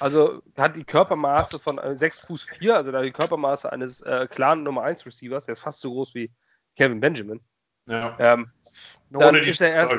[0.00, 4.62] Also hat die Körpermaße von 6 Fuß 4, also da die Körpermaße eines äh, klaren
[4.62, 6.30] Nummer 1 Receivers, der ist fast so groß wie
[6.76, 7.40] Kevin Benjamin.
[7.86, 8.16] Ja.
[8.18, 8.50] Ähm,
[9.10, 9.96] dann ist er erst,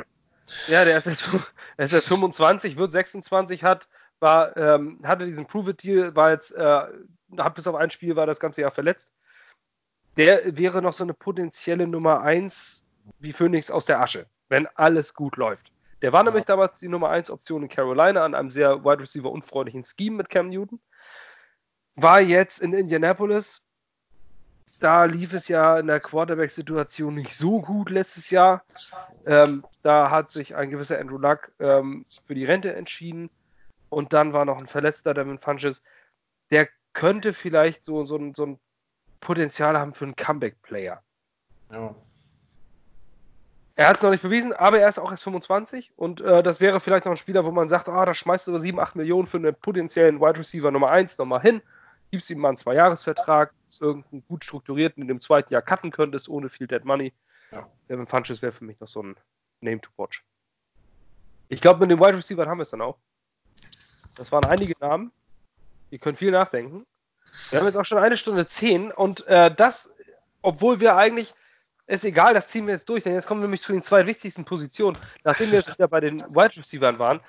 [0.68, 1.34] ja, der ist jetzt,
[1.78, 3.88] er ist jetzt 25, wird 26, hat,
[4.20, 6.82] war, ähm, hatte diesen Prove-It-Deal, war jetzt, äh,
[7.38, 9.14] hat bis auf ein Spiel, war das ganze Jahr verletzt.
[10.18, 12.84] Der wäre noch so eine potenzielle Nummer 1
[13.20, 15.72] wie Phoenix aus der Asche, wenn alles gut läuft.
[16.02, 16.26] Der war ja.
[16.26, 20.18] nämlich damals die Nummer 1 Option in Carolina an einem sehr Wide Receiver unfreundlichen Scheme
[20.18, 20.80] mit Cam Newton.
[21.96, 23.62] War jetzt in Indianapolis.
[24.80, 28.64] Da lief es ja in der Quarterback-Situation nicht so gut letztes Jahr.
[29.26, 33.30] Ähm, da hat sich ein gewisser Andrew Luck ähm, für die Rente entschieden.
[33.90, 35.84] Und dann war noch ein verletzter Devin Funches.
[36.52, 38.60] Der könnte vielleicht so, so, so ein
[39.20, 41.02] Potenzial haben für einen Comeback-Player.
[41.72, 41.96] Ja.
[43.80, 46.60] Er hat es noch nicht bewiesen, aber er ist auch erst 25 und äh, das
[46.60, 48.98] wäre vielleicht noch ein Spieler, wo man sagt, ah, da schmeißt du über 7, 8
[48.98, 51.62] Millionen für einen potenziellen Wide Receiver Nummer 1 nochmal hin,
[52.12, 56.50] gibst ihm mal einen Zwei-Jahres-Vertrag, irgendeinen gut strukturierten, in dem zweiten Jahr cutten könntest, ohne
[56.50, 57.14] viel Dead Money.
[57.54, 57.70] Ja.
[57.88, 59.16] Devin Funches wäre für mich noch so ein
[59.62, 60.26] Name to watch.
[61.48, 62.98] Ich glaube, mit dem Wide Receiver haben wir es dann auch.
[64.18, 65.14] Das waren einige Namen.
[65.90, 66.86] Ihr könnt viel nachdenken.
[67.50, 69.90] Wir haben jetzt auch schon eine Stunde zehn und äh, das,
[70.42, 71.34] obwohl wir eigentlich
[71.90, 74.06] ist egal, das ziehen wir jetzt durch, denn jetzt kommen wir nämlich zu den zwei
[74.06, 74.98] wichtigsten Positionen.
[75.24, 77.20] Nachdem wir jetzt wieder bei den Wide Receivers waren,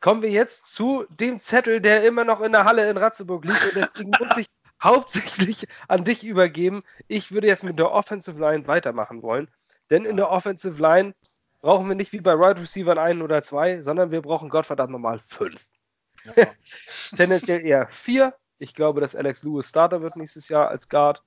[0.00, 3.64] kommen wir jetzt zu dem Zettel, der immer noch in der Halle in Ratzeburg liegt
[3.64, 4.48] und deswegen muss ich
[4.82, 6.80] hauptsächlich an dich übergeben.
[7.08, 9.50] Ich würde jetzt mit der Offensive Line weitermachen wollen,
[9.90, 11.14] denn in der Offensive Line
[11.60, 15.18] brauchen wir nicht wie bei Wide Receivers einen oder zwei, sondern wir brauchen Gottverdammt nochmal
[15.18, 15.66] fünf.
[16.36, 16.46] Ja.
[17.16, 18.34] Tendenziell eher vier.
[18.58, 21.22] Ich glaube, dass Alex Lewis Starter wird nächstes Jahr als Guard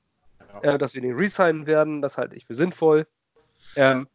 [0.61, 2.01] äh, dass wir den resignen werden.
[2.01, 3.07] Das halte ich für sinnvoll.
[3.75, 4.07] Ähm,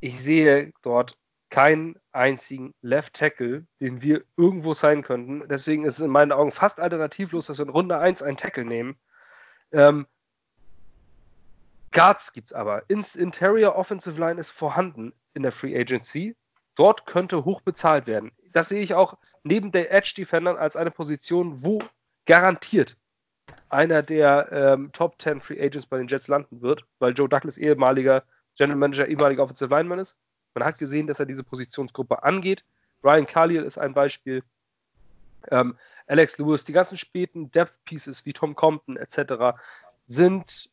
[0.00, 1.16] ich sehe dort
[1.50, 5.46] keinen einzigen Left Tackle, den wir irgendwo sein könnten.
[5.48, 8.64] Deswegen ist es in meinen Augen fast alternativlos, dass wir in Runde 1 einen Tackle
[8.64, 8.96] nehmen.
[9.72, 10.06] Ähm,
[11.92, 12.88] Guards gibt es aber.
[12.88, 16.36] Ins Interior Offensive Line ist vorhanden in der Free Agency.
[16.76, 18.30] Dort könnte hoch bezahlt werden.
[18.52, 21.80] Das sehe ich auch neben der Edge Defendern als eine Position, wo
[22.26, 22.96] garantiert
[23.68, 27.56] einer der ähm, Top 10 Free Agents bei den Jets landen wird, weil Joe Douglas
[27.58, 28.24] ehemaliger
[28.56, 30.16] General Manager, ehemaliger Offensive Lineman ist.
[30.54, 32.64] Man hat gesehen, dass er diese Positionsgruppe angeht.
[33.02, 34.42] Ryan Carliel ist ein Beispiel.
[35.50, 39.56] Ähm, Alex Lewis, die ganzen späten Depth Pieces wie Tom Compton etc.
[40.06, 40.70] sind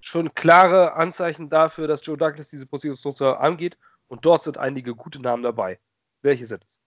[0.00, 3.76] schon klare Anzeichen dafür, dass Joe Douglas diese Positionsgruppe angeht.
[4.08, 5.80] Und dort sind einige gute Namen dabei.
[6.22, 6.78] Welche sind es?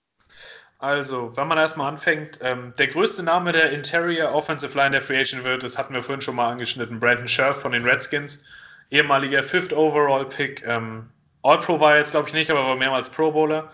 [0.81, 5.19] Also, wenn man erstmal anfängt, ähm, der größte Name der Interior Offensive Line der Free
[5.19, 8.45] Agent wird, das hatten wir vorhin schon mal angeschnitten, Brandon Scherf von den Redskins,
[8.89, 10.65] ehemaliger Fifth Overall Pick.
[10.65, 11.10] Ähm,
[11.43, 13.69] All-Pro war jetzt, glaube ich, nicht, aber war mehrmals Pro Bowler.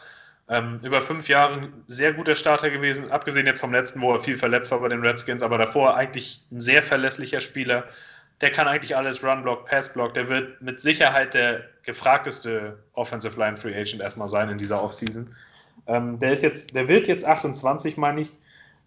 [0.49, 4.21] Ähm, über fünf Jahre ein sehr guter Starter gewesen, abgesehen jetzt vom letzten, wo er
[4.21, 7.83] viel verletzt war bei den Redskins, aber davor eigentlich ein sehr verlässlicher Spieler.
[8.41, 10.15] Der kann eigentlich alles Run-Block, Pass-Block.
[10.15, 15.35] Der wird mit Sicherheit der gefragteste Offensive Line Free Agent erstmal sein in dieser Offseason.
[15.87, 18.33] Ähm, der ist jetzt, der wird jetzt 28, meine ich.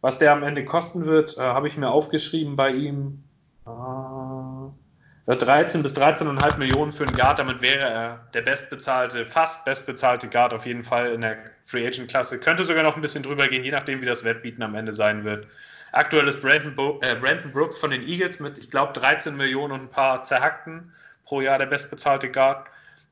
[0.00, 3.24] Was der am Ende kosten wird, äh, habe ich mir aufgeschrieben bei ihm.
[3.66, 10.28] Äh, 13 bis 13,5 Millionen für einen Guard, damit wäre er der bestbezahlte, fast bestbezahlte
[10.28, 12.40] Guard auf jeden Fall in der Free Agent Klasse.
[12.40, 15.24] Könnte sogar noch ein bisschen drüber gehen, je nachdem, wie das Wettbieten am Ende sein
[15.24, 15.46] wird.
[15.92, 19.72] Aktuell ist Brandon, Bo äh, Brandon Brooks von den Eagles mit, ich glaube, 13 Millionen
[19.72, 20.92] und ein paar zerhackten
[21.24, 22.66] pro Jahr der bestbezahlte Guard.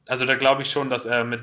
[0.09, 1.43] Also da glaube ich schon, dass er mit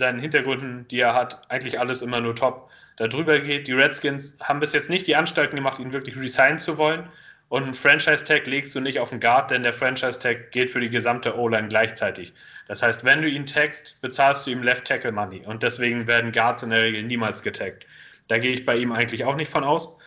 [0.00, 3.68] seinen Hintergründen, die er hat, eigentlich alles immer nur top darüber geht.
[3.68, 7.08] Die Redskins haben bis jetzt nicht die Anstalten gemacht, ihn wirklich resignen zu wollen.
[7.48, 10.90] Und ein Franchise-Tag legst du nicht auf den Guard, denn der Franchise-Tag gilt für die
[10.90, 12.32] gesamte O-Line gleichzeitig.
[12.68, 15.46] Das heißt, wenn du ihn tagst, bezahlst du ihm Left-Tackle-Money.
[15.46, 17.86] Und deswegen werden Guards in der Regel niemals getaggt.
[18.28, 19.98] Da gehe ich bei ihm eigentlich auch nicht von aus.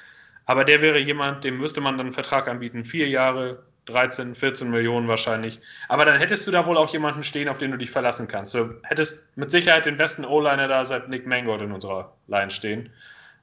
[0.46, 2.86] Aber der wäre jemand, dem müsste man dann einen Vertrag anbieten.
[2.86, 5.60] Vier Jahre, 13, 14 Millionen wahrscheinlich.
[5.90, 8.54] Aber dann hättest du da wohl auch jemanden stehen, auf den du dich verlassen kannst.
[8.54, 12.90] Du hättest mit Sicherheit den besten O-Liner da seit Nick Mangold in unserer Line stehen.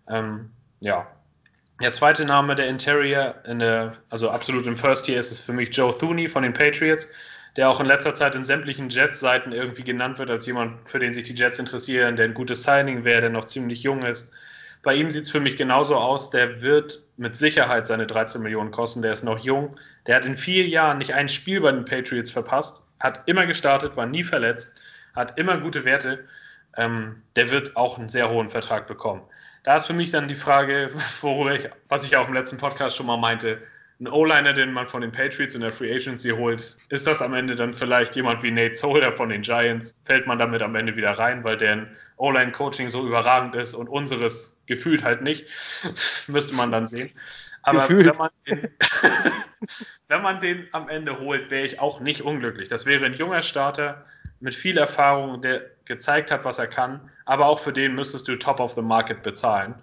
[0.09, 0.51] Ähm,
[0.81, 1.07] ja,
[1.81, 5.53] der zweite Name der Interior, in der, also absolut im First Year, ist es für
[5.53, 7.11] mich Joe Thuney von den Patriots,
[7.57, 11.15] der auch in letzter Zeit in sämtlichen Jets-Seiten irgendwie genannt wird als jemand, für den
[11.15, 14.33] sich die Jets interessieren, der ein gutes Signing wäre, der noch ziemlich jung ist.
[14.83, 18.71] Bei ihm sieht es für mich genauso aus, der wird mit Sicherheit seine 13 Millionen
[18.71, 19.77] kosten, der ist noch jung,
[20.07, 23.95] der hat in vier Jahren nicht ein Spiel bei den Patriots verpasst, hat immer gestartet,
[23.95, 24.81] war nie verletzt,
[25.15, 26.25] hat immer gute Werte,
[26.79, 29.21] ähm, der wird auch einen sehr hohen Vertrag bekommen.
[29.65, 30.91] Da ist für mich dann die Frage,
[31.21, 33.61] worüber ich, was ich auch im letzten Podcast schon mal meinte,
[34.01, 37.35] ein O-Liner, den man von den Patriots in der Free Agency holt, ist das am
[37.35, 39.95] Ende dann vielleicht jemand wie Nate Solder von den Giants?
[40.05, 44.61] Fällt man damit am Ende wieder rein, weil deren O-Line-Coaching so überragend ist und unseres
[44.67, 45.47] gefühlt halt nicht?
[46.29, 47.11] Müsste man dann sehen.
[47.63, 48.69] Aber wenn man, den,
[50.09, 52.69] wenn man den am Ende holt, wäre ich auch nicht unglücklich.
[52.69, 54.07] Das wäre ein junger Starter
[54.41, 58.35] mit viel Erfahrung, der gezeigt hat, was er kann aber auch für den müsstest du
[58.35, 59.77] Top of the Market bezahlen.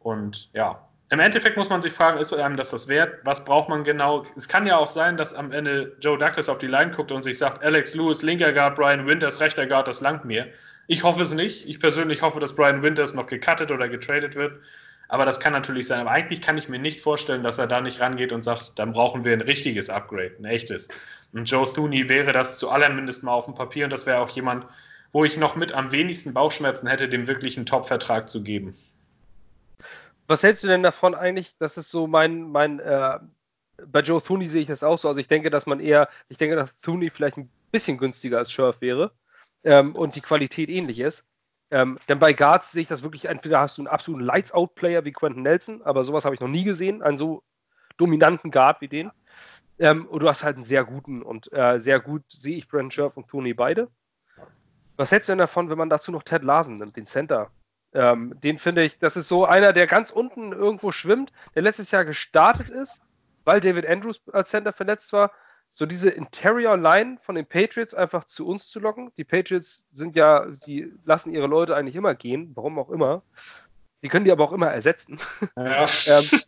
[0.00, 3.20] Und ja, im Endeffekt muss man sich fragen, ist einem das das wert?
[3.24, 4.24] Was braucht man genau?
[4.36, 7.22] Es kann ja auch sein, dass am Ende Joe Douglas auf die Line guckt und
[7.22, 10.48] sich sagt, Alex Lewis, linker Guard, Brian Winters, rechter Guard, das langt mir.
[10.88, 11.66] Ich hoffe es nicht.
[11.66, 14.60] Ich persönlich hoffe, dass Brian Winters noch gecuttet oder getradet wird.
[15.08, 16.00] Aber das kann natürlich sein.
[16.00, 18.92] Aber eigentlich kann ich mir nicht vorstellen, dass er da nicht rangeht und sagt, dann
[18.92, 20.88] brauchen wir ein richtiges Upgrade, ein echtes.
[21.32, 24.30] Und Joe Thuney wäre das zu allermindest mal auf dem Papier und das wäre auch
[24.30, 24.66] jemand,
[25.12, 28.76] wo ich noch mit am wenigsten Bauchschmerzen hätte, dem wirklich einen Top-Vertrag zu geben.
[30.26, 31.56] Was hältst du denn davon eigentlich?
[31.58, 33.18] Das ist so mein, mein äh,
[33.86, 35.08] bei Joe Thuney sehe ich das auch so.
[35.08, 38.50] Also ich denke, dass man eher, ich denke, dass Thuney vielleicht ein bisschen günstiger als
[38.50, 39.12] Scherf wäre
[39.64, 41.24] ähm, und die Qualität ähnlich ist.
[41.70, 45.12] Ähm, denn bei Guards sehe ich das wirklich, entweder hast du einen absoluten Lights-Out-Player wie
[45.12, 47.42] Quentin Nelson, aber sowas habe ich noch nie gesehen, einen so
[47.96, 49.10] dominanten Guard wie den.
[49.78, 52.90] Ähm, und du hast halt einen sehr guten und äh, sehr gut sehe ich Brandon
[52.90, 53.88] Scherf und Thuney beide.
[54.96, 57.50] Was hältst du denn davon, wenn man dazu noch Ted Larsen nimmt, den Center?
[57.96, 61.90] Ähm, den finde ich, das ist so einer, der ganz unten irgendwo schwimmt, der letztes
[61.90, 63.00] Jahr gestartet ist,
[63.44, 65.32] weil David Andrews als Center verletzt war.
[65.72, 69.12] So diese Interior Line von den Patriots einfach zu uns zu locken.
[69.16, 73.22] Die Patriots sind ja, die lassen ihre Leute eigentlich immer gehen, warum auch immer.
[74.02, 75.18] Die können die aber auch immer ersetzen.
[75.56, 75.86] Ja.
[76.06, 76.40] ähm,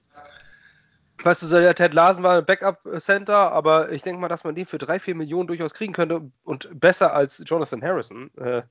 [1.25, 4.55] Weißt du, so der Ted Larsen war ein Backup-Center, aber ich denke mal, dass man
[4.55, 8.31] den für drei, vier Millionen durchaus kriegen könnte und besser als Jonathan Harrison.
[8.37, 8.63] Äh,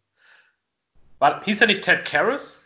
[1.20, 2.64] war, hieß er nicht Ted Karras?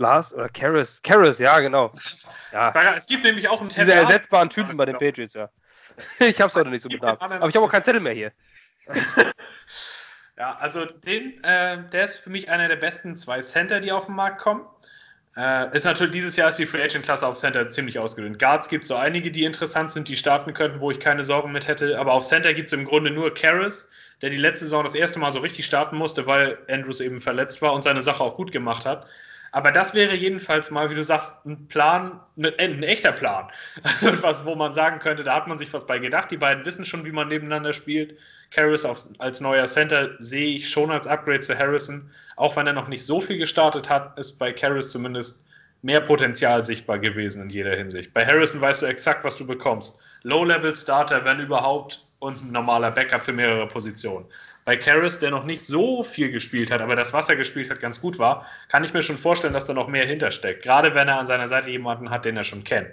[0.00, 1.02] Lars oder Karras?
[1.02, 1.92] Karras, ja, genau.
[2.52, 2.94] Ja.
[2.94, 5.48] Es gibt nämlich auch einen Ted Diese ersetzbaren Typen bei den Patriots, ja.
[6.18, 7.20] Ich hab's heute nicht so mit Namen.
[7.20, 8.32] Aber ich habe auch keinen Zettel mehr hier.
[10.38, 14.06] ja, also den, äh, der ist für mich einer der besten zwei Center, die auf
[14.06, 14.64] den Markt kommen.
[15.36, 18.38] Äh, ist natürlich dieses Jahr ist die Free Agent Klasse auf Center ziemlich ausgedünnt.
[18.38, 21.52] Guards gibt es so einige, die interessant sind, die starten könnten, wo ich keine Sorgen
[21.52, 21.98] mit hätte.
[21.98, 23.90] Aber auf Center gibt es im Grunde nur Karras,
[24.22, 27.60] der die letzte Saison das erste Mal so richtig starten musste, weil Andrews eben verletzt
[27.60, 29.06] war und seine Sache auch gut gemacht hat.
[29.52, 33.50] Aber das wäre jedenfalls mal, wie du sagst, ein Plan, ein, ein echter Plan.
[33.82, 36.30] Also etwas, wo man sagen könnte, da hat man sich was bei gedacht.
[36.30, 38.16] Die beiden wissen schon, wie man nebeneinander spielt.
[38.50, 38.84] Karras
[39.18, 42.10] als neuer Center sehe ich schon als Upgrade zu Harrison.
[42.36, 45.46] Auch wenn er noch nicht so viel gestartet hat, ist bei Karras zumindest
[45.82, 48.12] mehr Potenzial sichtbar gewesen in jeder Hinsicht.
[48.12, 50.00] Bei Harrison weißt du exakt, was du bekommst.
[50.22, 54.26] Low-Level-Starter, wenn überhaupt, und ein normaler Backup für mehrere Positionen.
[54.70, 57.80] Bei Karras, der noch nicht so viel gespielt hat, aber das, was er gespielt hat,
[57.80, 60.62] ganz gut war, kann ich mir schon vorstellen, dass da noch mehr hintersteckt.
[60.62, 62.86] Gerade wenn er an seiner Seite jemanden hat, den er schon kennt.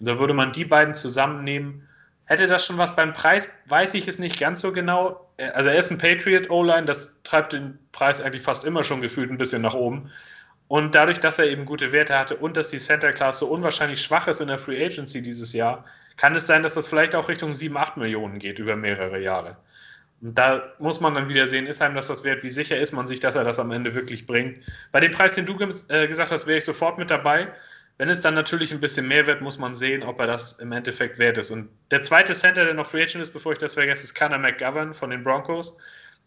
[0.00, 1.88] Und da würde man die beiden zusammennehmen.
[2.26, 3.48] Hätte das schon was beim Preis?
[3.68, 5.30] Weiß ich es nicht ganz so genau.
[5.54, 9.30] Also er ist ein Patriot O-Line, das treibt den Preis eigentlich fast immer schon gefühlt
[9.30, 10.10] ein bisschen nach oben.
[10.68, 14.02] Und dadurch, dass er eben gute Werte hatte und dass die Center Class so unwahrscheinlich
[14.02, 15.86] schwach ist in der Free Agency dieses Jahr,
[16.18, 19.56] kann es sein, dass das vielleicht auch Richtung 7, 8 Millionen geht über mehrere Jahre.
[20.20, 22.42] Und da muss man dann wieder sehen, ist einem das das wert?
[22.42, 24.64] Wie sicher ist man sich, dass er das am Ende wirklich bringt?
[24.92, 25.58] Bei dem Preis, den du
[25.88, 27.52] äh, gesagt hast, wäre ich sofort mit dabei.
[27.96, 30.72] Wenn es dann natürlich ein bisschen mehr wird, muss man sehen, ob er das im
[30.72, 31.50] Endeffekt wert ist.
[31.50, 34.38] Und der zweite Center, der noch Free Agent ist, bevor ich das vergesse, ist Connor
[34.38, 35.78] McGovern von den Broncos,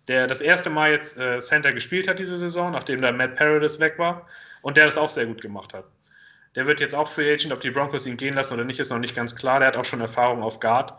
[0.08, 3.80] der das erste Mal jetzt äh, Center gespielt hat diese Saison, nachdem da Matt Paradis
[3.82, 4.28] weg war
[4.62, 5.84] und der das auch sehr gut gemacht hat.
[6.56, 8.90] Der wird jetzt auch Free Agent, ob die Broncos ihn gehen lassen oder nicht, ist
[8.90, 9.60] noch nicht ganz klar.
[9.60, 10.94] Der hat auch schon Erfahrung auf Guard.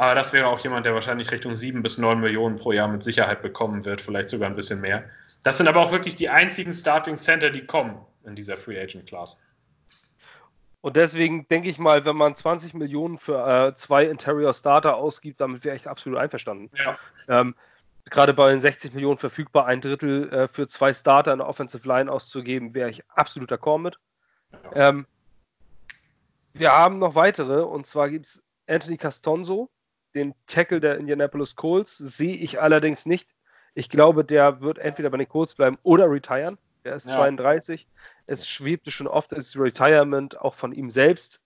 [0.00, 3.02] Aber das wäre auch jemand, der wahrscheinlich Richtung 7 bis 9 Millionen pro Jahr mit
[3.02, 5.04] Sicherheit bekommen wird, vielleicht sogar ein bisschen mehr.
[5.42, 9.06] Das sind aber auch wirklich die einzigen Starting Center, die kommen in dieser Free Agent
[9.06, 9.36] Class.
[10.80, 15.38] Und deswegen denke ich mal, wenn man 20 Millionen für äh, zwei Interior Starter ausgibt,
[15.38, 16.70] damit wäre ich absolut einverstanden.
[16.82, 16.98] Ja.
[17.28, 17.54] Ähm,
[18.06, 21.86] Gerade bei den 60 Millionen verfügbar, ein Drittel äh, für zwei Starter in der Offensive
[21.86, 23.98] Line auszugeben, wäre ich absolut d'accord mit.
[24.74, 24.88] Ja.
[24.88, 25.06] Ähm,
[26.54, 29.68] wir haben noch weitere, und zwar gibt es Anthony Castonzo,
[30.14, 33.34] den Tackle der Indianapolis Colts, sehe ich allerdings nicht.
[33.74, 36.58] Ich glaube, der wird entweder bei den Colts bleiben oder retiren.
[36.82, 37.14] Er ist ja.
[37.14, 37.86] 32.
[38.26, 41.40] Es schwebte schon oft das Retirement auch von ihm selbst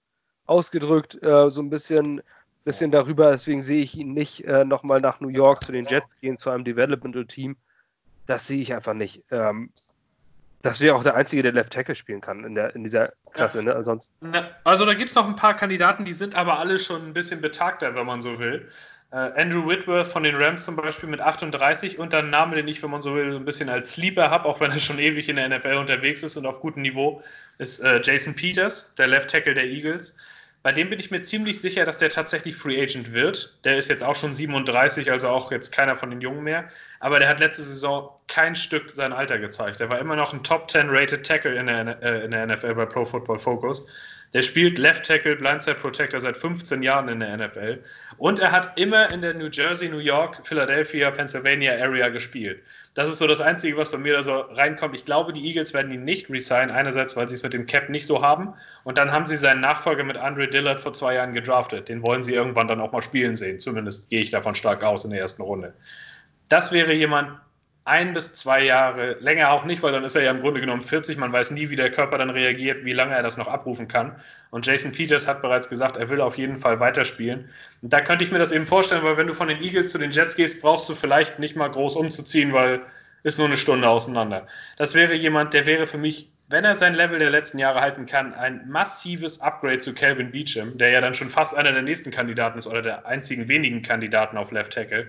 [0.46, 2.22] ausgedrückt, äh, so ein bisschen,
[2.64, 3.30] bisschen darüber.
[3.30, 6.50] Deswegen sehe ich ihn nicht äh, nochmal nach New York zu den Jets gehen, zu
[6.50, 7.56] einem Developmental-Team.
[8.26, 9.24] Das sehe ich einfach nicht.
[9.30, 9.70] Ähm,
[10.64, 13.58] das wäre auch der Einzige, der Left Tackle spielen kann in, der, in dieser Klasse.
[13.58, 13.74] Ja.
[13.74, 13.84] Ne?
[13.84, 14.10] Sonst...
[14.64, 17.42] Also da gibt es noch ein paar Kandidaten, die sind aber alle schon ein bisschen
[17.42, 18.66] betagter, wenn man so will.
[19.12, 22.82] Uh, Andrew Whitworth von den Rams zum Beispiel mit 38 und dann Name, den ich,
[22.82, 25.28] wenn man so will, so ein bisschen als Sleeper habe, auch wenn er schon ewig
[25.28, 27.22] in der NFL unterwegs ist und auf gutem Niveau,
[27.58, 30.16] ist uh, Jason Peters, der Left Tackle der Eagles.
[30.64, 33.62] Bei dem bin ich mir ziemlich sicher, dass der tatsächlich Free Agent wird.
[33.66, 36.70] Der ist jetzt auch schon 37, also auch jetzt keiner von den Jungen mehr.
[37.00, 39.82] Aber der hat letzte Saison kein Stück sein Alter gezeigt.
[39.82, 42.76] Er war immer noch ein Top 10 Rated Tackle in der, äh, in der NFL
[42.76, 43.90] bei Pro Football Focus.
[44.34, 47.78] Der spielt Left Tackle, Blindside Protector seit 15 Jahren in der NFL.
[48.18, 52.60] Und er hat immer in der New Jersey, New York, Philadelphia, Pennsylvania Area gespielt.
[52.94, 54.96] Das ist so das Einzige, was bei mir da so reinkommt.
[54.96, 56.74] Ich glaube, die Eagles werden ihn nicht resignen.
[56.74, 58.54] Einerseits, weil sie es mit dem Cap nicht so haben.
[58.82, 61.88] Und dann haben sie seinen Nachfolger mit Andre Dillard vor zwei Jahren gedraftet.
[61.88, 63.60] Den wollen sie irgendwann dann auch mal spielen sehen.
[63.60, 65.74] Zumindest gehe ich davon stark aus in der ersten Runde.
[66.48, 67.38] Das wäre jemand,
[67.86, 70.82] ein bis zwei Jahre, länger auch nicht, weil dann ist er ja im Grunde genommen
[70.82, 71.18] 40.
[71.18, 74.16] Man weiß nie, wie der Körper dann reagiert, wie lange er das noch abrufen kann.
[74.50, 77.48] Und Jason Peters hat bereits gesagt, er will auf jeden Fall weiterspielen.
[77.82, 79.98] Und da könnte ich mir das eben vorstellen, weil wenn du von den Eagles zu
[79.98, 82.80] den Jets gehst, brauchst du vielleicht nicht mal groß umzuziehen, weil
[83.24, 84.46] ist nur eine Stunde auseinander.
[84.76, 88.06] Das wäre jemand, der wäre für mich, wenn er sein Level der letzten Jahre halten
[88.06, 92.10] kann, ein massives Upgrade zu Calvin Beecham, der ja dann schon fast einer der nächsten
[92.10, 95.08] Kandidaten ist oder der einzigen wenigen Kandidaten auf Left Tackle.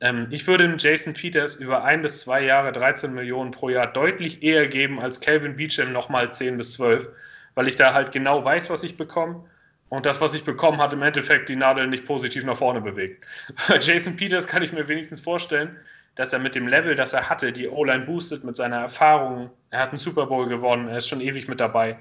[0.00, 4.42] Ähm, ich würde Jason Peters über ein bis zwei Jahre 13 Millionen pro Jahr deutlich
[4.42, 7.08] eher geben als Calvin Beecham nochmal 10 bis 12,
[7.54, 9.44] weil ich da halt genau weiß, was ich bekomme.
[9.88, 13.24] Und das, was ich bekommen hat, im Endeffekt die Nadel nicht positiv nach vorne bewegt.
[13.68, 15.76] Bei Jason Peters kann ich mir wenigstens vorstellen,
[16.16, 19.50] dass er mit dem Level, das er hatte, die O-Line boostet mit seiner Erfahrung.
[19.70, 21.98] Er hat einen Super Bowl gewonnen, er ist schon ewig mit dabei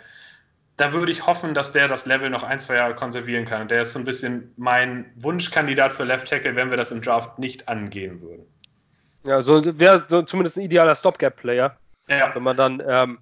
[0.77, 3.67] da würde ich hoffen, dass der das Level noch ein, zwei Jahre konservieren kann.
[3.67, 7.37] Der ist so ein bisschen mein Wunschkandidat für Left Tackle, wenn wir das im Draft
[7.37, 8.45] nicht angehen würden.
[9.23, 11.77] Ja, so wäre so zumindest ein idealer Stopgap-Player.
[12.07, 12.35] Ja.
[12.35, 13.19] Wenn man dann ähm,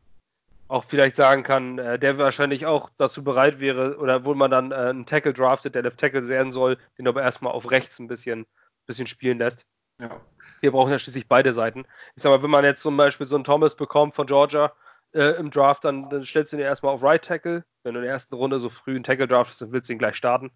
[0.67, 4.71] auch vielleicht sagen kann, äh, der wahrscheinlich auch dazu bereit wäre, oder wo man dann
[4.71, 8.07] äh, einen Tackle draftet, der Left Tackle werden soll, den aber erstmal auf rechts ein
[8.07, 8.47] bisschen,
[8.87, 9.65] bisschen spielen lässt.
[9.99, 10.19] Ja.
[10.61, 11.85] Wir brauchen ja schließlich beide Seiten.
[12.15, 14.71] Ich sag mal, wenn man jetzt zum Beispiel so einen Thomas bekommt von Georgia,
[15.13, 17.63] äh, im Draft, dann, dann stellst du ihn erstmal auf Right Tackle.
[17.83, 19.99] Wenn du in der ersten Runde so früh einen Tackle draftest, dann willst du ihn
[19.99, 20.51] gleich starten.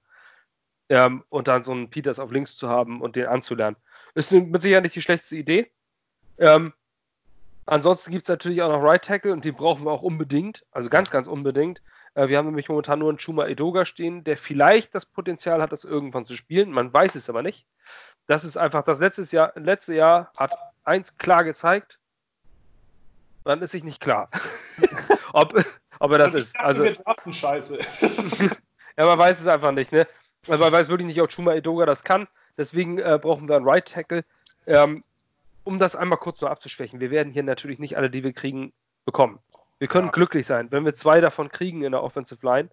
[0.90, 3.77] Ähm, und dann so einen Peters auf links zu haben und den anzulernen.
[4.14, 5.72] Ist mit Sicherheit nicht die schlechteste Idee.
[6.38, 6.73] Ähm,
[7.65, 10.65] ansonsten gibt es natürlich auch noch Right Tackle und den brauchen wir auch unbedingt.
[10.72, 11.82] Also ganz, ganz unbedingt.
[12.14, 15.72] Äh, wir haben nämlich momentan nur einen Chuma Edoga stehen, der vielleicht das Potenzial hat,
[15.72, 16.69] das irgendwann zu spielen.
[16.69, 17.65] Man weiß es aber nicht.
[18.27, 20.52] Das ist einfach das letzte Jahr, letzte Jahr hat
[20.84, 21.99] eins klar gezeigt
[23.45, 24.30] man ist sich nicht klar,
[25.34, 25.53] ob,
[25.99, 26.59] ob er das ist.
[26.59, 26.85] Also,
[27.30, 27.80] Scheiße.
[28.97, 30.07] ja, man weiß es einfach nicht, ne?
[30.47, 32.27] Also man weiß wirklich nicht, ob Chuma Edoga das kann.
[32.57, 34.23] Deswegen äh, brauchen wir einen Right Tackle.
[34.67, 35.03] Ähm,
[35.63, 38.72] um das einmal kurz nur abzuschwächen, wir werden hier natürlich nicht alle, die wir kriegen,
[39.05, 39.39] bekommen.
[39.80, 40.11] Wir können ja.
[40.11, 42.69] glücklich sein, wenn wir zwei davon kriegen in der Offensive Line.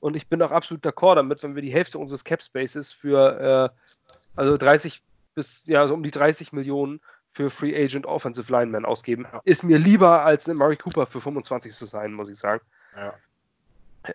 [0.00, 3.72] Und ich bin auch absolut d'accord damit, wenn wir die Hälfte unseres Cap Spaces für
[3.74, 3.90] äh,
[4.36, 5.02] also 30
[5.34, 7.00] bis ja so um die 30 Millionen
[7.32, 9.26] für Free Agent Offensive Lineman ausgeben.
[9.32, 9.40] Ja.
[9.44, 12.62] Ist mir lieber als eine Murray Cooper für 25 zu sein, muss ich sagen.
[12.94, 13.14] Ja.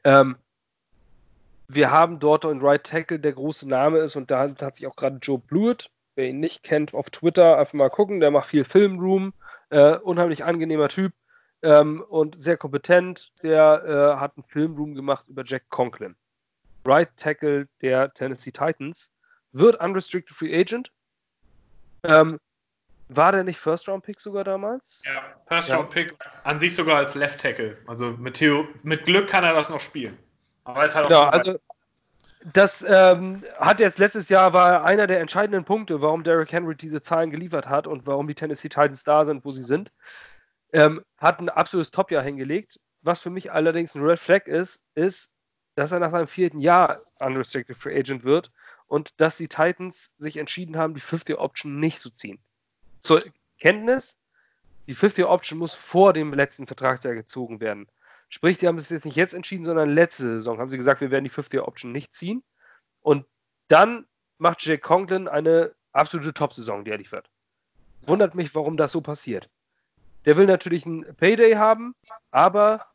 [0.03, 0.37] Ähm,
[1.67, 4.95] wir haben dort einen Right Tackle, der große Name ist und da hat sich auch
[4.95, 8.19] gerade Joe Blewett, wer ihn nicht kennt, auf Twitter einfach mal gucken.
[8.19, 9.33] Der macht viel Filmroom,
[9.69, 11.11] äh, unheimlich angenehmer Typ
[11.63, 13.33] ähm, und sehr kompetent.
[13.41, 16.15] Der äh, hat einen Filmroom gemacht über Jack Conklin.
[16.85, 19.11] Right Tackle der Tennessee Titans
[19.51, 20.91] wird unrestricted Free Agent.
[22.03, 22.39] Ähm,
[23.09, 25.01] war der nicht First-Round-Pick sogar damals?
[25.05, 27.77] Ja, First-Round-Pick an sich sogar als Left Tackle.
[27.87, 30.17] Also mit, Theo, mit Glück kann er das noch spielen.
[30.65, 31.57] Aber ist halt auch ja, also
[32.53, 37.01] das ähm, hat jetzt letztes Jahr war einer der entscheidenden Punkte, warum Derrick Henry diese
[37.01, 39.91] Zahlen geliefert hat und warum die Tennessee Titans da sind, wo sie sind.
[40.73, 42.79] Ähm, hat ein absolutes Top-Jahr hingelegt.
[43.01, 45.31] Was für mich allerdings ein Red Flag ist, ist,
[45.75, 48.51] dass er nach seinem vierten Jahr Unrestricted Free Agent wird
[48.87, 52.39] und dass die Titans sich entschieden haben, die 50 Option nicht zu ziehen.
[53.07, 53.23] Zur
[53.57, 54.17] Kenntnis,
[54.85, 57.87] die 50 Option muss vor dem letzten Vertragsjahr gezogen werden.
[58.27, 61.09] Sprich, die haben es jetzt nicht jetzt entschieden, sondern letzte Saison haben sie gesagt, wir
[61.09, 62.43] werden die 50 Option nicht ziehen.
[62.99, 63.25] Und
[63.69, 64.05] dann
[64.39, 67.29] macht Jake Conklin eine absolute Top-Saison, die er liefert.
[68.01, 69.49] Wundert mich, warum das so passiert.
[70.25, 71.95] Der will natürlich einen Payday haben,
[72.31, 72.87] aber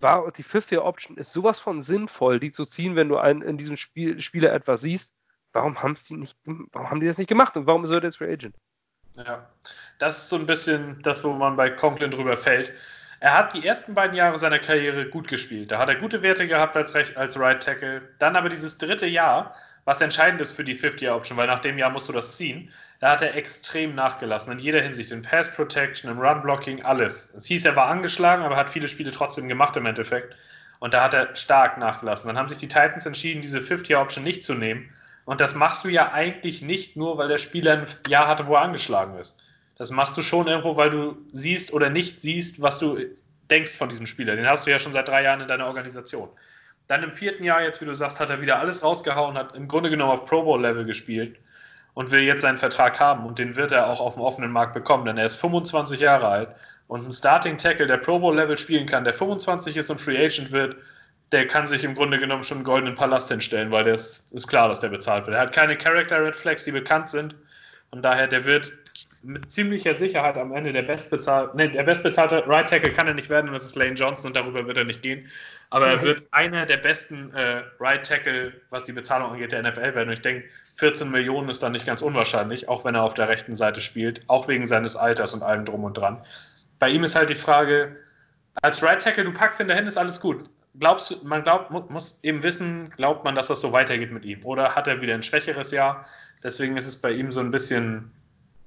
[0.00, 3.58] war, die 50 Option ist sowas von sinnvoll, die zu ziehen, wenn du einen, in
[3.58, 5.14] diesem Spiel, Spieler etwas siehst.
[5.52, 5.76] Warum,
[6.08, 8.56] die nicht, warum haben die das nicht gemacht und warum ist er jetzt Free Agent?
[9.16, 9.46] Ja,
[9.98, 12.72] das ist so ein bisschen das, wo man bei Conklin drüber fällt.
[13.20, 15.70] Er hat die ersten beiden Jahre seiner Karriere gut gespielt.
[15.70, 18.02] Da hat er gute Werte gehabt als, Recht, als Right Tackle.
[18.18, 19.54] Dann aber dieses dritte Jahr,
[19.86, 22.70] was entscheidend ist für die 50-Option, weil nach dem Jahr musst du das ziehen,
[23.00, 24.52] da hat er extrem nachgelassen.
[24.52, 25.10] In jeder Hinsicht.
[25.12, 27.34] In Pass Protection, im Run Blocking, alles.
[27.34, 30.34] Es hieß, er war angeschlagen, aber hat viele Spiele trotzdem gemacht im Endeffekt.
[30.78, 32.28] Und da hat er stark nachgelassen.
[32.28, 34.90] Dann haben sich die Titans entschieden, diese 50-Option nicht zu nehmen
[35.26, 38.54] und das machst du ja eigentlich nicht nur, weil der Spieler ein Jahr hatte, wo
[38.54, 39.42] er angeschlagen ist.
[39.76, 42.98] Das machst du schon irgendwo, weil du siehst oder nicht siehst, was du
[43.50, 44.36] denkst von diesem Spieler.
[44.36, 46.30] Den hast du ja schon seit drei Jahren in deiner Organisation.
[46.88, 49.68] Dann im vierten Jahr, jetzt wie du sagst, hat er wieder alles rausgehauen, hat im
[49.68, 51.36] Grunde genommen auf Pro Bowl-Level gespielt
[51.94, 53.26] und will jetzt seinen Vertrag haben.
[53.26, 56.28] Und den wird er auch auf dem offenen Markt bekommen, denn er ist 25 Jahre
[56.28, 56.48] alt
[56.86, 60.52] und ein Starting Tackle, der Pro Bowl-Level spielen kann, der 25 ist und Free Agent
[60.52, 60.76] wird,
[61.32, 64.46] der kann sich im Grunde genommen schon einen goldenen Palast hinstellen, weil der ist, ist
[64.46, 65.36] klar, dass der bezahlt wird.
[65.36, 67.34] Er hat keine Character Red Flags, die bekannt sind.
[67.90, 68.72] Und daher, der wird
[69.22, 73.28] mit ziemlicher Sicherheit am Ende der bestbezahlte, ne, der bestbezahlte Right Tackle kann er nicht
[73.28, 75.28] werden, das ist Lane Johnson und darüber wird er nicht gehen.
[75.70, 79.94] Aber er wird einer der besten äh, Right Tackle, was die Bezahlung angeht, der NFL
[79.96, 80.08] werden.
[80.08, 80.44] Und ich denke,
[80.76, 84.22] 14 Millionen ist dann nicht ganz unwahrscheinlich, auch wenn er auf der rechten Seite spielt,
[84.28, 86.22] auch wegen seines Alters und allem drum und dran.
[86.78, 87.96] Bei ihm ist halt die Frage,
[88.62, 90.48] als Right Tackle, du packst ihn dahin, ist alles gut
[90.78, 94.44] glaubst du, man glaubt, muss eben wissen, glaubt man, dass das so weitergeht mit ihm?
[94.44, 96.06] Oder hat er wieder ein schwächeres Jahr?
[96.42, 98.10] Deswegen ist es bei ihm so ein bisschen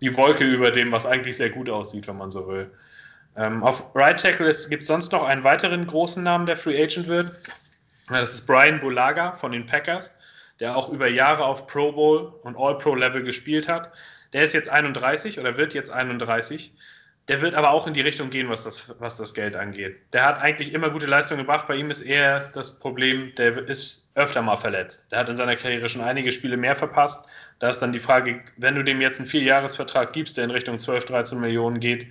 [0.02, 2.72] die Wolke über dem, was eigentlich sehr gut aussieht, wenn man so will.
[3.36, 7.08] Ähm, auf Right Tackle gibt es sonst noch einen weiteren großen Namen, der Free Agent
[7.08, 7.32] wird.
[8.10, 10.18] Das ist Brian Bulaga von den Packers,
[10.60, 13.92] der auch über Jahre auf Pro Bowl und All-Pro Level gespielt hat.
[14.34, 16.74] Der ist jetzt 31 oder wird jetzt 31
[17.30, 20.02] der wird aber auch in die Richtung gehen, was das, was das Geld angeht.
[20.14, 21.68] Der hat eigentlich immer gute Leistungen gebracht.
[21.68, 25.12] Bei ihm ist eher das Problem, der ist öfter mal verletzt.
[25.12, 27.30] Der hat in seiner Karriere schon einige Spiele mehr verpasst.
[27.60, 30.80] Da ist dann die Frage, wenn du dem jetzt einen Vierjahresvertrag gibst, der in Richtung
[30.80, 32.08] 12, 13 Millionen geht,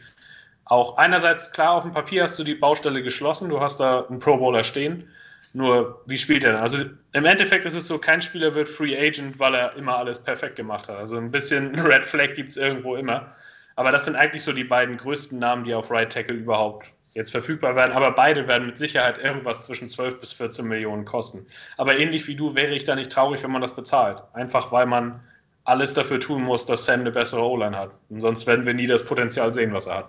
[0.66, 4.20] auch einerseits klar, auf dem Papier hast du die Baustelle geschlossen, du hast da einen
[4.20, 5.08] Pro Bowler stehen.
[5.52, 6.60] Nur, wie spielt er denn?
[6.60, 6.78] Also
[7.12, 10.56] im Endeffekt ist es so, kein Spieler wird Free Agent, weil er immer alles perfekt
[10.56, 10.96] gemacht hat.
[10.96, 13.34] Also ein bisschen Red Flag gibt es irgendwo immer.
[13.78, 17.30] Aber das sind eigentlich so die beiden größten Namen, die auf Right Tackle überhaupt jetzt
[17.30, 17.92] verfügbar werden.
[17.92, 21.46] Aber beide werden mit Sicherheit irgendwas zwischen 12 bis 14 Millionen kosten.
[21.76, 24.20] Aber ähnlich wie du wäre ich da nicht traurig, wenn man das bezahlt.
[24.32, 25.20] Einfach weil man
[25.62, 27.92] alles dafür tun muss, dass Sam eine bessere O-Line hat.
[28.08, 30.08] Und sonst werden wir nie das Potenzial sehen, was er hat.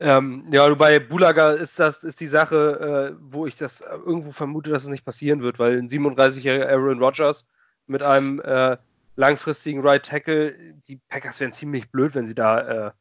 [0.00, 4.72] Ähm, ja, bei Bulaga ist das ist die Sache, äh, wo ich das irgendwo vermute,
[4.72, 7.46] dass es nicht passieren wird, weil ein 37-jähriger Aaron Rodgers
[7.86, 8.78] mit einem äh,
[9.16, 12.92] langfristigen Right Tackle, die Packers wären ziemlich blöd, wenn sie da äh,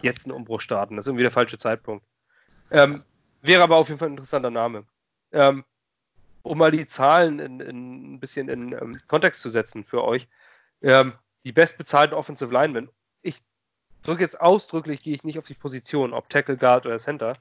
[0.00, 0.96] jetzt einen Umbruch starten.
[0.96, 2.04] Das ist irgendwie der falsche Zeitpunkt.
[2.70, 3.04] Ähm,
[3.42, 4.84] wäre aber auf jeden Fall ein interessanter Name.
[5.32, 5.64] Ähm,
[6.42, 10.28] um mal die Zahlen in, in, ein bisschen in ähm, Kontext zu setzen für euch.
[10.82, 11.14] Ähm,
[11.44, 12.90] die bestbezahlten Offensive Linemen,
[13.22, 13.42] ich
[14.02, 17.34] drücke jetzt ausdrücklich, gehe ich nicht auf die Position, ob Tackle, Guard oder Center,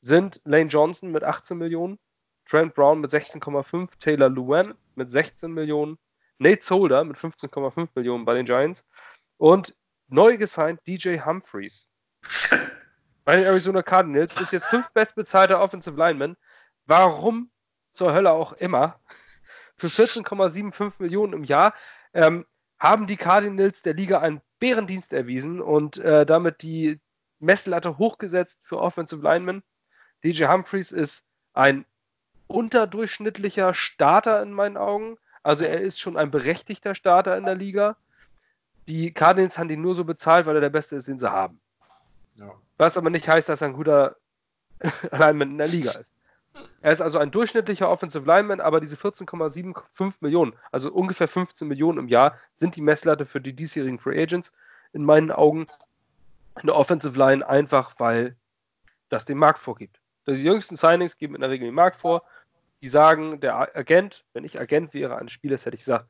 [0.00, 1.98] sind Lane Johnson mit 18 Millionen,
[2.46, 5.98] Trent Brown mit 16,5, Taylor Luan mit 16 Millionen,
[6.40, 8.84] Nate Solder mit 15,5 Millionen bei den Giants
[9.36, 9.76] und
[10.08, 11.88] neu gesigned DJ Humphreys.
[13.24, 16.36] bei den Arizona Cardinals ist jetzt fünf bestbezahlter Offensive Lineman.
[16.86, 17.50] Warum
[17.92, 18.98] zur Hölle auch immer?
[19.76, 21.74] Für 14,75 Millionen im Jahr
[22.14, 22.46] ähm,
[22.78, 27.00] haben die Cardinals der Liga einen Bärendienst erwiesen und äh, damit die
[27.38, 29.62] Messlatte hochgesetzt für Offensive Linemen.
[30.24, 31.84] DJ Humphreys ist ein
[32.46, 35.18] unterdurchschnittlicher Starter in meinen Augen.
[35.42, 37.96] Also er ist schon ein berechtigter Starter in der Liga.
[38.88, 41.60] Die Cardinals haben ihn nur so bezahlt, weil er der Beste ist, den sie haben.
[42.34, 42.52] Ja.
[42.76, 44.16] Was aber nicht heißt, dass er ein guter
[45.10, 46.12] Alignment in der Liga ist.
[46.80, 51.98] Er ist also ein durchschnittlicher Offensive Lineman, aber diese 14,75 Millionen, also ungefähr 15 Millionen
[51.98, 54.52] im Jahr, sind die Messlatte für die diesjährigen Free Agents.
[54.92, 55.66] in meinen Augen
[56.56, 58.36] eine Offensive Line einfach, weil
[59.08, 60.00] das den Markt vorgibt.
[60.26, 62.22] Die jüngsten Signings geben in der Regel den Markt vor.
[62.82, 66.08] Die sagen, der Agent, wenn ich Agent wäre eines Spielers, hätte ich gesagt,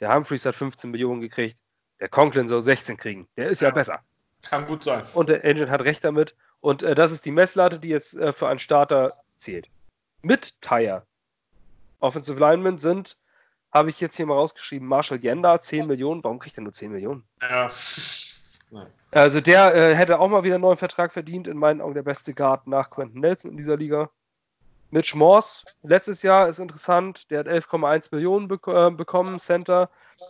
[0.00, 1.58] der Humphreys hat 15 Millionen gekriegt,
[2.00, 3.28] der Conklin soll 16 kriegen.
[3.36, 4.00] Der ist ja, ja besser.
[4.42, 5.04] Kann gut sein.
[5.14, 6.34] Und der Agent hat recht damit.
[6.60, 9.68] Und äh, das ist die Messlatte, die jetzt äh, für einen Starter zählt.
[10.22, 11.06] Mit Tire.
[12.00, 13.18] Offensive Linemen sind,
[13.72, 16.24] habe ich jetzt hier mal rausgeschrieben, Marshall Genda, 10 Millionen.
[16.24, 17.24] Warum kriegt er nur 10 Millionen?
[17.40, 17.70] Ja.
[19.10, 21.48] Also der äh, hätte auch mal wieder einen neuen Vertrag verdient.
[21.48, 24.10] In meinen Augen der beste Guard nach Quentin Nelson in dieser Liga.
[24.90, 29.88] Mitch Morse, letztes Jahr ist interessant, der hat 11,1 Millionen bek äh, bekommen, Center.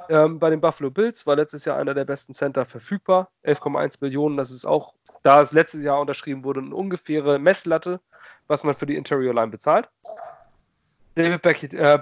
[0.08, 3.30] Ähm, bei den Buffalo Bills war letztes Jahr einer der besten Center verfügbar.
[3.44, 8.00] 11,1 Millionen, das ist auch, da es letztes Jahr unterschrieben wurde, eine ungefähre Messlatte,
[8.46, 9.88] was man für die Interior Line bezahlt.
[11.14, 11.42] David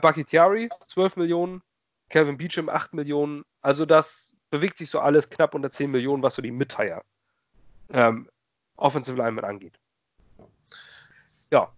[0.01, 1.63] Bakitiari, äh, 12 Millionen.
[2.11, 3.45] Kevin Beecham, 8 Millionen.
[3.63, 7.03] Also das bewegt sich so alles knapp unter 10 Millionen, was so die Mitteier
[7.91, 8.29] ähm,
[8.77, 9.79] Offensive Lineman angeht.
[11.51, 11.73] Ja.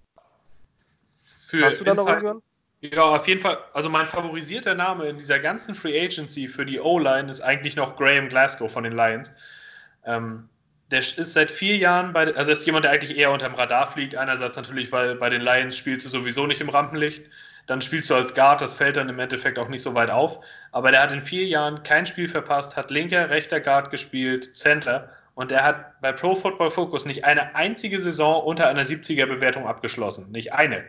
[1.50, 2.42] Für Hast du da noch irgendwann?
[2.80, 3.58] Ja, auf jeden Fall.
[3.74, 7.96] Also mein favorisierter Name in dieser ganzen Free Agency für die O-Line ist eigentlich noch
[7.96, 9.34] Graham Glasgow von den Lions.
[10.06, 10.48] Ähm,
[10.90, 14.16] der ist seit vier Jahren bei, also ist jemand, der eigentlich eher unterm Radar fliegt.
[14.16, 17.22] Einerseits natürlich, weil bei den Lions spielst du sowieso nicht im Rampenlicht.
[17.66, 20.42] Dann spielst du als Guard, das fällt dann im Endeffekt auch nicht so weit auf.
[20.72, 25.10] Aber der hat in vier Jahren kein Spiel verpasst, hat linker, rechter Guard gespielt, Center.
[25.34, 29.66] Und er hat bei Pro Football Focus nicht eine einzige Saison unter einer 70er Bewertung
[29.66, 30.32] abgeschlossen.
[30.32, 30.84] Nicht eine.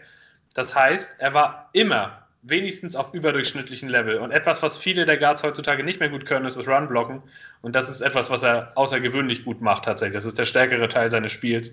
[0.54, 4.18] Das heißt, er war immer wenigstens auf überdurchschnittlichen Level.
[4.18, 7.22] Und etwas, was viele der Guards heutzutage nicht mehr gut können, ist das Run-Blocken.
[7.62, 10.16] Und das ist etwas, was er außergewöhnlich gut macht tatsächlich.
[10.16, 11.72] Das ist der stärkere Teil seines Spiels.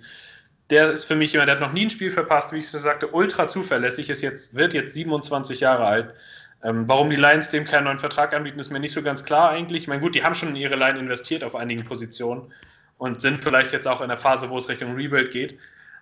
[0.71, 2.73] Der ist für mich jemand, der hat noch nie ein Spiel verpasst, wie ich es
[2.73, 6.15] sagte, ultra zuverlässig, ist jetzt, wird jetzt 27 Jahre alt.
[6.63, 9.51] Ähm, warum die Lions dem keinen neuen Vertrag anbieten, ist mir nicht so ganz klar
[9.51, 9.85] eigentlich.
[9.85, 12.53] Ich meine, gut, die haben schon in ihre Line investiert auf einigen Positionen
[12.99, 15.59] und sind vielleicht jetzt auch in der Phase, wo es Richtung Rebuild geht.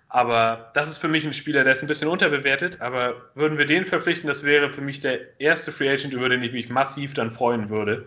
[0.09, 2.81] Aber das ist für mich ein Spieler, der ist ein bisschen unterbewertet.
[2.81, 6.41] Aber würden wir den verpflichten, das wäre für mich der erste Free Agent, über den
[6.41, 8.05] ich mich massiv dann freuen würde.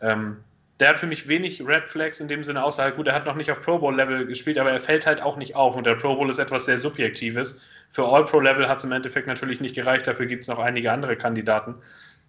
[0.00, 0.38] Ähm,
[0.80, 3.26] der hat für mich wenig Red Flags in dem Sinne, außer halt, gut, er hat
[3.26, 5.76] noch nicht auf Pro Bowl Level gespielt, aber er fällt halt auch nicht auf.
[5.76, 7.62] Und der Pro Bowl ist etwas sehr Subjektives.
[7.90, 10.58] Für All Pro Level hat es im Endeffekt natürlich nicht gereicht, dafür gibt es noch
[10.58, 11.74] einige andere Kandidaten.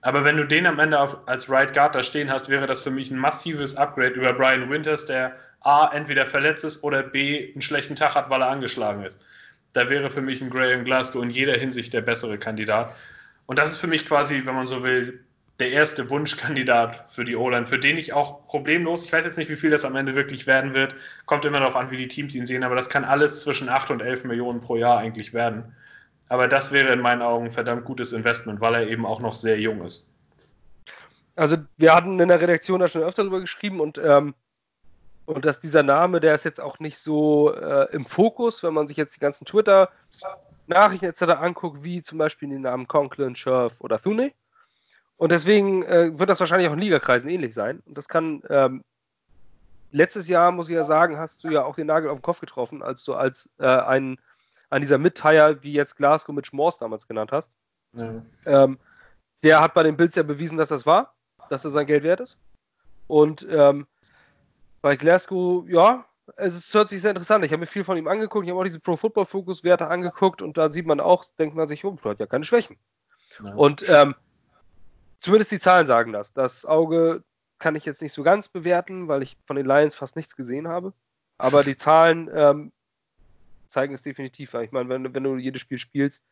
[0.04, 2.82] Aber wenn du den am Ende auf, als Right Guard da stehen hast, wäre das
[2.82, 7.54] für mich ein massives Upgrade über Brian Winters, der A, entweder verletzt ist oder B,
[7.54, 9.24] einen schlechten Tag hat, weil er angeschlagen ist.
[9.72, 12.94] Da wäre für mich ein Graham Glasgow in jeder Hinsicht der bessere Kandidat.
[13.46, 15.22] Und das ist für mich quasi, wenn man so will,
[15.60, 19.50] der erste Wunschkandidat für die O-Line, für den ich auch problemlos, ich weiß jetzt nicht,
[19.50, 22.36] wie viel das am Ende wirklich werden wird, kommt immer darauf an, wie die Teams
[22.36, 25.74] ihn sehen, aber das kann alles zwischen 8 und 11 Millionen pro Jahr eigentlich werden.
[26.30, 29.36] Aber das wäre in meinen Augen ein verdammt gutes Investment, weil er eben auch noch
[29.36, 30.10] sehr jung ist.
[31.36, 34.36] Also wir hatten in der Redaktion da schon öfter drüber geschrieben und, ähm,
[35.26, 38.88] und dass dieser Name, der ist jetzt auch nicht so äh, im Fokus, wenn man
[38.88, 41.24] sich jetzt die ganzen Twitter-Nachrichten etc.
[41.24, 44.32] anguckt, wie zum Beispiel den Namen Conklin, Scherf oder Thune.
[45.18, 47.82] Und deswegen äh, wird das wahrscheinlich auch in Ligakreisen ähnlich sein.
[47.86, 48.84] Und das kann, ähm,
[49.92, 52.42] letztes Jahr, muss ich ja sagen, hast du ja auch den Nagel auf den Kopf
[52.42, 54.18] getroffen, als du als äh, ein
[54.74, 57.52] an dieser Mid-Tire, wie jetzt Glasgow mit Schmors damals genannt hast.
[57.94, 58.24] Ja.
[58.46, 58.80] Ähm,
[59.44, 61.14] der hat bei den Bills ja bewiesen, dass das war,
[61.50, 62.40] dass er sein Geld wert ist.
[63.06, 63.86] Und ähm,
[64.82, 66.06] bei Glasgow, ja,
[66.38, 67.46] es, ist, hört sich sehr interessant.
[67.46, 68.46] Ich habe mir viel von ihm angeguckt.
[68.46, 71.56] Ich habe auch diese Pro Football Focus Werte angeguckt und da sieht man auch, denkt
[71.56, 72.78] man sich, oh, er hat ja keine Schwächen.
[73.44, 73.54] Ja.
[73.54, 74.16] Und ähm,
[75.18, 76.34] zumindest die Zahlen sagen das.
[76.34, 77.24] Das Auge
[77.60, 80.68] kann ich jetzt nicht so ganz bewerten, weil ich von den Lions fast nichts gesehen
[80.68, 80.94] habe.
[81.38, 82.72] Aber die Zahlen ähm,
[83.74, 84.54] zeigen es definitiv.
[84.54, 86.24] Ich meine, wenn, wenn du jedes Spiel spielst,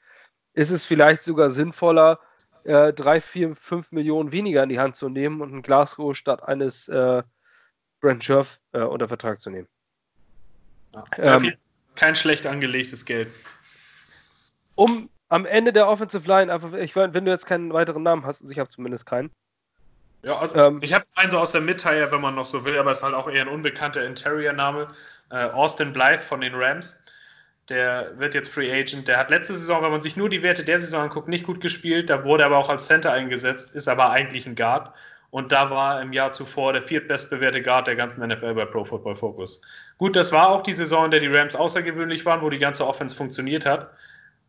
[0.53, 2.19] ist es vielleicht sogar sinnvoller,
[2.63, 6.43] äh, drei, vier, fünf Millionen weniger in die Hand zu nehmen und ein Glasgow statt
[6.43, 7.23] eines äh,
[7.99, 9.67] Brent Scherf äh, unter Vertrag zu nehmen.
[10.93, 11.53] Ja, ähm,
[11.95, 13.29] kein schlecht angelegtes Geld.
[14.75, 18.41] Um am Ende der Offensive Line einfach, ich wenn du jetzt keinen weiteren Namen hast,
[18.41, 19.31] also ich habe zumindest keinen.
[20.23, 22.77] Ja, also ähm, ich habe einen so aus der Mitteil, wenn man noch so will,
[22.77, 24.87] aber es ist halt auch eher ein unbekannter Interior-Name.
[25.31, 27.01] Äh, Austin Blythe von den Rams
[27.71, 29.07] der wird jetzt Free Agent.
[29.07, 31.61] Der hat letzte Saison, wenn man sich nur die Werte der Saison anguckt, nicht gut
[31.61, 32.09] gespielt.
[32.09, 34.93] Da wurde er aber auch als Center eingesetzt, ist aber eigentlich ein Guard.
[35.29, 39.15] Und da war im Jahr zuvor der viertbestbewährte Guard der ganzen NFL bei Pro Football
[39.15, 39.61] Focus.
[39.97, 42.85] Gut, das war auch die Saison, in der die Rams außergewöhnlich waren, wo die ganze
[42.85, 43.89] Offense funktioniert hat.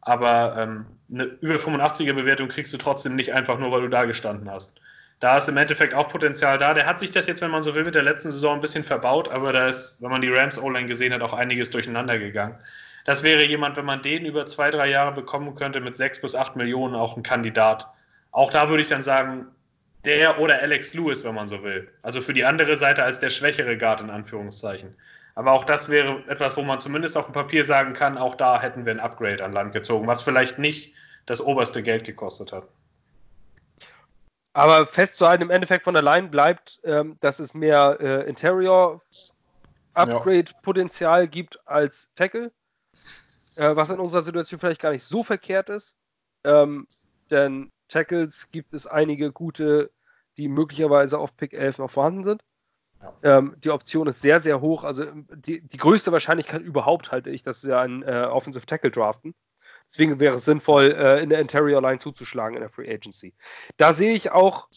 [0.01, 4.05] Aber ähm, eine über 85er Bewertung kriegst du trotzdem nicht einfach nur, weil du da
[4.05, 4.81] gestanden hast.
[5.21, 6.75] Da ist im Endeffekt auch Potenzial da.
[6.75, 8.83] Der hat sich das jetzt, wenn man so will, mit der letzten Saison ein bisschen
[8.83, 12.59] verbaut, aber da ist, wenn man die Rams O-Line gesehen hat, auch einiges durcheinander gegangen.
[13.05, 16.35] Das wäre jemand, wenn man den über zwei, drei Jahre bekommen könnte, mit sechs bis
[16.35, 17.89] acht Millionen auch ein Kandidat.
[18.31, 19.47] Auch da würde ich dann sagen,
[20.05, 21.89] Der oder Alex Lewis, wenn man so will.
[22.03, 24.97] Also für die andere Seite als der schwächere Guard in Anführungszeichen.
[25.35, 28.61] Aber auch das wäre etwas, wo man zumindest auf dem Papier sagen kann, auch da
[28.61, 30.95] hätten wir ein Upgrade an Land gezogen, was vielleicht nicht
[31.27, 32.65] das oberste Geld gekostet hat.
[34.55, 41.27] Aber festzuhalten, im Endeffekt von Line bleibt, ähm, dass es mehr äh, Interior-Upgrade-Potenzial ja.
[41.27, 42.53] gibt als Tackle.
[43.57, 45.95] Äh, was in unserer Situation vielleicht gar nicht so verkehrt ist.
[46.45, 46.87] Ähm,
[47.31, 49.91] denn Tackles gibt es einige gute,
[50.37, 52.43] die möglicherweise auf Pick 11 noch vorhanden sind.
[53.03, 53.39] Ja.
[53.39, 54.85] Ähm, die Option ist sehr, sehr hoch.
[54.85, 55.05] Also
[55.35, 59.35] die, die größte Wahrscheinlichkeit überhaupt halte ich, dass sie einen äh, Offensive Tackle draften.
[59.89, 63.35] Deswegen wäre es sinnvoll, äh, in der Interior Line zuzuschlagen in der Free Agency.
[63.77, 64.69] Da sehe ich auch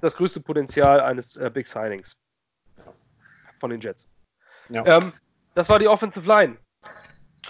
[0.00, 2.16] das größte Potenzial eines äh, Big Signings
[3.58, 4.06] von den Jets.
[4.68, 4.86] Ja.
[4.86, 5.12] Ähm,
[5.54, 6.56] das war die Offensive Line.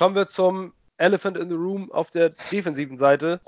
[0.00, 3.38] Kommen wir zum Elephant in the Room auf der defensiven Seite.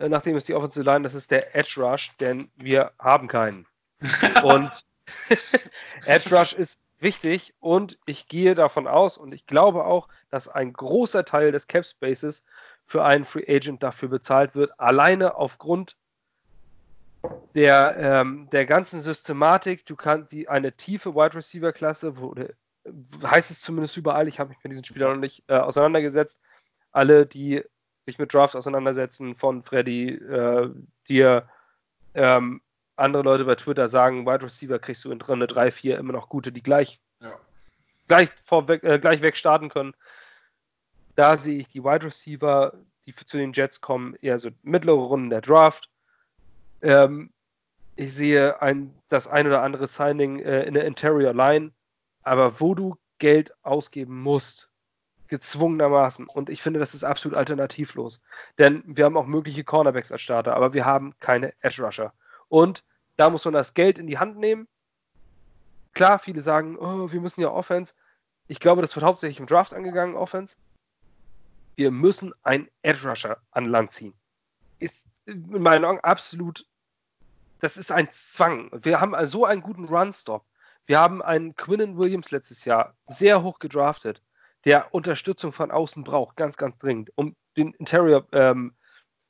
[0.00, 3.64] Äh, nachdem es die Offensive Line, das ist der Edge Rush, denn wir haben keinen.
[4.42, 4.72] Und
[6.04, 10.72] Edge Rush ist wichtig und ich gehe davon aus und ich glaube auch, dass ein
[10.72, 12.42] großer Teil des Cap Spaces
[12.86, 15.96] für einen Free Agent dafür bezahlt wird, alleine aufgrund
[17.54, 19.86] der, ähm, der ganzen Systematik.
[19.86, 22.34] Du kannst die eine tiefe Wide Receiver Klasse, wo
[23.24, 26.40] heißt es zumindest überall, ich habe mich mit diesen Spielern noch nicht äh, auseinandergesetzt.
[26.92, 27.62] Alle, die
[28.04, 30.70] sich mit Drafts auseinandersetzen, von Freddy, äh,
[31.08, 31.48] dir,
[32.14, 32.60] ähm,
[32.96, 36.28] andere Leute bei Twitter sagen, Wide Receiver kriegst du in Runde 3, 4 immer noch
[36.28, 37.32] gute, die gleich, ja.
[38.06, 39.94] gleich, vorweg, äh, gleich weg starten können.
[41.16, 42.74] Da sehe ich die Wide Receiver,
[43.06, 45.90] die zu den Jets kommen, eher so mittlere Runden der Draft.
[46.82, 47.32] Ähm,
[47.96, 51.72] ich sehe ein, das ein oder andere Signing äh, in der Interior Line,
[52.24, 54.70] aber wo du Geld ausgeben musst,
[55.28, 56.26] gezwungenermaßen.
[56.26, 58.20] Und ich finde, das ist absolut alternativlos.
[58.58, 62.12] Denn wir haben auch mögliche Cornerbacks als Starter, aber wir haben keine Edge Rusher.
[62.48, 62.84] Und
[63.16, 64.68] da muss man das Geld in die Hand nehmen.
[65.92, 67.94] Klar, viele sagen, oh, wir müssen ja Offense.
[68.48, 70.56] Ich glaube, das wird hauptsächlich im Draft angegangen, Offense.
[71.76, 74.14] Wir müssen einen Edge Rusher an Land ziehen.
[74.78, 76.66] Ist in meinen Augen absolut,
[77.60, 78.70] das ist ein Zwang.
[78.72, 80.44] Wir haben so einen guten Run-Stop.
[80.86, 84.22] Wir haben einen Quinnen Williams letztes Jahr sehr hoch gedraftet
[84.64, 88.74] der Unterstützung von außen braucht, ganz, ganz dringend, um den Interior ähm,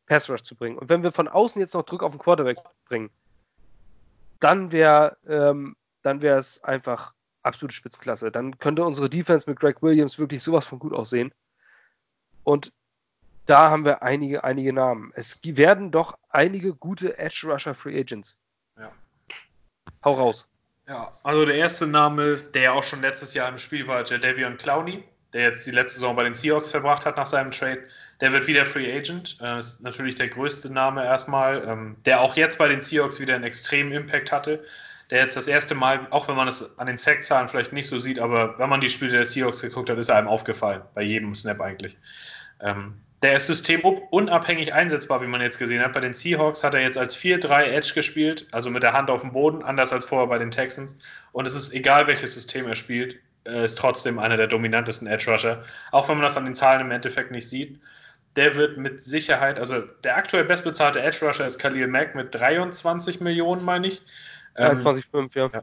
[0.06, 0.78] Pass Rush zu bringen.
[0.78, 3.10] Und wenn wir von außen jetzt noch Druck auf den Quarterback bringen,
[4.40, 8.31] dann wäre ähm, dann wäre es einfach absolute Spitzenklasse.
[8.31, 11.32] Dann könnte unsere Defense mit Greg Williams wirklich sowas von gut aussehen.
[12.44, 12.72] Und
[13.47, 15.12] da haben wir einige, einige Namen.
[15.14, 18.39] Es werden doch einige gute Edge Rusher Free Agents.
[18.78, 18.93] Ja.
[20.05, 20.48] Hau raus.
[20.86, 24.56] Ja, also der erste Name, der ja auch schon letztes Jahr im Spiel war, Jadavion
[24.59, 25.05] Clowney
[25.35, 27.82] der jetzt die letzte Saison bei den Seahawks verbracht hat nach seinem Trade,
[28.20, 29.36] der wird wieder Free Agent.
[29.43, 33.35] Äh, ist natürlich der größte Name erstmal, ähm, der auch jetzt bei den Seahawks wieder
[33.35, 34.65] einen extremen Impact hatte.
[35.11, 37.98] Der jetzt das erste Mal, auch wenn man es an den Sack-Zahlen vielleicht nicht so
[37.98, 40.82] sieht, aber wenn man die Spiele der Seahawks geguckt hat, ist er einem aufgefallen.
[40.94, 41.98] Bei jedem Snap eigentlich.
[42.61, 42.94] Ähm,
[43.24, 45.94] der ist systemunabhängig einsetzbar, wie man jetzt gesehen hat.
[45.94, 49.22] Bei den Seahawks hat er jetzt als 4-3 Edge gespielt, also mit der Hand auf
[49.22, 50.96] dem Boden, anders als vorher bei den Texans.
[51.32, 55.30] Und es ist egal, welches System er spielt äh, ist trotzdem einer der dominantesten Edge
[55.30, 55.62] Rusher.
[55.92, 57.80] Auch wenn man das an den Zahlen im Endeffekt nicht sieht.
[58.36, 63.20] Der wird mit Sicherheit, also der aktuell bestbezahlte Edge Rusher ist Khalil Mack mit 23
[63.20, 64.02] Millionen, meine ich.
[64.56, 65.51] 23,5, ähm, ja.
[65.52, 65.62] ja.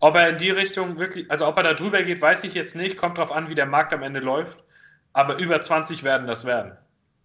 [0.00, 2.76] Ob er in die Richtung wirklich, also ob er da drüber geht, weiß ich jetzt
[2.76, 2.98] nicht.
[2.98, 4.58] Kommt drauf an, wie der Markt am Ende läuft.
[5.14, 6.72] Aber über 20 werden das werden.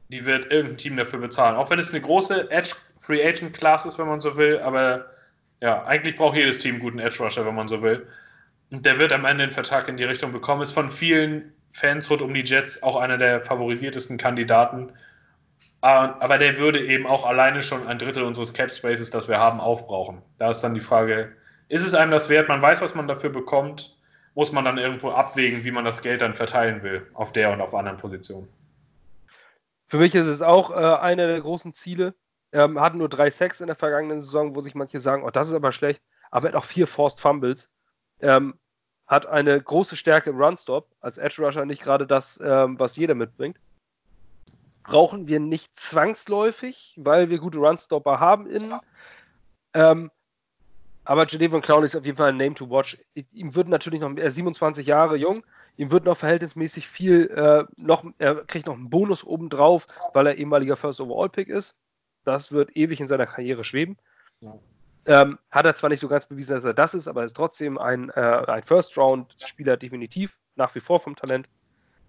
[0.09, 1.55] Die wird irgendein Team dafür bezahlen.
[1.55, 2.71] Auch wenn es eine große Edge
[3.01, 4.59] Free Agent Class ist, wenn man so will.
[4.59, 5.05] Aber
[5.61, 8.07] ja, eigentlich braucht jedes Team einen guten Edge Rusher, wenn man so will.
[8.71, 10.61] Und der wird am Ende den Vertrag in die Richtung bekommen.
[10.61, 14.91] Ist von vielen Fans rund um die Jets auch einer der favorisiertesten Kandidaten.
[15.81, 19.37] Ah, aber der würde eben auch alleine schon ein Drittel unseres Cap Spaces, das wir
[19.37, 20.21] haben, aufbrauchen.
[20.39, 21.31] Da ist dann die Frage,
[21.69, 22.47] ist es einem das wert?
[22.47, 23.95] Man weiß, was man dafür bekommt.
[24.35, 27.61] Muss man dann irgendwo abwägen, wie man das Geld dann verteilen will, auf der und
[27.61, 28.47] auf anderen Positionen.
[29.87, 32.13] Für mich ist es auch äh, einer der großen Ziele.
[32.51, 35.49] Er hat nur drei Sacks in der vergangenen Saison, wo sich manche sagen, oh, das
[35.49, 36.03] ist aber schlecht.
[36.31, 37.69] Aber er hat auch vier Forced Fumbles
[38.19, 38.59] ähm,
[39.05, 43.15] hat eine große Stärke im Runstop, als Edge Rusher nicht gerade das, ähm, was jeder
[43.15, 43.57] mitbringt.
[44.83, 48.73] Brauchen wir nicht zwangsläufig, weil wir gute Runstopper haben innen.
[49.73, 50.11] Ähm,
[51.03, 52.97] aber Jadevon Clown ist auf jeden Fall ein Name to watch.
[53.31, 55.41] Ihm wird natürlich noch, er ist 27 Jahre jung,
[55.77, 60.35] ihm wird noch verhältnismäßig viel, äh, noch, er kriegt noch einen Bonus obendrauf, weil er
[60.35, 61.77] ehemaliger First Overall Pick ist.
[62.23, 63.97] Das wird ewig in seiner Karriere schweben.
[64.41, 64.59] Ja.
[65.05, 67.37] Ähm, hat er zwar nicht so ganz bewiesen, dass er das ist, aber er ist
[67.37, 71.47] trotzdem ein, äh, ein First-Round-Spieler definitiv, nach wie vor vom Talent.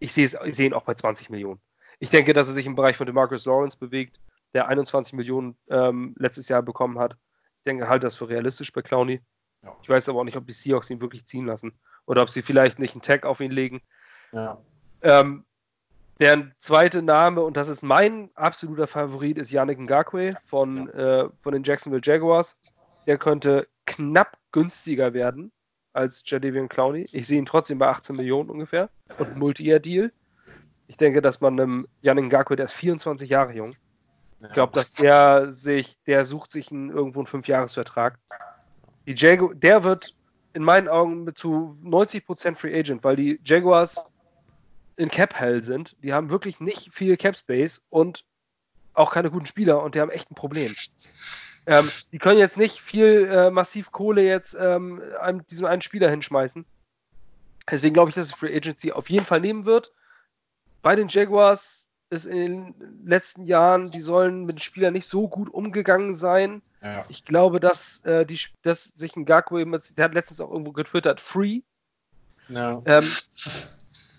[0.01, 1.61] Ich sehe seh ihn auch bei 20 Millionen.
[2.01, 4.19] Ich denke, dass er sich im Bereich von DeMarcus Lawrence bewegt,
[4.55, 7.17] der 21 Millionen ähm, letztes Jahr bekommen hat.
[7.59, 9.21] Ich denke, halt das für realistisch bei Clowney.
[9.63, 9.77] Ja.
[9.83, 11.79] Ich weiß aber auch nicht, ob die Seahawks ihn wirklich ziehen lassen.
[12.09, 13.83] Oder ob sie vielleicht nicht einen Tag auf ihn legen.
[14.33, 14.59] Ja.
[15.03, 15.45] Ähm,
[16.19, 21.25] der zweite Name, und das ist mein absoluter Favorit, ist Yannick Ngakwe von, ja.
[21.25, 22.57] äh, von den Jacksonville Jaguars.
[23.07, 25.53] Der könnte knapp günstiger werden
[25.93, 27.05] als Jadavian Clowney.
[27.13, 30.11] Ich sehe ihn trotzdem bei 18 Millionen ungefähr und Multi-Year-Deal.
[30.87, 33.77] Ich denke, dass man einem Yannick Ngakwe, der ist 24 Jahre jung,
[34.41, 38.19] ich glaube, dass der sich, der sucht sich einen, irgendwo einen Fünfjahresvertrag.
[39.07, 40.15] Die Jagu der wird
[40.53, 44.17] in meinen Augen zu 90% Free Agent, weil die Jaguars
[44.97, 45.97] in Cap Hell sind.
[46.03, 48.25] Die haben wirklich nicht viel Cap Space und
[48.95, 50.75] auch keine guten Spieler und die haben echt ein Problem.
[51.67, 56.11] Ähm, die können jetzt nicht viel äh, massiv Kohle jetzt ähm, einem, diesem einen Spieler
[56.11, 56.65] hinschmeißen.
[57.71, 59.93] Deswegen glaube ich, dass es Free Agency auf jeden Fall nehmen wird.
[60.83, 65.29] Bei den Jaguars ist in den letzten Jahren, die sollen mit den Spielern nicht so
[65.29, 66.63] gut umgegangen sein.
[66.83, 67.05] Ja.
[67.09, 69.65] Ich glaube, dass, äh, die, dass sich ein Gakwe,
[69.97, 71.61] der hat letztens auch irgendwo getwittert, free.
[72.49, 72.83] No.
[72.87, 73.05] Ähm,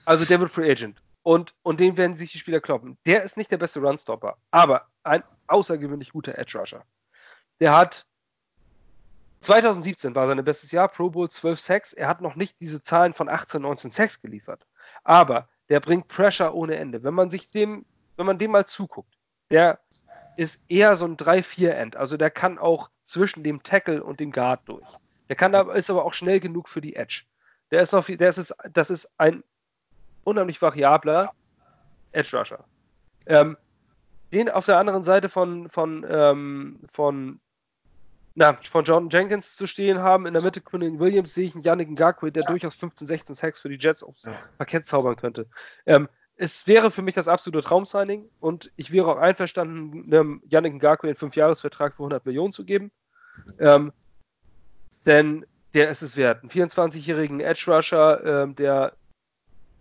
[0.05, 1.01] also der wird Free Agent.
[1.23, 2.97] Und, und den werden sich die Spieler kloppen.
[3.05, 6.83] Der ist nicht der beste Runstopper, aber ein außergewöhnlich guter Edge Rusher.
[7.59, 8.05] Der hat
[9.41, 11.93] 2017 war sein bestes Jahr, Pro Bowl 12 Sacks.
[11.93, 14.65] Er hat noch nicht diese Zahlen von 18, 19 Sacks geliefert.
[15.03, 17.03] Aber der bringt Pressure ohne Ende.
[17.03, 17.85] Wenn man sich dem,
[18.17, 19.17] wenn man dem mal zuguckt,
[19.51, 19.79] der
[20.37, 21.95] ist eher so ein 3-4-End.
[21.95, 24.87] Also der kann auch zwischen dem Tackle und dem Guard durch.
[25.27, 27.23] Der kann aber, ist aber auch schnell genug für die Edge.
[27.71, 29.43] Der ist noch, der ist, das ist ein
[30.23, 31.33] unheimlich variabler
[32.11, 32.63] Edge Rusher.
[33.27, 33.57] Ähm,
[34.33, 37.39] den auf der anderen Seite von, von, ähm, von
[38.35, 40.25] na, von John Jenkins zu stehen haben.
[40.25, 43.59] In der Mitte Quinn Williams sehe ich einen Yannick Ngakwe, der durchaus 15, 16 Sacks
[43.59, 44.33] für die Jets aufs ja.
[44.57, 45.47] Parkett zaubern könnte.
[45.85, 50.75] Ähm, es wäre für mich das absolute Traumsigning und ich wäre auch einverstanden, einem Yannick
[50.75, 52.91] Ngakwe einen Fünfjahresvertrag für 100 Millionen zu geben.
[53.59, 53.91] Ähm,
[55.05, 56.41] denn der ist es wert.
[56.41, 58.93] Einen 24-jährigen Edge Rusher, ähm, der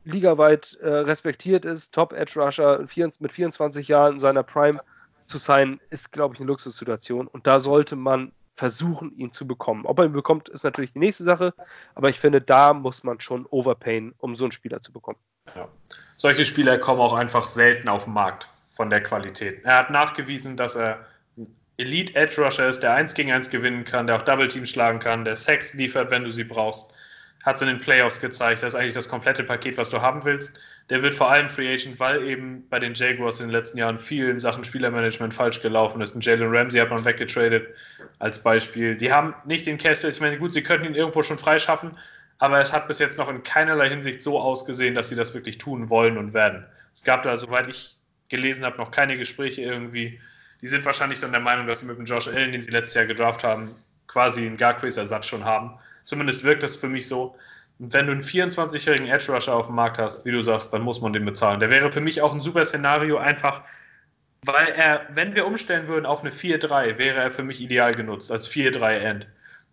[0.05, 2.85] ligaweit äh, respektiert ist, Top Edge Rusher
[3.21, 4.81] mit 24 Jahren in seiner Prime
[5.27, 7.27] zu sein, ist, glaube ich, eine Luxussituation.
[7.27, 9.87] Und da sollte man versuchen, ihn zu bekommen.
[9.87, 11.55] Ob er ihn bekommt, ist natürlich die nächste Sache,
[11.95, 15.19] aber ich finde, da muss man schon overpayen, um so einen Spieler zu bekommen.
[15.55, 15.69] Ja.
[16.17, 19.65] Solche Spieler kommen auch einfach selten auf den Markt von der Qualität.
[19.65, 21.07] Er hat nachgewiesen, dass er
[21.77, 24.99] Elite Edge Rusher ist, der 1 gegen 1 gewinnen kann, der auch Double Team schlagen
[24.99, 26.93] kann, der Sex liefert, wenn du sie brauchst
[27.45, 28.63] hat es in den Playoffs gezeigt.
[28.63, 30.59] Das ist eigentlich das komplette Paket, was du haben willst.
[30.91, 33.99] Der wird vor allem Free Agent, weil eben bei den Jaguars in den letzten Jahren
[33.99, 36.15] viel in Sachen Spielermanagement falsch gelaufen ist.
[36.15, 37.69] Und Jalen Ramsey hat man weggetradet
[38.19, 38.97] als Beispiel.
[38.97, 41.97] Die haben nicht den Cash, ich meine, gut, sie könnten ihn irgendwo schon freischaffen,
[42.39, 45.59] aber es hat bis jetzt noch in keinerlei Hinsicht so ausgesehen, dass sie das wirklich
[45.59, 46.65] tun wollen und werden.
[46.93, 47.97] Es gab da, soweit ich
[48.29, 50.19] gelesen habe, noch keine Gespräche irgendwie.
[50.61, 52.95] Die sind wahrscheinlich dann der Meinung, dass sie mit dem Josh Allen, den sie letztes
[52.95, 53.75] Jahr gedraft haben,
[54.07, 55.79] quasi einen Garquays-Ersatz schon haben.
[56.05, 57.37] Zumindest wirkt das für mich so.
[57.79, 61.01] Wenn du einen 24-jährigen Edge Rusher auf dem Markt hast, wie du sagst, dann muss
[61.01, 61.61] man den bezahlen.
[61.61, 63.63] Der wäre für mich auch ein super Szenario, einfach
[64.45, 68.31] weil er, wenn wir umstellen würden auf eine 4-3, wäre er für mich ideal genutzt
[68.31, 69.27] als 4-3-End.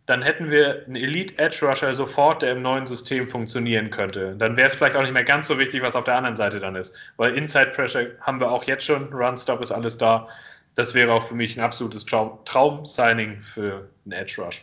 [0.07, 4.35] Dann hätten wir einen Elite Edge Rusher sofort, der im neuen System funktionieren könnte.
[4.37, 6.59] Dann wäre es vielleicht auch nicht mehr ganz so wichtig, was auf der anderen Seite
[6.59, 6.95] dann ist.
[7.17, 10.27] Weil Inside Pressure haben wir auch jetzt schon, Run Stop ist alles da.
[10.75, 14.61] Das wäre auch für mich ein absolutes Traum-Signing für einen Edge Rush.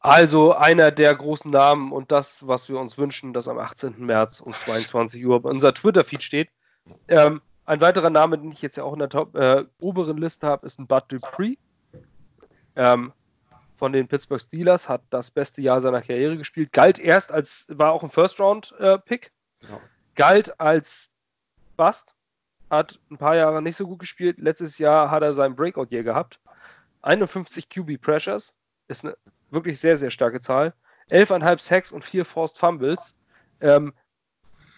[0.00, 3.96] Also einer der großen Namen und das, was wir uns wünschen, dass am 18.
[3.98, 6.48] März um 22 Uhr bei unser Twitter-Feed steht.
[7.08, 10.46] Ähm, ein weiterer Name, den ich jetzt ja auch in der Top, äh, oberen Liste
[10.46, 11.56] habe, ist ein Bud Dupree.
[12.76, 13.12] Ähm,
[13.76, 17.92] von den Pittsburgh Steelers, hat das beste Jahr seiner Karriere gespielt, galt erst als, war
[17.92, 19.32] auch ein First-Round-Pick,
[19.62, 19.80] äh, ja.
[20.14, 21.10] galt als
[21.76, 22.14] Bust,
[22.68, 24.38] hat ein paar Jahre nicht so gut gespielt.
[24.38, 26.40] Letztes Jahr hat er seinen Breakout-Year gehabt.
[27.02, 28.54] 51 QB Pressures,
[28.88, 29.16] ist eine
[29.50, 30.74] wirklich sehr, sehr starke Zahl.
[31.10, 33.14] 11,5 Sacks und 4 Forced Fumbles.
[33.60, 33.92] Ähm,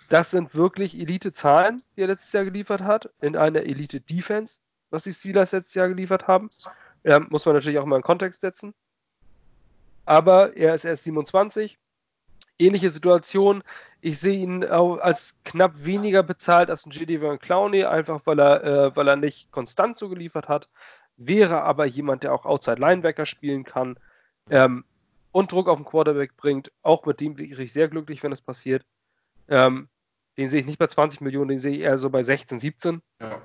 [0.09, 5.13] das sind wirklich Elite-Zahlen, die er letztes Jahr geliefert hat, in einer Elite-Defense, was die
[5.13, 6.51] Steelers letztes Jahr geliefert haben.
[7.05, 8.75] Ähm, muss man natürlich auch mal in Kontext setzen.
[10.05, 11.79] Aber er ist erst 27.
[12.59, 13.63] Ähnliche Situation.
[14.01, 17.39] Ich sehe ihn als knapp weniger bezahlt als ein J.D.
[17.39, 20.69] Clowney, einfach weil er, äh, weil er nicht konstant so geliefert hat.
[21.17, 23.97] Wäre aber jemand, der auch Outside Linebacker spielen kann,
[24.51, 24.85] ähm,
[25.33, 26.71] und Druck auf den Quarterback bringt.
[26.83, 28.85] Auch mit dem wäre ich sehr glücklich, wenn es passiert.
[29.49, 29.89] Ähm,
[30.37, 33.03] den sehe ich nicht bei 20 Millionen, den sehe ich eher so bei 16, 17.
[33.21, 33.41] Ja.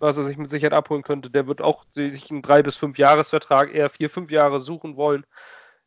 [0.00, 1.30] Was er sich mit Sicherheit abholen könnte.
[1.30, 5.24] Der wird auch sich einen 3- bis 5-Jahres-Vertrag eher 4, 5 Jahre suchen wollen.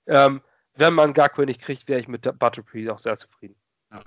[0.07, 0.41] Ähm,
[0.75, 3.55] wenn man Gakwe nicht kriegt, wäre ich mit Butterfree auch sehr zufrieden.
[3.91, 4.01] Ja.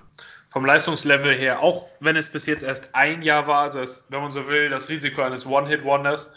[0.49, 4.21] Vom Leistungslevel her, auch wenn es bis jetzt erst ein Jahr war, also es, wenn
[4.21, 6.33] man so will, das Risiko eines One-Hit-Wonders,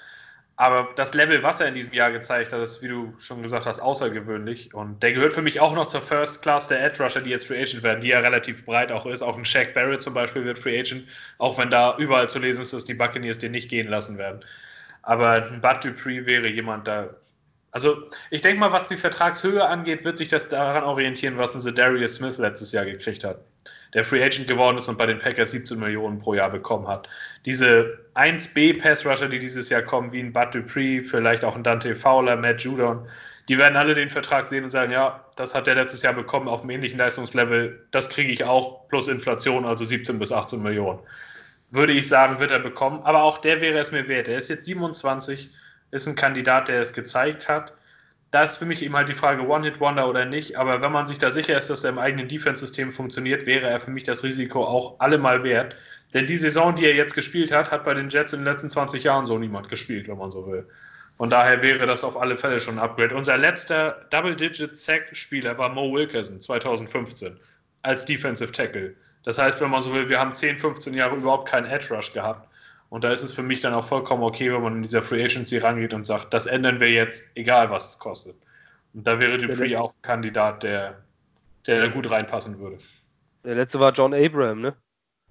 [0.60, 3.64] Aber das Level, was er in diesem Jahr gezeigt hat, ist, wie du schon gesagt
[3.64, 4.74] hast, außergewöhnlich.
[4.74, 7.46] Und der gehört für mich auch noch zur First Class der Edge Rusher, die jetzt
[7.46, 9.22] Free Agent werden, die ja relativ breit auch ist.
[9.22, 11.06] Auch ein Shaq Barrett zum Beispiel wird Free Agent,
[11.38, 14.44] auch wenn da überall zu lesen ist, dass die Buccaneers den nicht gehen lassen werden.
[15.02, 17.08] Aber ein Bud Dupree wäre jemand, da
[17.70, 21.74] also, ich denke mal, was die Vertragshöhe angeht, wird sich das daran orientieren, was ein
[21.74, 23.38] Darius Smith letztes Jahr gekriegt hat.
[23.94, 27.08] Der Free Agent geworden ist und bei den Packers 17 Millionen pro Jahr bekommen hat.
[27.46, 31.62] Diese 1B Pass Rusher, die dieses Jahr kommen, wie ein Bud Dupree, vielleicht auch ein
[31.62, 33.06] Dante Fowler, Matt Judon,
[33.48, 36.48] die werden alle den Vertrag sehen und sagen, ja, das hat der letztes Jahr bekommen
[36.48, 40.98] auf einem ähnlichen Leistungslevel, das kriege ich auch plus Inflation, also 17 bis 18 Millionen.
[41.70, 44.28] Würde ich sagen, wird er bekommen, aber auch der wäre es mir wert.
[44.28, 45.50] Er ist jetzt 27
[45.90, 47.72] ist ein Kandidat, der es gezeigt hat.
[48.30, 51.18] Da ist für mich eben halt die Frage One-Hit-Wonder oder nicht, aber wenn man sich
[51.18, 54.64] da sicher ist, dass er im eigenen Defense-System funktioniert, wäre er für mich das Risiko
[54.64, 55.74] auch allemal wert.
[56.12, 58.68] Denn die Saison, die er jetzt gespielt hat, hat bei den Jets in den letzten
[58.68, 60.66] 20 Jahren so niemand gespielt, wenn man so will.
[61.16, 63.14] Von daher wäre das auf alle Fälle schon ein Upgrade.
[63.14, 67.38] Unser letzter Double-Digit-Sack-Spieler war Mo Wilkerson 2015
[67.82, 68.94] als Defensive Tackle.
[69.24, 72.12] Das heißt, wenn man so will, wir haben 10, 15 Jahre überhaupt keinen Edge Rush
[72.12, 72.47] gehabt.
[72.90, 75.22] Und da ist es für mich dann auch vollkommen okay, wenn man in dieser Free
[75.22, 78.36] Agency rangeht und sagt, das ändern wir jetzt, egal was es kostet.
[78.94, 81.02] Und da wäre Dupree auch ein Kandidat, der,
[81.66, 82.78] der da gut reinpassen würde.
[83.44, 84.76] Der letzte war John Abraham, ne?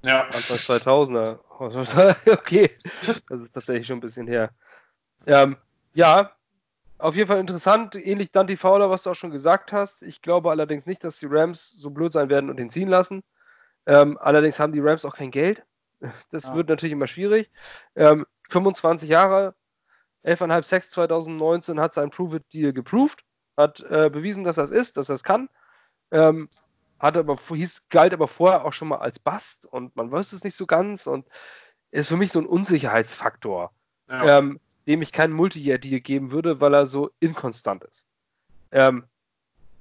[0.05, 0.25] Ja.
[0.25, 1.39] Anfang 2000er.
[2.31, 2.69] okay,
[3.03, 4.51] das ist tatsächlich schon ein bisschen her.
[5.25, 5.57] Ähm,
[5.93, 6.31] ja,
[6.99, 7.95] auf jeden Fall interessant.
[7.95, 10.03] Ähnlich Dante Fowler, was du auch schon gesagt hast.
[10.03, 13.23] Ich glaube allerdings nicht, dass die Rams so blöd sein werden und ihn ziehen lassen.
[13.87, 15.63] Ähm, allerdings haben die Rams auch kein Geld.
[16.31, 16.55] Das ja.
[16.55, 17.49] wird natürlich immer schwierig.
[17.95, 19.55] Ähm, 25 Jahre,
[20.25, 23.23] 11,5 Sex 2019 hat sein Prove-It-Deal geproved,
[23.55, 25.49] hat äh, bewiesen, dass es ist, dass er es kann.
[26.11, 26.49] Ähm,
[26.99, 30.43] hat aber, hieß, galt aber vorher auch schon mal als Bast und man weiß es
[30.43, 31.27] nicht so ganz und
[31.91, 33.71] ist für mich so ein Unsicherheitsfaktor,
[34.09, 34.39] ja.
[34.39, 38.07] ähm, dem ich keinen Multi-Year-Deal geben würde, weil er so inkonstant ist.
[38.71, 39.05] Ähm,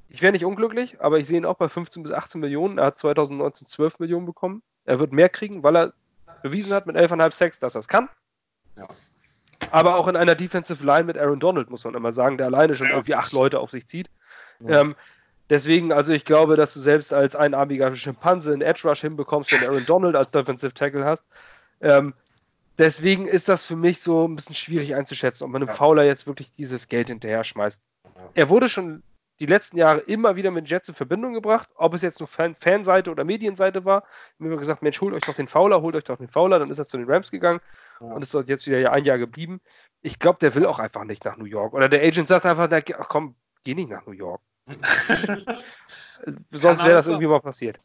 [0.08, 2.78] ich wäre nicht unglücklich, aber ich sehe ihn auch bei 15 bis 18 Millionen.
[2.78, 4.62] Er hat 2019 12 Millionen bekommen.
[4.84, 5.94] Er wird mehr kriegen, weil er
[6.42, 8.08] bewiesen hat mit 11,5 Sex, dass er es kann.
[8.76, 8.88] Ja.
[9.70, 12.74] Aber auch in einer Defensive Line mit Aaron Donald, muss man immer sagen, der alleine
[12.74, 12.94] schon ja.
[12.94, 14.10] irgendwie acht Leute auf sich zieht.
[14.60, 14.80] Ja.
[14.80, 14.96] Ähm,
[15.50, 19.68] deswegen, also ich glaube, dass du selbst als einarmiger Schimpanse einen Edge Rush hinbekommst, wenn
[19.68, 21.24] Aaron Donald als Defensive Tackle hast.
[21.80, 22.14] Ähm,
[22.78, 26.26] deswegen ist das für mich so ein bisschen schwierig einzuschätzen, ob man einem Fowler jetzt
[26.26, 27.80] wirklich dieses Geld hinterher schmeißt.
[28.34, 29.02] Er wurde schon
[29.40, 32.54] die letzten Jahre immer wieder mit Jets in Verbindung gebracht, ob es jetzt nur Fan
[32.54, 34.04] Fanseite oder Medienseite war.
[34.38, 36.70] Wir haben gesagt, Mensch, holt euch doch den Fowler, holt euch doch den Fowler, dann
[36.70, 37.60] ist er zu den Rams gegangen
[38.00, 38.06] ja.
[38.06, 39.60] und ist dort jetzt wieder ein Jahr geblieben.
[40.02, 41.74] Ich glaube, der will auch einfach nicht nach New York.
[41.74, 43.34] Oder der Agent sagt einfach, ach komm,
[43.64, 44.40] geh nicht nach New York.
[46.50, 47.78] Sonst wäre das irgendwie mal passiert.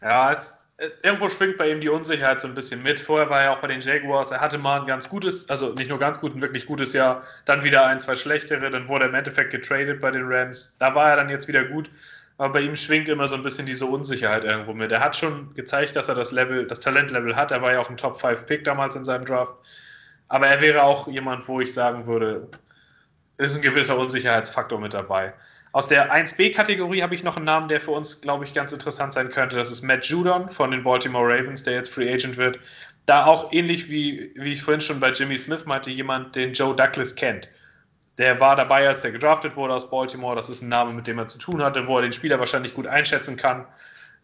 [0.00, 0.63] Ja, es,
[1.02, 2.98] irgendwo schwingt bei ihm die Unsicherheit so ein bisschen mit.
[3.00, 5.88] Vorher war er auch bei den Jaguars, er hatte mal ein ganz gutes, also nicht
[5.88, 9.08] nur ganz gut, ein wirklich gutes Jahr, dann wieder ein, zwei schlechtere, dann wurde er
[9.10, 10.76] im Endeffekt getradet bei den Rams.
[10.78, 11.90] Da war er dann jetzt wieder gut,
[12.38, 14.90] aber bei ihm schwingt immer so ein bisschen diese Unsicherheit irgendwo mit.
[14.90, 17.52] Er hat schon gezeigt, dass er das Level, das Talentlevel hat.
[17.52, 19.54] Er war ja auch ein Top 5 Pick damals in seinem Draft.
[20.28, 22.48] Aber er wäre auch jemand, wo ich sagen würde,
[23.36, 25.34] ist ein gewisser Unsicherheitsfaktor mit dabei.
[25.74, 29.12] Aus der 1B-Kategorie habe ich noch einen Namen, der für uns, glaube ich, ganz interessant
[29.12, 29.56] sein könnte.
[29.56, 32.60] Das ist Matt Judon von den Baltimore Ravens, der jetzt Free Agent wird.
[33.06, 36.76] Da auch ähnlich wie, wie ich vorhin schon bei Jimmy Smith meinte, jemand, den Joe
[36.76, 37.48] Douglas kennt.
[38.18, 40.36] Der war dabei, als der gedraftet wurde aus Baltimore.
[40.36, 42.74] Das ist ein Name, mit dem er zu tun hatte, wo er den Spieler wahrscheinlich
[42.74, 43.66] gut einschätzen kann.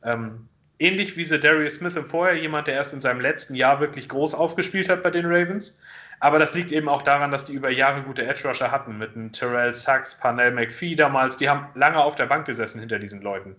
[0.05, 0.47] Ähm,
[0.79, 4.35] ähnlich wie Darius Smith im Vorjahr, jemand, der erst in seinem letzten Jahr wirklich groß
[4.35, 5.83] aufgespielt hat bei den Ravens.
[6.21, 9.17] Aber das liegt eben auch daran, dass die über Jahre gute Edge Rusher hatten, mit
[9.17, 11.39] einem Terrell Sachs, Parnell McPhee damals.
[11.39, 13.57] Die haben lange auf der Bank gesessen hinter diesen Leuten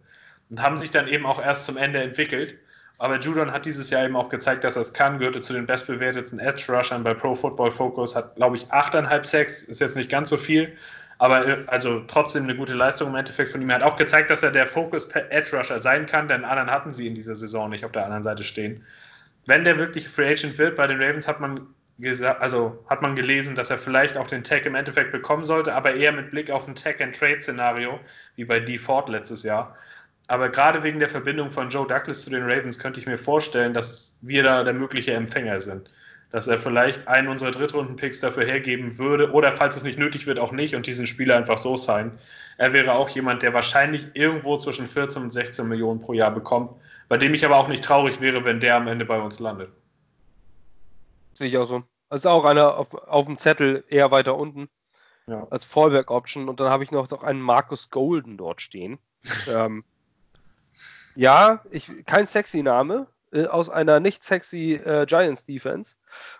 [0.51, 2.55] und haben sich dann eben auch erst zum Ende entwickelt.
[2.99, 5.65] Aber Judon hat dieses Jahr eben auch gezeigt, dass er es kann, gehörte zu den
[5.65, 10.11] bestbewerteten Edge Rushern bei Pro Football Focus, hat, glaube ich, 8,5 Sex, ist jetzt nicht
[10.11, 10.71] ganz so viel,
[11.17, 13.71] aber äh, also trotzdem eine gute Leistung im Endeffekt von ihm.
[13.71, 16.91] Er hat auch gezeigt, dass er der Focus Edge Rusher sein kann, denn anderen hatten
[16.91, 18.83] sie in dieser Saison nicht auf der anderen Seite stehen.
[19.47, 21.61] Wenn der wirklich Free Agent wird bei den Ravens, hat man
[22.39, 25.93] also hat man gelesen, dass er vielleicht auch den Tag im Endeffekt bekommen sollte, aber
[25.93, 27.99] eher mit Blick auf ein Tag-and-Trade-Szenario,
[28.35, 28.77] wie bei D.
[28.77, 29.75] Ford letztes Jahr.
[30.27, 33.73] Aber gerade wegen der Verbindung von Joe Douglas zu den Ravens könnte ich mir vorstellen,
[33.73, 35.89] dass wir da der mögliche Empfänger sind.
[36.31, 40.39] Dass er vielleicht einen unserer Drittrunden-Picks dafür hergeben würde, oder falls es nicht nötig wird,
[40.39, 42.17] auch nicht und diesen Spieler einfach so sein.
[42.57, 46.71] Er wäre auch jemand, der wahrscheinlich irgendwo zwischen 14 und 16 Millionen pro Jahr bekommt,
[47.09, 49.69] bei dem ich aber auch nicht traurig wäre, wenn der am Ende bei uns landet.
[51.33, 51.90] Sehe ich auch so.
[52.11, 54.67] Also auch einer auf, auf dem Zettel eher weiter unten
[55.27, 55.47] ja.
[55.49, 56.49] als Fallback-Option.
[56.49, 58.99] Und dann habe ich noch, noch einen Marcus Golden dort stehen.
[59.47, 59.85] ähm,
[61.15, 63.07] ja, ich, kein sexy Name.
[63.31, 65.95] äh, aus einer nicht sexy äh, Giants Defense.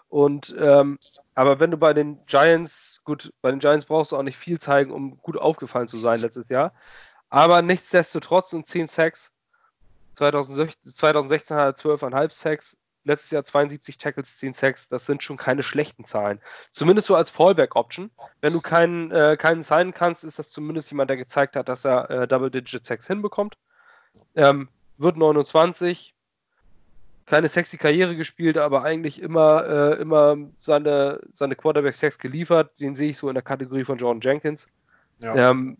[0.09, 0.99] Und ähm,
[1.35, 4.59] aber wenn du bei den Giants, gut, bei den Giants brauchst du auch nicht viel
[4.59, 6.73] zeigen, um gut aufgefallen zu sein letztes Jahr.
[7.29, 9.31] Aber nichtsdestotrotz sind 10 Sacks.
[10.15, 12.77] 2016, 2016 hat er 12,5 Sacks.
[13.03, 14.87] Letztes Jahr 72 Tackles, 10 Sacks.
[14.89, 16.39] Das sind schon keine schlechten Zahlen.
[16.71, 18.11] Zumindest so als Fallback-Option.
[18.41, 21.85] Wenn du keinen, äh, keinen signen kannst, ist das zumindest jemand, der gezeigt hat, dass
[21.85, 23.57] er äh, Double-Digit Sacks hinbekommt.
[24.35, 26.13] Ähm, wird 29,
[27.25, 32.79] keine sexy Karriere gespielt, aber eigentlich immer, äh, immer seine, seine Quarterback-Sex geliefert.
[32.79, 34.67] Den sehe ich so in der Kategorie von Jordan Jenkins.
[35.19, 35.49] Ja.
[35.49, 35.77] Ähm,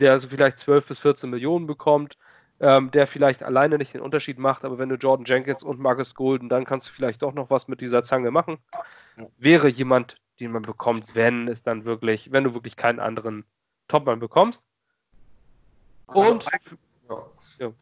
[0.00, 2.18] der also vielleicht 12 bis 14 Millionen bekommt,
[2.60, 6.14] ähm, der vielleicht alleine nicht den Unterschied macht, aber wenn du Jordan Jenkins und Marcus
[6.14, 8.58] Golden, dann kannst du vielleicht doch noch was mit dieser Zange machen.
[9.38, 13.44] Wäre jemand, den man bekommt, wenn es dann wirklich, wenn du wirklich keinen anderen
[13.86, 14.64] Topmann bekommst.
[16.08, 16.46] Also und
[17.58, 17.72] ja.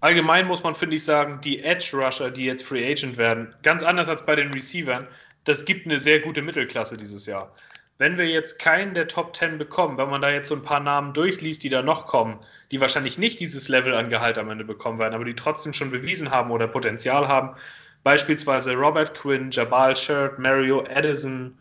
[0.00, 3.82] allgemein muss man, finde ich, sagen, die Edge Rusher, die jetzt Free Agent werden, ganz
[3.82, 5.06] anders als bei den Receivern,
[5.44, 7.52] das gibt eine sehr gute Mittelklasse dieses Jahr
[7.98, 10.80] wenn wir jetzt keinen der Top 10 bekommen, wenn man da jetzt so ein paar
[10.80, 12.38] Namen durchliest, die da noch kommen,
[12.70, 15.90] die wahrscheinlich nicht dieses Level an Gehalt am Ende bekommen werden, aber die trotzdem schon
[15.90, 17.56] bewiesen haben oder Potenzial haben,
[18.04, 21.58] beispielsweise Robert Quinn, Jabal Shirt, Mario Edison,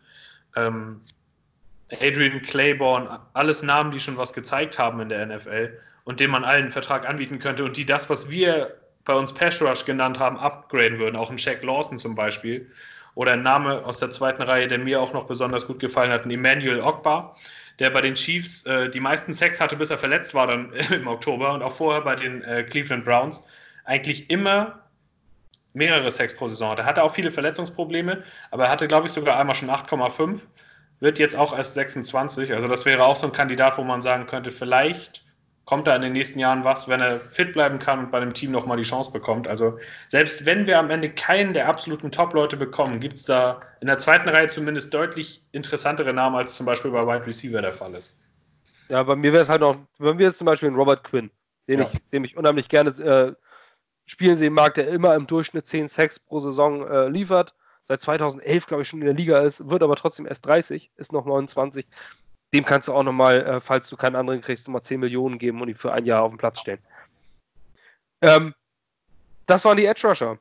[0.56, 1.02] ähm,
[2.00, 6.44] Adrian Claiborne, alles Namen, die schon was gezeigt haben in der NFL und denen man
[6.44, 10.20] allen einen Vertrag anbieten könnte und die das, was wir bei uns Pass Rush genannt
[10.20, 12.70] haben, upgraden würden, auch ein Shaq Lawson zum Beispiel
[13.18, 16.28] oder ein Name aus der zweiten Reihe, der mir auch noch besonders gut gefallen hat,
[16.28, 17.36] Emmanuel Ogbar,
[17.80, 21.08] der bei den Chiefs äh, die meisten Sex hatte, bis er verletzt war dann im
[21.08, 23.48] Oktober und auch vorher bei den äh, Cleveland Browns
[23.86, 24.84] eigentlich immer
[25.74, 26.84] mehrere Sex pro Saison hatte.
[26.84, 28.22] Er hatte auch viele Verletzungsprobleme,
[28.52, 30.42] aber er hatte, glaube ich, sogar einmal schon 8,5,
[31.00, 32.54] wird jetzt auch erst 26.
[32.54, 35.24] Also das wäre auch so ein Kandidat, wo man sagen könnte, vielleicht
[35.68, 38.34] kommt da in den nächsten Jahren was, wenn er fit bleiben kann und bei dem
[38.34, 39.50] Team nochmal die Chance bekommt.
[39.50, 39.78] Also
[40.08, 43.98] selbst wenn wir am Ende keinen der absoluten Top-Leute bekommen, gibt es da in der
[43.98, 48.18] zweiten Reihe zumindest deutlich interessantere Namen, als zum Beispiel bei Wide Receiver der Fall ist.
[48.88, 51.30] Ja, bei mir wäre es halt noch, bei mir ist zum Beispiel ein Robert Quinn,
[51.68, 51.90] den, ja.
[51.92, 53.34] ich, den ich unheimlich gerne äh,
[54.06, 57.54] spielen sehen mag, der immer im Durchschnitt 10 Sacks pro Saison äh, liefert.
[57.84, 61.12] Seit 2011, glaube ich, schon in der Liga ist, wird aber trotzdem erst 30, ist
[61.12, 61.86] noch 29
[62.58, 65.62] dem kannst du auch nochmal, äh, falls du keinen anderen kriegst, nochmal 10 Millionen geben
[65.62, 66.80] und ihn für ein Jahr auf dem Platz stellen.
[68.22, 68.56] Ähm,
[69.46, 70.40] das waren die Edge Rusher.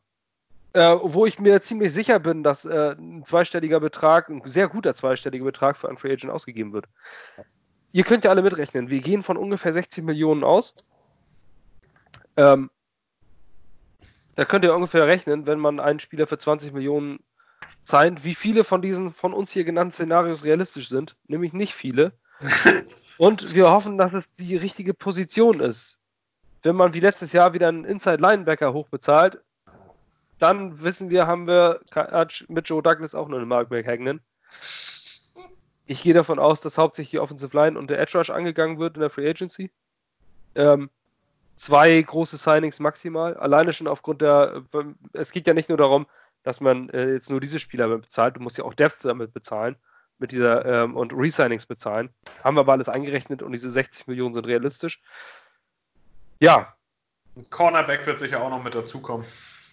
[0.73, 4.95] Äh, wo ich mir ziemlich sicher bin, dass äh, ein zweistelliger Betrag, ein sehr guter
[4.95, 6.87] zweistelliger Betrag für einen Free Agent ausgegeben wird.
[7.93, 8.89] Ihr könnt ja alle mitrechnen.
[8.89, 10.75] Wir gehen von ungefähr 16 Millionen aus.
[12.39, 12.71] Ähm,
[14.37, 17.21] da könnt ihr ungefähr rechnen, wenn man einen Spieler für 20 Millionen
[17.87, 21.17] sein, wie viele von diesen von uns hier genannten Szenarios realistisch sind.
[21.29, 22.13] Nämlich nicht viele.
[23.19, 25.97] Und wir hoffen, dass es die richtige Position ist.
[26.63, 29.41] Wenn man wie letztes Jahr wieder einen Inside Linebacker hochbezahlt,
[30.39, 31.81] dann wissen wir, haben wir
[32.49, 34.21] mit Joe Douglas auch nur einen Mark McHagnon.
[35.87, 38.97] Ich gehe davon aus, dass hauptsächlich die Offensive Line und der Edge Rush angegangen wird
[38.97, 39.71] in der Free Agency.
[40.57, 40.91] Ähm,
[41.55, 43.35] zwei große Signings maximal.
[43.37, 44.63] Alleine schon aufgrund der,
[45.13, 46.07] es geht ja nicht nur darum,
[46.47, 48.37] dass man äh, jetzt nur diese Spieler bezahlt.
[48.37, 49.75] Du musst ja auch Depth damit bezahlen
[50.19, 52.09] mit dieser ähm, und Resignings bezahlen.
[52.45, 55.03] Haben wir aber alles eingerechnet und diese 60 Millionen sind realistisch.
[56.39, 56.73] Ja.
[57.37, 59.27] Ein Cornerback wird sicher auch noch mit dazukommen.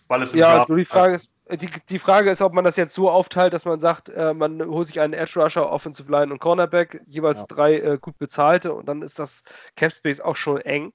[0.08, 2.76] Weil es ja, so die Frage ist, äh, die, die Frage ist, ob man das
[2.76, 6.34] jetzt so aufteilt, dass man sagt, äh, man holt sich einen Edge Rusher, Offensive Line
[6.34, 7.46] und Cornerback, jeweils ja.
[7.46, 9.44] drei äh, gut bezahlte und dann ist das
[9.76, 10.92] Cap Space auch schon eng.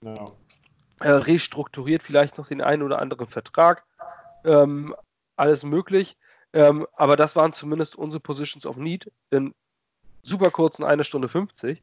[0.00, 0.24] Ja.
[0.98, 3.84] Äh, restrukturiert vielleicht noch den einen oder anderen Vertrag.
[4.44, 4.96] Ähm,
[5.36, 6.16] alles möglich.
[6.52, 9.54] Ähm, aber das waren zumindest unsere Positions of Need in
[10.22, 11.82] super kurzen 1 Stunde 50.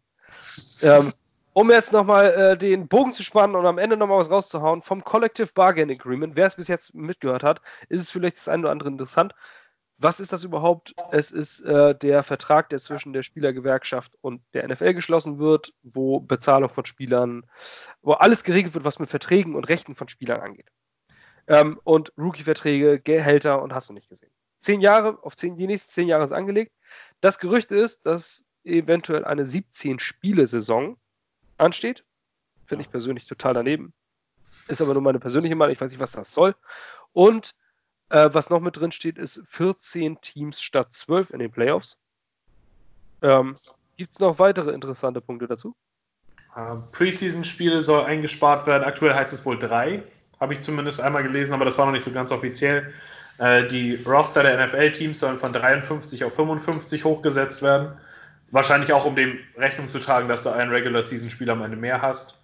[0.81, 1.13] Ähm,
[1.53, 5.03] um jetzt nochmal äh, den Bogen zu spannen und am Ende nochmal was rauszuhauen, vom
[5.03, 8.71] Collective Bargain Agreement, wer es bis jetzt mitgehört hat, ist es vielleicht das eine oder
[8.71, 9.33] andere interessant.
[9.97, 10.95] Was ist das überhaupt?
[11.11, 16.21] Es ist äh, der Vertrag, der zwischen der Spielergewerkschaft und der NFL geschlossen wird, wo
[16.21, 17.45] Bezahlung von Spielern,
[18.01, 20.67] wo alles geregelt wird, was mit Verträgen und Rechten von Spielern angeht.
[21.49, 24.31] Ähm, und Rookie-Verträge, Gehälter und hast du nicht gesehen.
[24.61, 26.71] Zehn Jahre, auf zehn, die nächsten zehn Jahre ist angelegt.
[27.21, 30.97] Das Gerücht ist, dass eventuell eine 17-Spiele-Saison
[31.57, 32.05] ansteht.
[32.67, 33.93] Finde ich persönlich total daneben.
[34.67, 35.73] Ist aber nur meine persönliche Meinung.
[35.73, 36.55] Ich weiß nicht, was das soll.
[37.13, 37.55] Und
[38.09, 41.97] äh, was noch mit drin steht, ist 14 Teams statt 12 in den Playoffs.
[43.23, 43.55] Ähm,
[43.97, 45.75] Gibt es noch weitere interessante Punkte dazu?
[46.55, 48.83] Uh, Preseason-Spiele soll eingespart werden.
[48.83, 50.03] Aktuell heißt es wohl drei
[50.39, 52.93] habe ich zumindest einmal gelesen, aber das war noch nicht so ganz offiziell.
[53.39, 57.97] Äh, die Roster der NFL-Teams sollen von 53 auf 55 hochgesetzt werden.
[58.51, 62.39] Wahrscheinlich auch, um dem Rechnung zu tragen, dass du einen Regular-Season-Spieler am Ende mehr hast.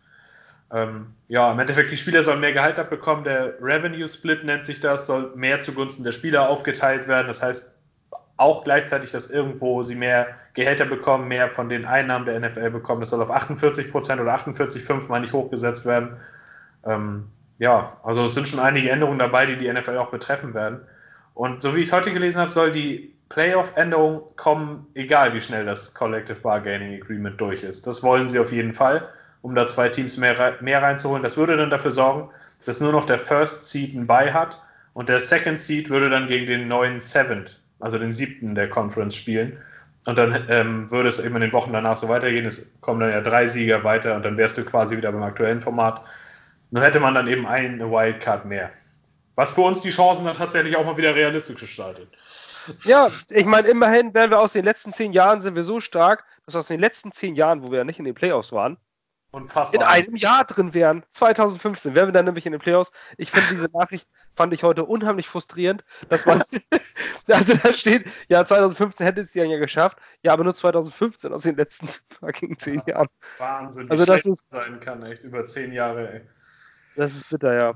[0.71, 3.23] Ähm, ja, im Endeffekt, die Spieler sollen mehr Gehalt abbekommen.
[3.23, 7.27] Der Revenue Split nennt sich das, soll mehr zugunsten der Spieler aufgeteilt werden.
[7.27, 7.75] Das heißt
[8.37, 13.01] auch gleichzeitig, dass irgendwo sie mehr Gehälter bekommen, mehr von den Einnahmen der NFL bekommen.
[13.01, 16.17] Das soll auf 48 Prozent oder 48,5 mal nicht hochgesetzt werden.
[16.83, 17.27] Ähm,
[17.59, 20.81] ja, also es sind schon einige Änderungen dabei, die die NFL auch betreffen werden.
[21.33, 25.65] Und so wie ich es heute gelesen habe, soll die Playoff-Änderung kommen, egal wie schnell
[25.65, 27.87] das Collective Bargaining Agreement durch ist.
[27.87, 29.07] Das wollen sie auf jeden Fall,
[29.41, 31.23] um da zwei Teams mehr, mehr reinzuholen.
[31.23, 32.29] Das würde dann dafür sorgen,
[32.65, 34.61] dass nur noch der First Seed ein Buy hat
[34.93, 39.15] und der Second Seed würde dann gegen den neuen Seventh, also den siebten der Conference
[39.15, 39.57] spielen.
[40.05, 42.45] Und dann ähm, würde es eben in den Wochen danach so weitergehen.
[42.45, 45.61] Es kommen dann ja drei Sieger weiter und dann wärst du quasi wieder beim aktuellen
[45.61, 46.01] Format.
[46.71, 48.71] Nur hätte man dann eben eine Wildcard mehr.
[49.35, 52.07] Was für uns die Chancen dann tatsächlich auch mal wieder realistisch gestaltet.
[52.83, 56.23] Ja, ich meine, immerhin werden wir aus den letzten zehn Jahren sind wir so stark,
[56.45, 58.77] dass aus den letzten zehn Jahren, wo wir ja nicht in den Playoffs waren,
[59.31, 59.81] Unfassbar.
[59.81, 61.03] in einem Jahr drin wären.
[61.11, 62.91] 2015 wären wir dann nämlich in den Playoffs.
[63.17, 66.41] Ich finde diese Nachricht fand ich heute unheimlich frustrierend, dass man
[67.27, 71.43] also da steht, ja 2015 hätte es ja ja geschafft, ja aber nur 2015 aus
[71.43, 71.87] den letzten
[72.19, 73.07] fucking zehn Jahren.
[73.37, 76.11] Wahnsinn, wie Also das ist- sein kann, echt über zehn Jahre.
[76.13, 76.21] Ey.
[76.95, 77.73] Das ist bitter, ja.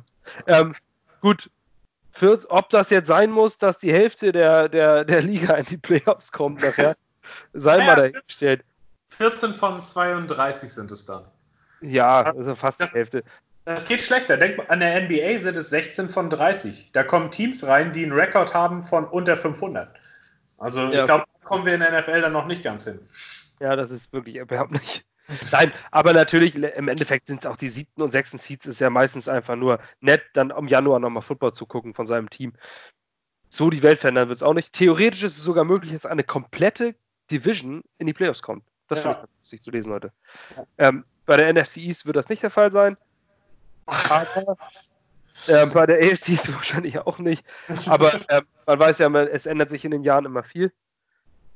[0.47, 0.75] Ähm,
[1.21, 1.49] gut,
[2.11, 5.77] für, ob das jetzt sein muss, dass die Hälfte der, der, der Liga in die
[5.77, 6.95] Playoffs kommt nachher,
[7.53, 8.63] sei Ja, mal dahingestellt.
[9.17, 11.25] 14 von 32 sind es dann.
[11.81, 13.23] Ja, also fast die Das- Hälfte.
[13.65, 14.35] Es geht schlechter.
[14.37, 16.91] Denk mal, an der NBA sind es 16 von 30.
[16.91, 19.93] Da kommen Teams rein, die einen Rekord haben von unter 500.
[20.57, 20.99] Also Ja.
[21.01, 22.99] ich glaube, da kommen wir in der NFL dann noch nicht ganz hin.
[23.59, 25.05] Ja, das ist wirklich erbärmlich.
[25.51, 29.27] Nein, aber natürlich, im Endeffekt sind auch die siebten und sechsten Seeds ist ja meistens
[29.27, 32.53] einfach nur nett, dann im Januar nochmal Football zu gucken von seinem Team.
[33.49, 34.73] So die Welt verändern wird es auch nicht.
[34.73, 36.95] Theoretisch ist es sogar möglich, dass eine komplette
[37.31, 38.63] Division in die Playoffs kommt.
[38.87, 39.23] Das finde Ja.
[39.23, 40.11] ich ganz lustig zu lesen heute.
[40.77, 42.95] Ähm, bei der NFC East wird das nicht der Fall sein.
[43.85, 44.57] Aber
[45.47, 47.45] ähm, bei der AFC ist es wahrscheinlich auch nicht.
[47.87, 50.71] Aber ähm, man weiß ja, es ändert sich in den Jahren immer viel.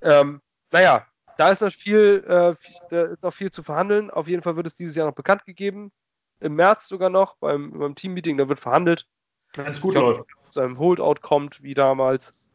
[0.01, 0.41] Ähm,
[0.71, 1.07] naja,
[1.37, 2.53] da ist noch viel, äh,
[2.89, 4.11] da ist noch viel zu verhandeln.
[4.11, 5.91] Auf jeden Fall wird es dieses Jahr noch bekannt gegeben.
[6.39, 9.07] Im März sogar noch beim, beim Teammeeting, da wird verhandelt,
[9.55, 10.31] Wenn es gut Ich hoffe, läuft.
[10.31, 12.51] dass es zu einem Holdout kommt, wie damals.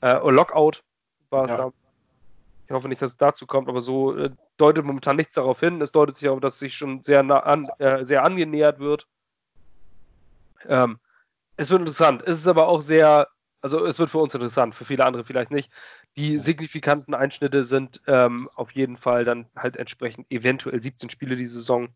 [0.00, 0.82] Äh, Lockout
[1.30, 1.56] war es Ja.
[1.56, 1.72] da.
[2.66, 5.80] Ich hoffe nicht, dass es dazu kommt, aber so äh, deutet momentan nichts darauf hin.
[5.82, 9.06] Es deutet sich auch, dass es sich schon sehr, nah an, äh, sehr angenähert wird.
[10.66, 10.98] Ähm,
[11.56, 12.22] es wird interessant.
[12.26, 13.28] Es ist aber auch sehr,
[13.60, 15.70] also es wird für uns interessant, für viele andere vielleicht nicht.
[16.16, 21.46] Die signifikanten Einschnitte sind ähm, auf jeden Fall dann halt entsprechend eventuell 17 Spiele die
[21.46, 21.88] Saison.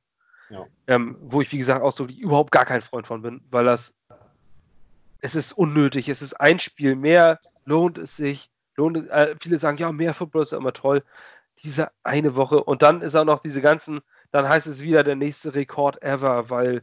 [0.51, 0.67] Ja.
[0.87, 3.95] Ähm, wo ich, wie gesagt, ausdrücklich überhaupt gar kein Freund von bin, weil das
[5.21, 6.09] es ist unnötig.
[6.09, 8.51] Es ist ein Spiel mehr, lohnt es sich.
[8.77, 11.03] Lohnt, äh, viele sagen, ja, mehr Football ist ja immer toll.
[11.63, 14.01] Diese eine Woche und dann ist auch noch diese ganzen,
[14.31, 16.83] dann heißt es wieder der nächste Rekord ever, weil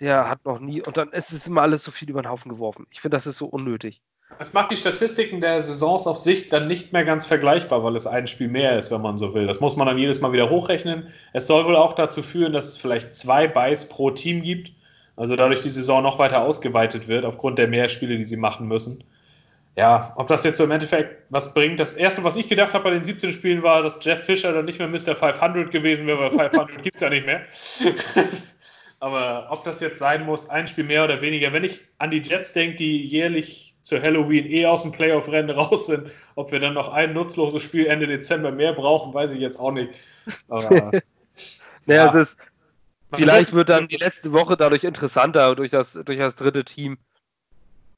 [0.00, 2.50] der hat noch nie und dann ist es immer alles so viel über den Haufen
[2.50, 2.86] geworfen.
[2.90, 4.02] Ich finde, das ist so unnötig.
[4.38, 8.06] Es macht die Statistiken der Saisons auf sich dann nicht mehr ganz vergleichbar, weil es
[8.06, 9.46] ein Spiel mehr ist, wenn man so will.
[9.46, 11.08] Das muss man dann jedes Mal wieder hochrechnen.
[11.32, 14.72] Es soll wohl auch dazu führen, dass es vielleicht zwei Buys pro Team gibt.
[15.16, 19.04] Also dadurch die Saison noch weiter ausgeweitet wird, aufgrund der Mehrspiele, die sie machen müssen.
[19.76, 21.80] Ja, ob das jetzt so im Endeffekt was bringt.
[21.80, 24.64] Das erste, was ich gedacht habe bei den 17 Spielen, war, dass Jeff Fischer dann
[24.66, 25.16] nicht mehr Mr.
[25.16, 27.42] 500 gewesen wäre, weil 500 gibt es ja nicht mehr.
[29.00, 32.22] Aber ob das jetzt sein muss, ein Spiel mehr oder weniger, wenn ich an die
[32.22, 36.74] Jets denke, die jährlich zu Halloween eh aus dem Playoff-Rennen raus sind, ob wir dann
[36.74, 39.90] noch ein nutzloses Spiel Ende Dezember mehr brauchen, weiß ich jetzt auch nicht.
[40.48, 40.68] Aber
[41.86, 42.08] Naja, Ja.
[42.10, 42.38] es ist,
[43.14, 46.96] vielleicht wird- dann die letzte Woche dadurch interessanter durch das, durch das dritte Team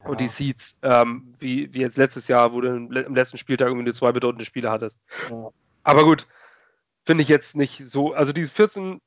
[0.05, 0.31] und die Ja.
[0.31, 3.85] Seeds, ähm, wie, wie jetzt letztes Jahr, wo du im le- im letzten Spieltag irgendwie
[3.85, 4.99] nur zwei bedeutende Spiele hattest.
[5.31, 5.51] Ja.
[5.85, 6.27] Aber gut,
[7.05, 8.13] finde ich jetzt nicht so.
[8.13, 9.01] Also die 14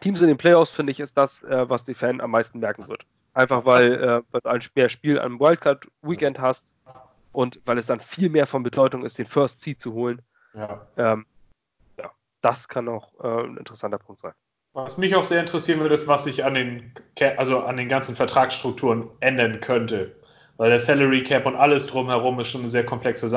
[0.00, 2.88] Teams in den Playoffs, finde ich, ist das, äh, was die Fan am meisten merken
[2.88, 3.04] wird.
[3.34, 6.74] Einfach weil, äh, weil du ein mehr Spiel am Wildcard-Weekend hast
[7.32, 10.20] und weil es dann viel mehr von Bedeutung ist, den First Seed zu holen.
[10.54, 10.86] ja.
[10.96, 11.26] Ähm,
[11.98, 12.10] ja,
[12.42, 14.32] das kann auch äh, ein interessanter Punkt sein.
[14.74, 16.92] Was mich auch sehr interessieren würde, ist, was sich an den,
[17.36, 20.16] also an den ganzen Vertragsstrukturen ändern könnte.
[20.56, 23.30] Weil der Salary Cap und alles drumherum ist schon eine sehr komplexe Sache.